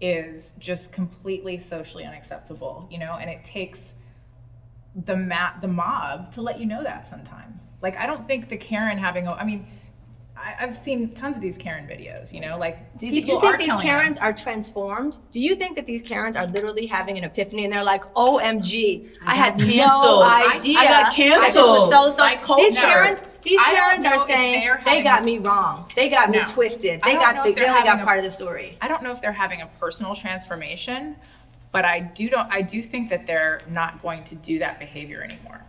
is 0.01 0.53
just 0.59 0.93
completely 0.93 1.59
socially 1.59 2.05
unacceptable. 2.05 2.87
You 2.91 2.99
know, 2.99 3.15
and 3.15 3.31
it 3.31 3.45
takes 3.45 3.95
the 5.05 5.17
mat 5.17 5.59
the 5.61 5.69
mob 5.69 6.33
to 6.33 6.43
let 6.43 6.61
you 6.61 6.67
know 6.67 6.83
that 6.83 7.07
sometimes. 7.07 7.73
Like 7.83 7.97
I 7.97 8.07
don't 8.07 8.27
think 8.27 8.49
the 8.49 8.57
Karen 8.57 8.99
having 8.99 9.27
a, 9.27 9.33
I 9.33 9.45
mean. 9.45 9.67
I, 10.37 10.57
I've 10.65 10.75
seen 10.75 11.15
tons 11.15 11.37
of 11.37 11.43
these 11.43 11.57
Karen 11.57 11.87
videos, 11.87 12.33
you 12.33 12.41
know, 12.41 12.59
like 12.59 12.99
Do 12.99 13.07
you, 13.07 13.13
people 13.13 13.37
you 13.37 13.41
think 13.41 13.59
these 13.61 13.77
Karens 13.77 14.19
them, 14.19 14.27
are 14.27 14.33
transformed? 14.33 15.17
Do 15.31 15.39
you 15.39 15.55
think 15.55 15.77
that 15.77 15.87
these 15.87 16.03
Karens 16.03 16.37
are 16.37 16.47
literally 16.47 16.87
having 16.87 17.17
an 17.17 17.23
epiphany 17.23 17.63
and 17.63 17.73
they're 17.73 17.85
like, 17.85 18.03
OMG, 18.15 19.11
I, 19.25 19.35
had 19.37 19.57
got 19.57 19.61
no 19.61 19.73
canceled. 19.73 20.23
I- 20.25 20.57
idea. 20.57 20.79
I 20.81 20.85
got 20.87 21.05
I 21.05 21.07
was 21.07 21.15
canceled 21.15 21.91
so, 21.91 22.11
so, 22.11 22.57
these 22.57 22.79
Karens, 22.79 23.23
these 23.43 23.61
Karens 23.63 24.05
are 24.05 24.19
saying 24.19 24.69
they 24.85 25.03
got 25.05 25.23
a- 25.23 25.25
me 25.25 25.39
wrong. 25.39 25.89
They 25.95 26.09
got 26.09 26.31
me 26.31 26.41
twisted. 26.49 27.01
They 27.05 27.15
got 27.15 27.45
the, 27.45 27.53
they 27.53 27.69
only 27.69 27.85
got 27.85 28.01
a- 28.01 28.05
part 28.05 28.19
of 28.19 28.25
the 28.25 28.31
story. 28.31 28.77
I 28.81 28.89
don't 28.89 29.05
know 29.05 29.13
if 29.13 29.21
they're 29.21 29.33
having 29.33 29.63
a 29.63 29.69
personal 29.79 30.17
transformation, 30.17 31.15
but 31.75 31.85
I 31.85 31.99
do 31.99 32.31
don't 32.31 32.49
I 32.53 32.63
do 32.63 32.85
think 32.85 33.11
that 33.11 33.27
they're 33.27 33.61
not 33.69 34.01
going 34.01 34.23
to 34.25 34.37
do 34.37 34.61
that 34.61 34.79
behavior 34.79 35.25
anymore. 35.25 35.61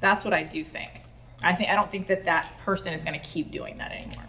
That's 0.00 0.24
what 0.24 0.34
I 0.34 0.42
do 0.42 0.64
think. 0.64 0.90
I 1.40 1.54
think 1.54 1.70
I 1.70 1.76
don't 1.76 1.88
think 1.88 2.08
that 2.08 2.24
that 2.24 2.50
person 2.64 2.92
is 2.92 3.04
going 3.04 3.18
to 3.18 3.24
keep 3.24 3.52
doing 3.52 3.78
that 3.78 3.92
anymore. 3.92 4.24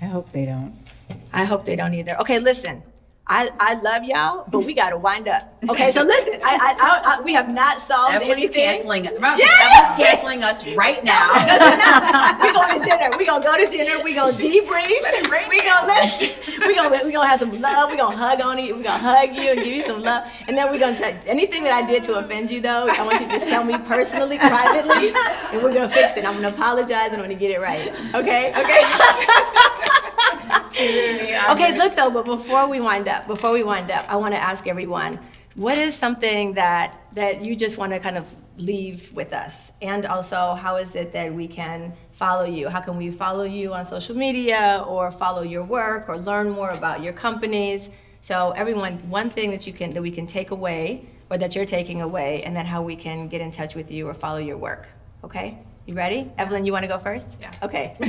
I 0.00 0.06
hope 0.06 0.32
they 0.32 0.46
don't. 0.46 0.74
I 1.30 1.44
hope 1.44 1.66
they 1.66 1.76
don't 1.76 1.92
either. 1.92 2.18
Okay, 2.20 2.38
listen. 2.38 2.82
I, 3.30 3.50
I 3.60 3.74
love 3.80 4.04
y'all, 4.04 4.46
but 4.50 4.64
we 4.64 4.72
got 4.72 4.90
to 4.90 4.96
wind 4.96 5.28
up. 5.28 5.52
Okay, 5.68 5.90
so 5.90 6.02
listen. 6.02 6.40
I, 6.42 6.54
I, 6.56 6.76
I, 6.80 7.16
I 7.18 7.20
we 7.20 7.34
have 7.34 7.52
not 7.52 7.74
solved 7.76 8.14
Everyone's 8.14 8.38
anything. 8.38 8.64
canceling. 8.64 9.04
Remember, 9.04 9.36
Yeah! 9.36 9.46
everyone's 9.60 9.96
canceling 9.98 10.42
us 10.42 10.66
right 10.74 11.04
now. 11.04 11.32
we 12.42 12.52
going 12.54 12.80
to 12.80 12.88
dinner. 12.88 13.10
We 13.18 13.26
gonna 13.26 13.44
go 13.44 13.62
to 13.62 13.70
dinner. 13.70 14.02
We 14.02 14.14
gonna 14.14 14.32
debrief. 14.32 15.30
rain 15.30 15.48
We 15.50 15.60
gonna 15.62 15.86
let, 15.86 16.38
we 16.66 16.74
gonna 16.74 17.04
we 17.04 17.12
gonna 17.12 17.28
have 17.28 17.38
some 17.38 17.60
love. 17.60 17.90
We 17.90 17.98
gonna 17.98 18.16
hug 18.16 18.40
on 18.40 18.58
you. 18.58 18.74
We 18.76 18.82
gonna 18.82 18.98
hug 18.98 19.34
you 19.36 19.50
and 19.50 19.58
give 19.62 19.74
you 19.74 19.82
some 19.86 20.00
love. 20.00 20.24
And 20.46 20.56
then 20.56 20.70
we're 20.72 20.78
gonna 20.78 20.96
tell 20.96 21.14
anything 21.26 21.64
that 21.64 21.72
I 21.72 21.86
did 21.86 22.02
to 22.04 22.14
offend 22.18 22.50
you 22.50 22.62
though. 22.62 22.88
I 22.88 23.02
want 23.04 23.20
you 23.20 23.26
to 23.26 23.32
just 23.32 23.46
tell 23.46 23.62
me 23.62 23.76
personally, 23.78 24.38
privately, 24.38 25.12
and 25.52 25.62
we're 25.62 25.74
gonna 25.74 25.88
fix 25.90 26.16
it. 26.16 26.24
I'm 26.24 26.34
gonna 26.34 26.48
apologize 26.48 27.08
and 27.12 27.16
I'm 27.16 27.22
gonna 27.28 27.34
get 27.34 27.50
it 27.50 27.60
right. 27.60 27.92
Okay. 28.14 28.52
Okay. 28.56 28.80
okay. 31.50 31.76
Look 31.76 31.96
though, 31.96 32.10
but 32.10 32.24
before 32.24 32.68
we 32.68 32.80
wind 32.80 33.08
up, 33.08 33.26
before 33.26 33.52
we 33.52 33.62
wind 33.62 33.90
up, 33.90 34.08
I 34.08 34.16
want 34.16 34.34
to 34.34 34.40
ask 34.40 34.66
everyone, 34.66 35.18
what 35.54 35.76
is 35.76 35.94
something 35.94 36.54
that 36.54 37.00
that 37.14 37.42
you 37.42 37.56
just 37.56 37.78
want 37.78 37.92
to 37.92 37.98
kind 37.98 38.16
of 38.16 38.32
leave 38.58 39.12
with 39.12 39.32
us, 39.32 39.72
and 39.82 40.06
also 40.06 40.54
how 40.54 40.76
is 40.76 40.94
it 40.94 41.12
that 41.12 41.34
we 41.34 41.48
can 41.48 41.92
follow 42.12 42.44
you? 42.44 42.68
How 42.68 42.80
can 42.80 42.96
we 42.96 43.10
follow 43.10 43.44
you 43.44 43.72
on 43.72 43.84
social 43.84 44.16
media, 44.16 44.84
or 44.86 45.10
follow 45.10 45.42
your 45.42 45.64
work, 45.64 46.08
or 46.08 46.16
learn 46.16 46.50
more 46.50 46.70
about 46.70 47.02
your 47.02 47.12
companies? 47.12 47.90
So 48.20 48.52
everyone, 48.52 49.10
one 49.10 49.30
thing 49.30 49.50
that 49.50 49.66
you 49.66 49.72
can 49.72 49.90
that 49.94 50.02
we 50.02 50.12
can 50.12 50.26
take 50.26 50.52
away, 50.52 51.06
or 51.28 51.38
that 51.38 51.56
you're 51.56 51.64
taking 51.64 52.02
away, 52.02 52.42
and 52.44 52.54
then 52.54 52.66
how 52.66 52.82
we 52.82 52.94
can 52.94 53.26
get 53.28 53.40
in 53.40 53.50
touch 53.50 53.74
with 53.74 53.90
you 53.90 54.08
or 54.08 54.14
follow 54.14 54.38
your 54.38 54.56
work. 54.56 54.88
Okay. 55.24 55.58
You 55.88 55.94
ready? 55.94 56.30
Evelyn, 56.36 56.66
you 56.66 56.72
want 56.72 56.82
to 56.82 56.86
go 56.86 56.98
first? 56.98 57.38
Yeah. 57.40 57.50
Okay. 57.62 57.96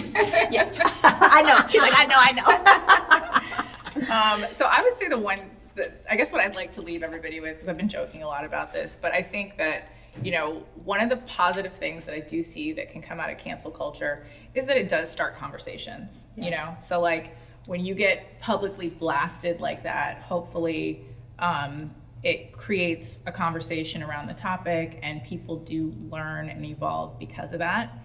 yeah. 0.51 0.69
I 1.01 1.41
know. 1.43 1.65
She's 1.65 1.81
like, 1.81 1.93
I 1.95 2.05
know, 2.05 2.15
I 2.17 2.33
know. 2.33 3.45
Um, 3.99 4.51
so 4.51 4.65
I 4.65 4.81
would 4.81 4.95
say 4.95 5.09
the 5.09 5.17
one 5.17 5.39
that 5.75 6.03
I 6.09 6.15
guess 6.15 6.31
what 6.31 6.41
I'd 6.41 6.55
like 6.55 6.71
to 6.73 6.81
leave 6.81 7.03
everybody 7.03 7.39
with, 7.41 7.55
because 7.55 7.67
I've 7.67 7.75
been 7.75 7.89
joking 7.89 8.23
a 8.23 8.27
lot 8.27 8.45
about 8.45 8.71
this, 8.71 8.97
but 8.99 9.11
I 9.11 9.21
think 9.21 9.57
that 9.57 9.89
you 10.23 10.31
know 10.31 10.63
one 10.85 11.01
of 11.01 11.09
the 11.09 11.17
positive 11.17 11.73
things 11.73 12.05
that 12.05 12.15
I 12.15 12.19
do 12.19 12.41
see 12.43 12.71
that 12.73 12.91
can 12.91 13.01
come 13.01 13.19
out 13.19 13.29
of 13.29 13.37
cancel 13.37 13.71
culture 13.71 14.25
is 14.53 14.65
that 14.65 14.77
it 14.77 14.87
does 14.87 15.09
start 15.09 15.35
conversations. 15.35 16.23
You 16.37 16.51
know, 16.51 16.77
so 16.81 17.01
like 17.01 17.35
when 17.67 17.83
you 17.83 17.93
get 17.93 18.39
publicly 18.39 18.89
blasted 18.89 19.59
like 19.59 19.83
that, 19.83 20.21
hopefully. 20.21 21.05
Um, 21.39 21.93
it 22.23 22.51
creates 22.53 23.19
a 23.25 23.31
conversation 23.31 24.03
around 24.03 24.27
the 24.27 24.33
topic, 24.33 24.99
and 25.03 25.23
people 25.23 25.57
do 25.57 25.93
learn 26.09 26.49
and 26.49 26.65
evolve 26.65 27.17
because 27.17 27.53
of 27.53 27.59
that. 27.59 27.97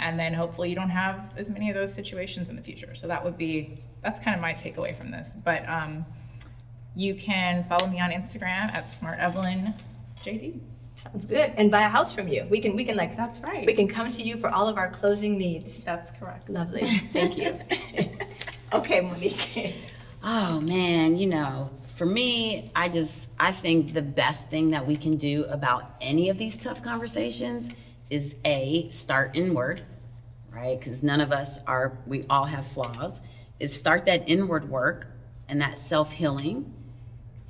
And 0.00 0.18
then 0.18 0.32
hopefully 0.32 0.68
you 0.68 0.74
don't 0.74 0.90
have 0.90 1.32
as 1.36 1.50
many 1.50 1.68
of 1.70 1.74
those 1.74 1.92
situations 1.92 2.48
in 2.48 2.56
the 2.56 2.62
future. 2.62 2.94
So 2.94 3.08
that 3.08 3.24
would 3.24 3.36
be 3.36 3.82
that's 4.02 4.20
kind 4.20 4.34
of 4.34 4.40
my 4.40 4.52
takeaway 4.52 4.96
from 4.96 5.10
this. 5.10 5.36
But 5.44 5.68
um, 5.68 6.06
you 6.94 7.14
can 7.14 7.64
follow 7.64 7.88
me 7.88 8.00
on 8.00 8.10
Instagram 8.10 8.72
at 8.72 8.90
smart 8.90 9.18
evelyn 9.18 9.74
jd 10.22 10.60
Sounds 10.98 11.26
good. 11.26 11.52
And 11.56 11.70
buy 11.70 11.82
a 11.82 11.88
house 11.88 12.12
from 12.12 12.26
you. 12.26 12.44
We 12.50 12.60
can 12.60 12.74
we 12.74 12.84
can 12.84 12.96
like 12.96 13.16
That's 13.16 13.38
right. 13.40 13.64
We 13.64 13.72
can 13.72 13.86
come 13.86 14.10
to 14.10 14.22
you 14.22 14.36
for 14.36 14.50
all 14.50 14.68
of 14.68 14.76
our 14.76 14.90
closing 14.90 15.38
needs. 15.38 15.84
That's 15.84 16.10
correct. 16.10 16.50
Lovely. 16.50 16.88
Thank 17.12 17.38
you. 17.38 17.56
okay, 18.72 19.00
Monique. 19.00 19.74
Oh 20.24 20.60
man, 20.60 21.16
you 21.16 21.28
know, 21.28 21.70
for 21.98 22.06
me, 22.06 22.70
I 22.76 22.88
just 22.88 23.32
I 23.40 23.50
think 23.50 23.92
the 23.92 24.02
best 24.02 24.48
thing 24.50 24.70
that 24.70 24.86
we 24.86 24.96
can 24.96 25.16
do 25.16 25.44
about 25.46 25.96
any 26.00 26.28
of 26.28 26.38
these 26.38 26.56
tough 26.56 26.80
conversations 26.80 27.72
is 28.08 28.36
A, 28.44 28.88
start 28.90 29.32
inward, 29.34 29.82
right? 30.52 30.78
Because 30.78 31.02
none 31.02 31.20
of 31.20 31.32
us 31.32 31.58
are, 31.66 31.98
we 32.06 32.24
all 32.30 32.44
have 32.44 32.64
flaws. 32.68 33.20
Is 33.58 33.76
start 33.76 34.04
that 34.04 34.28
inward 34.28 34.70
work 34.70 35.08
and 35.48 35.60
that 35.60 35.76
self 35.76 36.12
healing, 36.12 36.72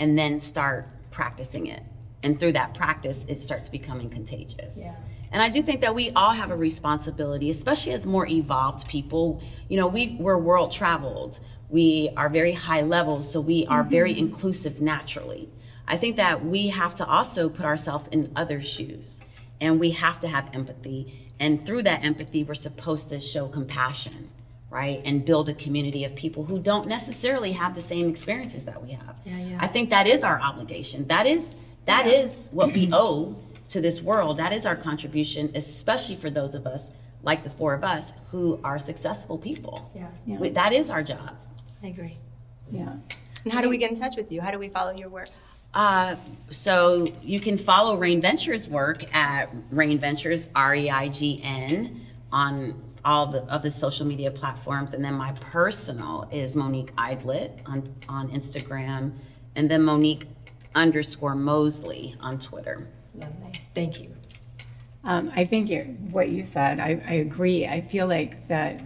and 0.00 0.18
then 0.18 0.38
start 0.38 0.88
practicing 1.10 1.66
it. 1.66 1.82
And 2.22 2.40
through 2.40 2.52
that 2.52 2.72
practice, 2.72 3.26
it 3.26 3.38
starts 3.38 3.68
becoming 3.68 4.08
contagious. 4.08 4.98
And 5.30 5.42
I 5.42 5.50
do 5.50 5.62
think 5.62 5.82
that 5.82 5.94
we 5.94 6.10
all 6.12 6.32
have 6.32 6.50
a 6.50 6.56
responsibility, 6.56 7.50
especially 7.50 7.92
as 7.92 8.06
more 8.06 8.26
evolved 8.26 8.88
people. 8.88 9.42
You 9.68 9.76
know, 9.76 9.86
we 9.86 10.16
we're 10.18 10.38
world 10.38 10.72
traveled. 10.72 11.40
We 11.70 12.10
are 12.16 12.28
very 12.28 12.52
high 12.52 12.80
level, 12.80 13.22
so 13.22 13.40
we 13.40 13.66
are 13.66 13.82
mm-hmm. 13.82 13.90
very 13.90 14.18
inclusive 14.18 14.80
naturally. 14.80 15.50
I 15.86 15.96
think 15.96 16.16
that 16.16 16.44
we 16.44 16.68
have 16.68 16.94
to 16.96 17.06
also 17.06 17.48
put 17.48 17.64
ourselves 17.64 18.08
in 18.12 18.30
other 18.36 18.60
shoes 18.62 19.22
and 19.60 19.80
we 19.80 19.92
have 19.92 20.20
to 20.20 20.28
have 20.28 20.48
empathy. 20.52 21.30
And 21.40 21.64
through 21.64 21.82
that 21.84 22.04
empathy, 22.04 22.44
we're 22.44 22.54
supposed 22.54 23.08
to 23.08 23.20
show 23.20 23.48
compassion, 23.48 24.30
right? 24.70 25.00
And 25.04 25.24
build 25.24 25.48
a 25.48 25.54
community 25.54 26.04
of 26.04 26.14
people 26.14 26.44
who 26.44 26.58
don't 26.58 26.86
necessarily 26.86 27.52
have 27.52 27.74
the 27.74 27.80
same 27.80 28.08
experiences 28.08 28.64
that 28.66 28.82
we 28.82 28.92
have. 28.92 29.16
Yeah, 29.24 29.38
yeah. 29.38 29.58
I 29.60 29.66
think 29.66 29.90
that 29.90 30.06
is 30.06 30.24
our 30.24 30.40
obligation. 30.40 31.06
That 31.06 31.26
is 31.26 31.56
that 31.86 32.06
is 32.06 32.50
what 32.52 32.74
we 32.74 32.90
owe 32.92 33.34
to 33.68 33.80
this 33.80 34.02
world. 34.02 34.36
That 34.36 34.52
is 34.52 34.66
our 34.66 34.76
contribution, 34.76 35.50
especially 35.54 36.16
for 36.16 36.28
those 36.28 36.54
of 36.54 36.66
us 36.66 36.92
like 37.22 37.44
the 37.44 37.50
four 37.50 37.72
of 37.72 37.82
us 37.82 38.12
who 38.30 38.60
are 38.62 38.78
successful 38.78 39.38
people. 39.38 39.90
Yeah. 39.94 40.08
Yeah. 40.26 40.38
We- 40.38 40.50
That 40.50 40.72
is 40.72 40.90
our 40.90 41.02
job. 41.02 41.34
I 41.82 41.88
agree. 41.88 42.18
Yeah. 42.70 42.94
And 43.44 43.52
how 43.52 43.60
do 43.60 43.68
we 43.68 43.78
get 43.78 43.90
in 43.90 43.96
touch 43.96 44.16
with 44.16 44.30
you? 44.32 44.40
How 44.40 44.50
do 44.50 44.58
we 44.58 44.68
follow 44.68 44.92
your 44.92 45.08
work? 45.08 45.28
Uh, 45.74 46.16
so 46.50 47.06
you 47.22 47.40
can 47.40 47.56
follow 47.58 47.96
Reign 47.96 48.20
Ventures 48.20 48.68
work 48.68 49.04
at 49.14 49.50
Reign 49.70 49.98
Ventures 49.98 50.48
R 50.54 50.74
E 50.74 50.90
I 50.90 51.08
G 51.08 51.40
N 51.42 52.00
on 52.32 52.82
all 53.04 53.26
the 53.26 53.42
of 53.44 53.62
the 53.62 53.70
social 53.70 54.06
media 54.06 54.30
platforms, 54.30 54.94
and 54.94 55.04
then 55.04 55.14
my 55.14 55.32
personal 55.32 56.28
is 56.32 56.56
Monique 56.56 56.94
Idlett 56.96 57.60
on 57.66 57.88
on 58.08 58.28
Instagram, 58.30 59.12
and 59.56 59.70
then 59.70 59.82
Monique 59.82 60.26
underscore 60.74 61.34
Mosley 61.34 62.16
on 62.20 62.38
Twitter. 62.38 62.88
Lovely. 63.14 63.52
Thank 63.74 64.00
you. 64.00 64.14
Um, 65.04 65.32
I 65.34 65.44
think 65.44 65.70
it, 65.70 65.88
what 66.10 66.28
you 66.28 66.42
said, 66.42 66.80
I, 66.80 67.00
I 67.08 67.14
agree. 67.14 67.66
I 67.66 67.80
feel 67.80 68.06
like 68.06 68.46
that, 68.48 68.80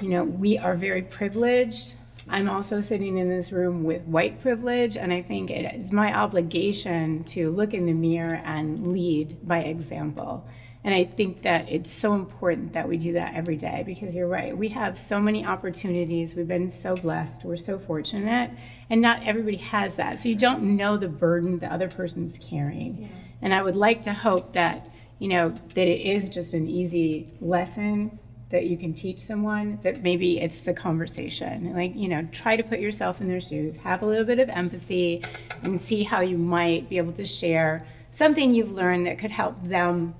you 0.00 0.08
know, 0.08 0.24
we 0.24 0.58
are 0.58 0.74
very 0.74 1.02
privileged. 1.02 1.94
I'm 2.30 2.48
also 2.48 2.80
sitting 2.80 3.18
in 3.18 3.28
this 3.28 3.50
room 3.50 3.82
with 3.82 4.02
white 4.02 4.40
privilege, 4.40 4.96
and 4.96 5.12
I 5.12 5.20
think 5.20 5.50
it 5.50 5.74
is 5.74 5.90
my 5.90 6.14
obligation 6.14 7.24
to 7.24 7.50
look 7.50 7.74
in 7.74 7.86
the 7.86 7.92
mirror 7.92 8.40
and 8.44 8.92
lead 8.92 9.46
by 9.46 9.58
example. 9.58 10.46
And 10.84 10.94
I 10.94 11.04
think 11.04 11.42
that 11.42 11.68
it's 11.68 11.92
so 11.92 12.14
important 12.14 12.72
that 12.72 12.88
we 12.88 12.96
do 12.96 13.14
that 13.14 13.34
every 13.34 13.56
day 13.56 13.82
because 13.84 14.14
you're 14.14 14.28
right. 14.28 14.56
We 14.56 14.68
have 14.68 14.96
so 14.96 15.20
many 15.20 15.44
opportunities. 15.44 16.34
We've 16.36 16.48
been 16.48 16.70
so 16.70 16.94
blessed. 16.94 17.44
We're 17.44 17.56
so 17.56 17.78
fortunate. 17.78 18.50
And 18.88 19.02
not 19.02 19.26
everybody 19.26 19.58
has 19.58 19.94
that. 19.96 20.20
So 20.20 20.28
you 20.28 20.36
don't 20.36 20.76
know 20.76 20.96
the 20.96 21.08
burden 21.08 21.58
the 21.58 21.70
other 21.70 21.88
person's 21.88 22.38
carrying. 22.38 23.10
And 23.42 23.52
I 23.52 23.60
would 23.60 23.76
like 23.76 24.02
to 24.02 24.14
hope 24.14 24.54
that, 24.54 24.88
you 25.18 25.28
know, 25.28 25.50
that 25.74 25.86
it 25.86 26.00
is 26.00 26.30
just 26.30 26.54
an 26.54 26.68
easy 26.68 27.34
lesson 27.40 28.18
that 28.50 28.66
you 28.66 28.76
can 28.76 28.92
teach 28.94 29.20
someone, 29.20 29.78
that 29.82 30.02
maybe 30.02 30.40
it's 30.40 30.60
the 30.60 30.72
conversation. 30.74 31.72
Like, 31.72 31.94
you 31.94 32.08
know, 32.08 32.26
try 32.32 32.56
to 32.56 32.62
put 32.62 32.80
yourself 32.80 33.20
in 33.20 33.28
their 33.28 33.40
shoes, 33.40 33.76
have 33.84 34.02
a 34.02 34.06
little 34.06 34.24
bit 34.24 34.38
of 34.40 34.48
empathy, 34.48 35.22
and 35.62 35.80
see 35.80 36.02
how 36.02 36.20
you 36.20 36.36
might 36.36 36.88
be 36.88 36.98
able 36.98 37.12
to 37.12 37.24
share 37.24 37.86
something 38.10 38.52
you've 38.52 38.72
learned 38.72 39.06
that 39.06 39.18
could 39.18 39.30
help 39.30 39.54
them 39.62 40.14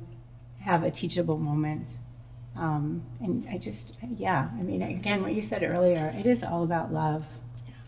have 0.60 0.84
a 0.84 0.90
teachable 0.90 1.38
moment. 1.38 1.88
Um, 2.56 3.02
and 3.20 3.46
I 3.50 3.58
just, 3.58 3.96
yeah, 4.16 4.48
I 4.56 4.62
mean, 4.62 4.82
again, 4.82 5.22
what 5.22 5.32
you 5.32 5.42
said 5.42 5.62
earlier, 5.64 6.14
it 6.16 6.26
is 6.26 6.42
all 6.44 6.62
about 6.62 6.92
love. 6.92 7.24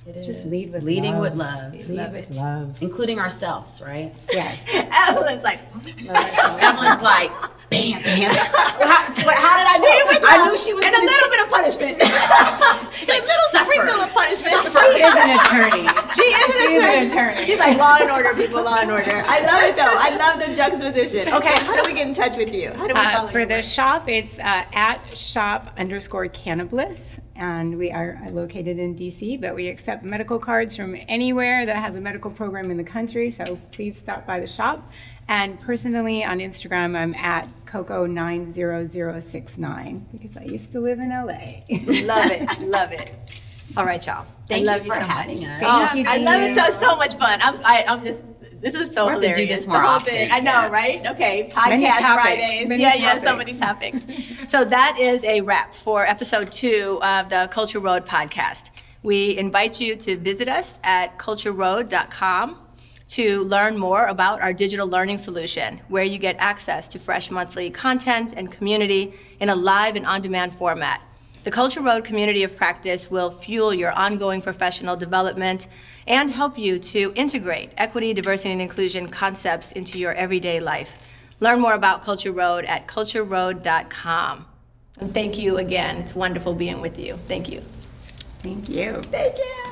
It 0.04 0.14
Just 0.24 0.40
is. 0.40 0.46
lead 0.46 0.72
with 0.72 0.82
leading 0.82 1.12
love. 1.12 1.20
with 1.22 1.34
love, 1.34 1.74
Lead 1.74 1.88
Love 1.90 2.12
with 2.12 2.30
it. 2.30 2.34
love. 2.36 2.78
including 2.82 3.20
ourselves, 3.20 3.80
right? 3.80 4.12
Yes. 4.32 4.60
Evelyn's 5.08 5.44
like, 5.44 5.60
Evelyn's 6.08 7.00
like, 7.02 7.30
bam, 7.72 8.02
bam. 8.04 8.30
how, 8.86 9.00
but 9.24 9.36
how 9.40 9.54
did 9.56 9.66
I 9.66 9.76
know? 9.80 10.20
I 10.24 10.36
knew 10.48 10.56
she 10.58 10.72
was 10.76 10.84
and 10.84 10.92
a 10.94 10.98
gonna 10.98 11.08
little 11.10 11.30
bit 11.32 11.40
of 11.42 11.48
punishment. 11.50 11.94
She's 12.92 13.08
like, 13.08 13.24
a 13.24 13.26
little 13.26 13.48
suffer. 13.50 13.72
sprinkle 13.72 14.00
of 14.04 14.10
punishment. 14.12 14.72
She 14.72 15.00
is 15.00 15.14
an 15.16 15.30
attorney. 15.40 15.88
She 16.12 16.22
is 16.22 16.44
an 16.44 16.52
She 16.52 16.74
is 16.74 16.82
attorney. 16.82 16.98
an 16.98 17.06
attorney. 17.10 17.44
She's 17.46 17.58
like 17.58 17.78
law 17.78 17.96
and 17.98 18.10
order, 18.10 18.34
people, 18.34 18.62
law 18.62 18.80
and 18.80 18.90
order. 18.90 19.22
I 19.24 19.40
love 19.46 19.62
it 19.64 19.76
though. 19.76 19.82
I 19.96 20.14
love 20.14 20.46
the 20.46 20.54
juxtaposition. 20.54 21.32
Okay, 21.32 21.54
how 21.64 21.74
do 21.74 21.82
we 21.90 21.96
get 21.96 22.06
in 22.06 22.14
touch 22.14 22.36
with 22.36 22.52
you? 22.54 22.68
How 22.72 22.86
do 22.86 22.92
we 22.94 23.00
Uh, 23.00 23.12
follow 23.12 23.28
for 23.28 23.38
your 23.38 23.48
the 23.48 23.62
shop, 23.62 24.08
it's 24.08 24.38
uh, 24.38 24.64
at 24.74 25.16
shop 25.16 25.72
underscore 25.78 26.26
cannabliss, 26.28 27.18
and 27.34 27.78
we 27.78 27.90
are 27.90 28.20
located 28.30 28.78
in 28.78 28.94
DC, 28.94 29.40
but 29.40 29.54
we 29.54 29.68
accept 29.68 30.04
medical 30.04 30.38
cards 30.38 30.76
from 30.76 30.94
anywhere 31.08 31.64
that 31.64 31.76
has 31.76 31.96
a 31.96 32.00
medical 32.00 32.30
program 32.30 32.70
in 32.70 32.76
the 32.76 32.84
country. 32.84 33.30
So 33.30 33.58
please 33.70 33.96
stop 33.96 34.26
by 34.26 34.38
the 34.38 34.46
shop. 34.46 34.90
And 35.28 35.58
personally 35.60 36.22
on 36.24 36.40
Instagram, 36.40 36.94
I'm 36.94 37.14
at 37.14 37.48
Coco90069 37.72 40.02
because 40.12 40.36
I 40.36 40.42
used 40.44 40.72
to 40.72 40.80
live 40.80 40.98
in 40.98 41.08
LA. 41.10 41.62
Love 42.06 42.30
it, 42.30 42.60
love 42.66 42.92
it. 42.92 43.14
All 43.76 43.84
right, 43.86 44.04
y'all. 44.06 44.26
Thank 44.48 44.68
I 44.68 44.72
love 44.72 44.84
you 44.84 44.92
for 44.92 44.98
so 44.98 45.04
having 45.06 45.40
much. 45.40 45.62
us. 45.62 45.90
Oh, 45.92 45.96
you, 45.96 46.04
I 46.06 46.16
love 46.18 46.42
it. 46.42 46.54
So 46.54 46.70
so 46.72 46.96
much 46.96 47.14
fun. 47.14 47.40
I'm 47.42 47.58
I, 47.64 47.84
I'm 47.88 48.02
just 48.02 48.20
this 48.60 48.74
is 48.74 48.92
so 48.92 49.06
We'll 49.06 49.14
have 49.14 49.22
to 49.22 49.28
hilarious. 49.28 49.48
do 49.48 49.54
this 49.54 49.64
The 49.64 49.70
more 49.70 49.80
whole 49.80 49.90
often, 49.90 50.12
thing. 50.12 50.30
I 50.32 50.40
know, 50.40 50.50
yeah. 50.52 50.68
right? 50.68 51.08
Okay, 51.10 51.48
podcast 51.54 52.00
topics, 52.00 52.22
Fridays. 52.22 52.68
many 52.68 52.82
yeah, 52.82 52.94
yeah, 52.96 53.18
so 53.18 53.34
many 53.36 53.54
topics. 53.54 54.06
so 54.48 54.64
that 54.64 54.98
is 55.00 55.24
a 55.24 55.40
wrap 55.40 55.72
for 55.72 56.04
episode 56.04 56.50
two 56.52 56.98
of 57.02 57.28
the 57.30 57.48
Culture 57.50 57.78
Road 57.80 58.04
podcast. 58.04 58.70
We 59.02 59.38
invite 59.38 59.80
you 59.80 59.96
to 59.96 60.16
visit 60.18 60.48
us 60.48 60.78
at 60.84 61.18
cultureroad.com 61.18 62.58
to 63.12 63.44
learn 63.44 63.76
more 63.76 64.06
about 64.06 64.40
our 64.40 64.54
digital 64.54 64.88
learning 64.88 65.18
solution, 65.18 65.80
where 65.88 66.02
you 66.02 66.18
get 66.18 66.34
access 66.38 66.88
to 66.88 66.98
fresh 66.98 67.30
monthly 67.30 67.68
content 67.68 68.32
and 68.34 68.50
community 68.50 69.12
in 69.38 69.50
a 69.50 69.54
live 69.54 69.96
and 69.96 70.06
on 70.06 70.22
demand 70.22 70.54
format. 70.54 71.02
The 71.44 71.50
Culture 71.50 71.82
Road 71.82 72.04
community 72.04 72.42
of 72.42 72.56
practice 72.56 73.10
will 73.10 73.30
fuel 73.30 73.74
your 73.74 73.92
ongoing 73.92 74.40
professional 74.40 74.96
development 74.96 75.68
and 76.06 76.30
help 76.30 76.56
you 76.56 76.78
to 76.78 77.12
integrate 77.14 77.72
equity, 77.76 78.14
diversity, 78.14 78.52
and 78.52 78.62
inclusion 78.62 79.08
concepts 79.08 79.72
into 79.72 79.98
your 79.98 80.14
everyday 80.14 80.58
life. 80.60 81.06
Learn 81.38 81.60
more 81.60 81.74
about 81.74 82.00
Culture 82.00 82.32
Road 82.32 82.64
at 82.64 82.86
cultureroad.com. 82.86 84.46
And 85.00 85.12
thank 85.12 85.36
you 85.36 85.58
again. 85.58 85.98
It's 85.98 86.14
wonderful 86.14 86.54
being 86.54 86.80
with 86.80 86.98
you. 86.98 87.18
Thank 87.28 87.50
you. 87.50 87.60
Thank 88.38 88.70
you. 88.70 89.02
Thank 89.02 89.36
you. 89.36 89.64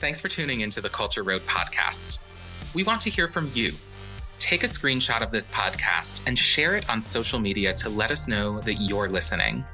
Thanks 0.00 0.20
for 0.20 0.28
tuning 0.28 0.60
into 0.60 0.80
the 0.80 0.90
Culture 0.90 1.22
Road 1.22 1.42
podcast. 1.42 2.21
We 2.74 2.82
want 2.82 3.00
to 3.02 3.10
hear 3.10 3.28
from 3.28 3.50
you. 3.52 3.72
Take 4.38 4.64
a 4.64 4.66
screenshot 4.66 5.22
of 5.22 5.30
this 5.30 5.50
podcast 5.50 6.22
and 6.26 6.38
share 6.38 6.74
it 6.74 6.88
on 6.88 7.00
social 7.00 7.38
media 7.38 7.72
to 7.74 7.88
let 7.88 8.10
us 8.10 8.28
know 8.28 8.60
that 8.60 8.74
you're 8.74 9.08
listening. 9.08 9.64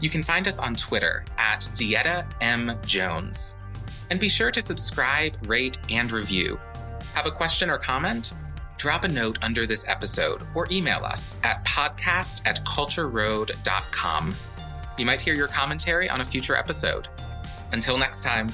You 0.00 0.10
can 0.10 0.22
find 0.22 0.48
us 0.48 0.58
on 0.58 0.74
Twitter 0.74 1.24
at 1.38 1.60
DeEtta 1.74 2.26
M. 2.40 2.76
Jones. 2.84 3.58
And 4.10 4.18
be 4.18 4.28
sure 4.28 4.50
to 4.50 4.60
subscribe, 4.60 5.36
rate, 5.46 5.78
and 5.90 6.10
review. 6.10 6.58
Have 7.14 7.26
a 7.26 7.30
question 7.30 7.70
or 7.70 7.78
comment? 7.78 8.34
Drop 8.78 9.04
a 9.04 9.08
note 9.08 9.38
under 9.42 9.66
this 9.66 9.86
episode 9.86 10.42
or 10.54 10.66
email 10.70 11.04
us 11.04 11.38
at 11.44 11.64
podcast 11.64 12.46
at 12.46 12.64
cultureroad.com. 12.64 14.34
You 14.98 15.06
might 15.06 15.20
hear 15.20 15.34
your 15.34 15.48
commentary 15.48 16.10
on 16.10 16.20
a 16.20 16.24
future 16.24 16.56
episode. 16.56 17.08
Until 17.72 17.96
next 17.96 18.24
time, 18.24 18.48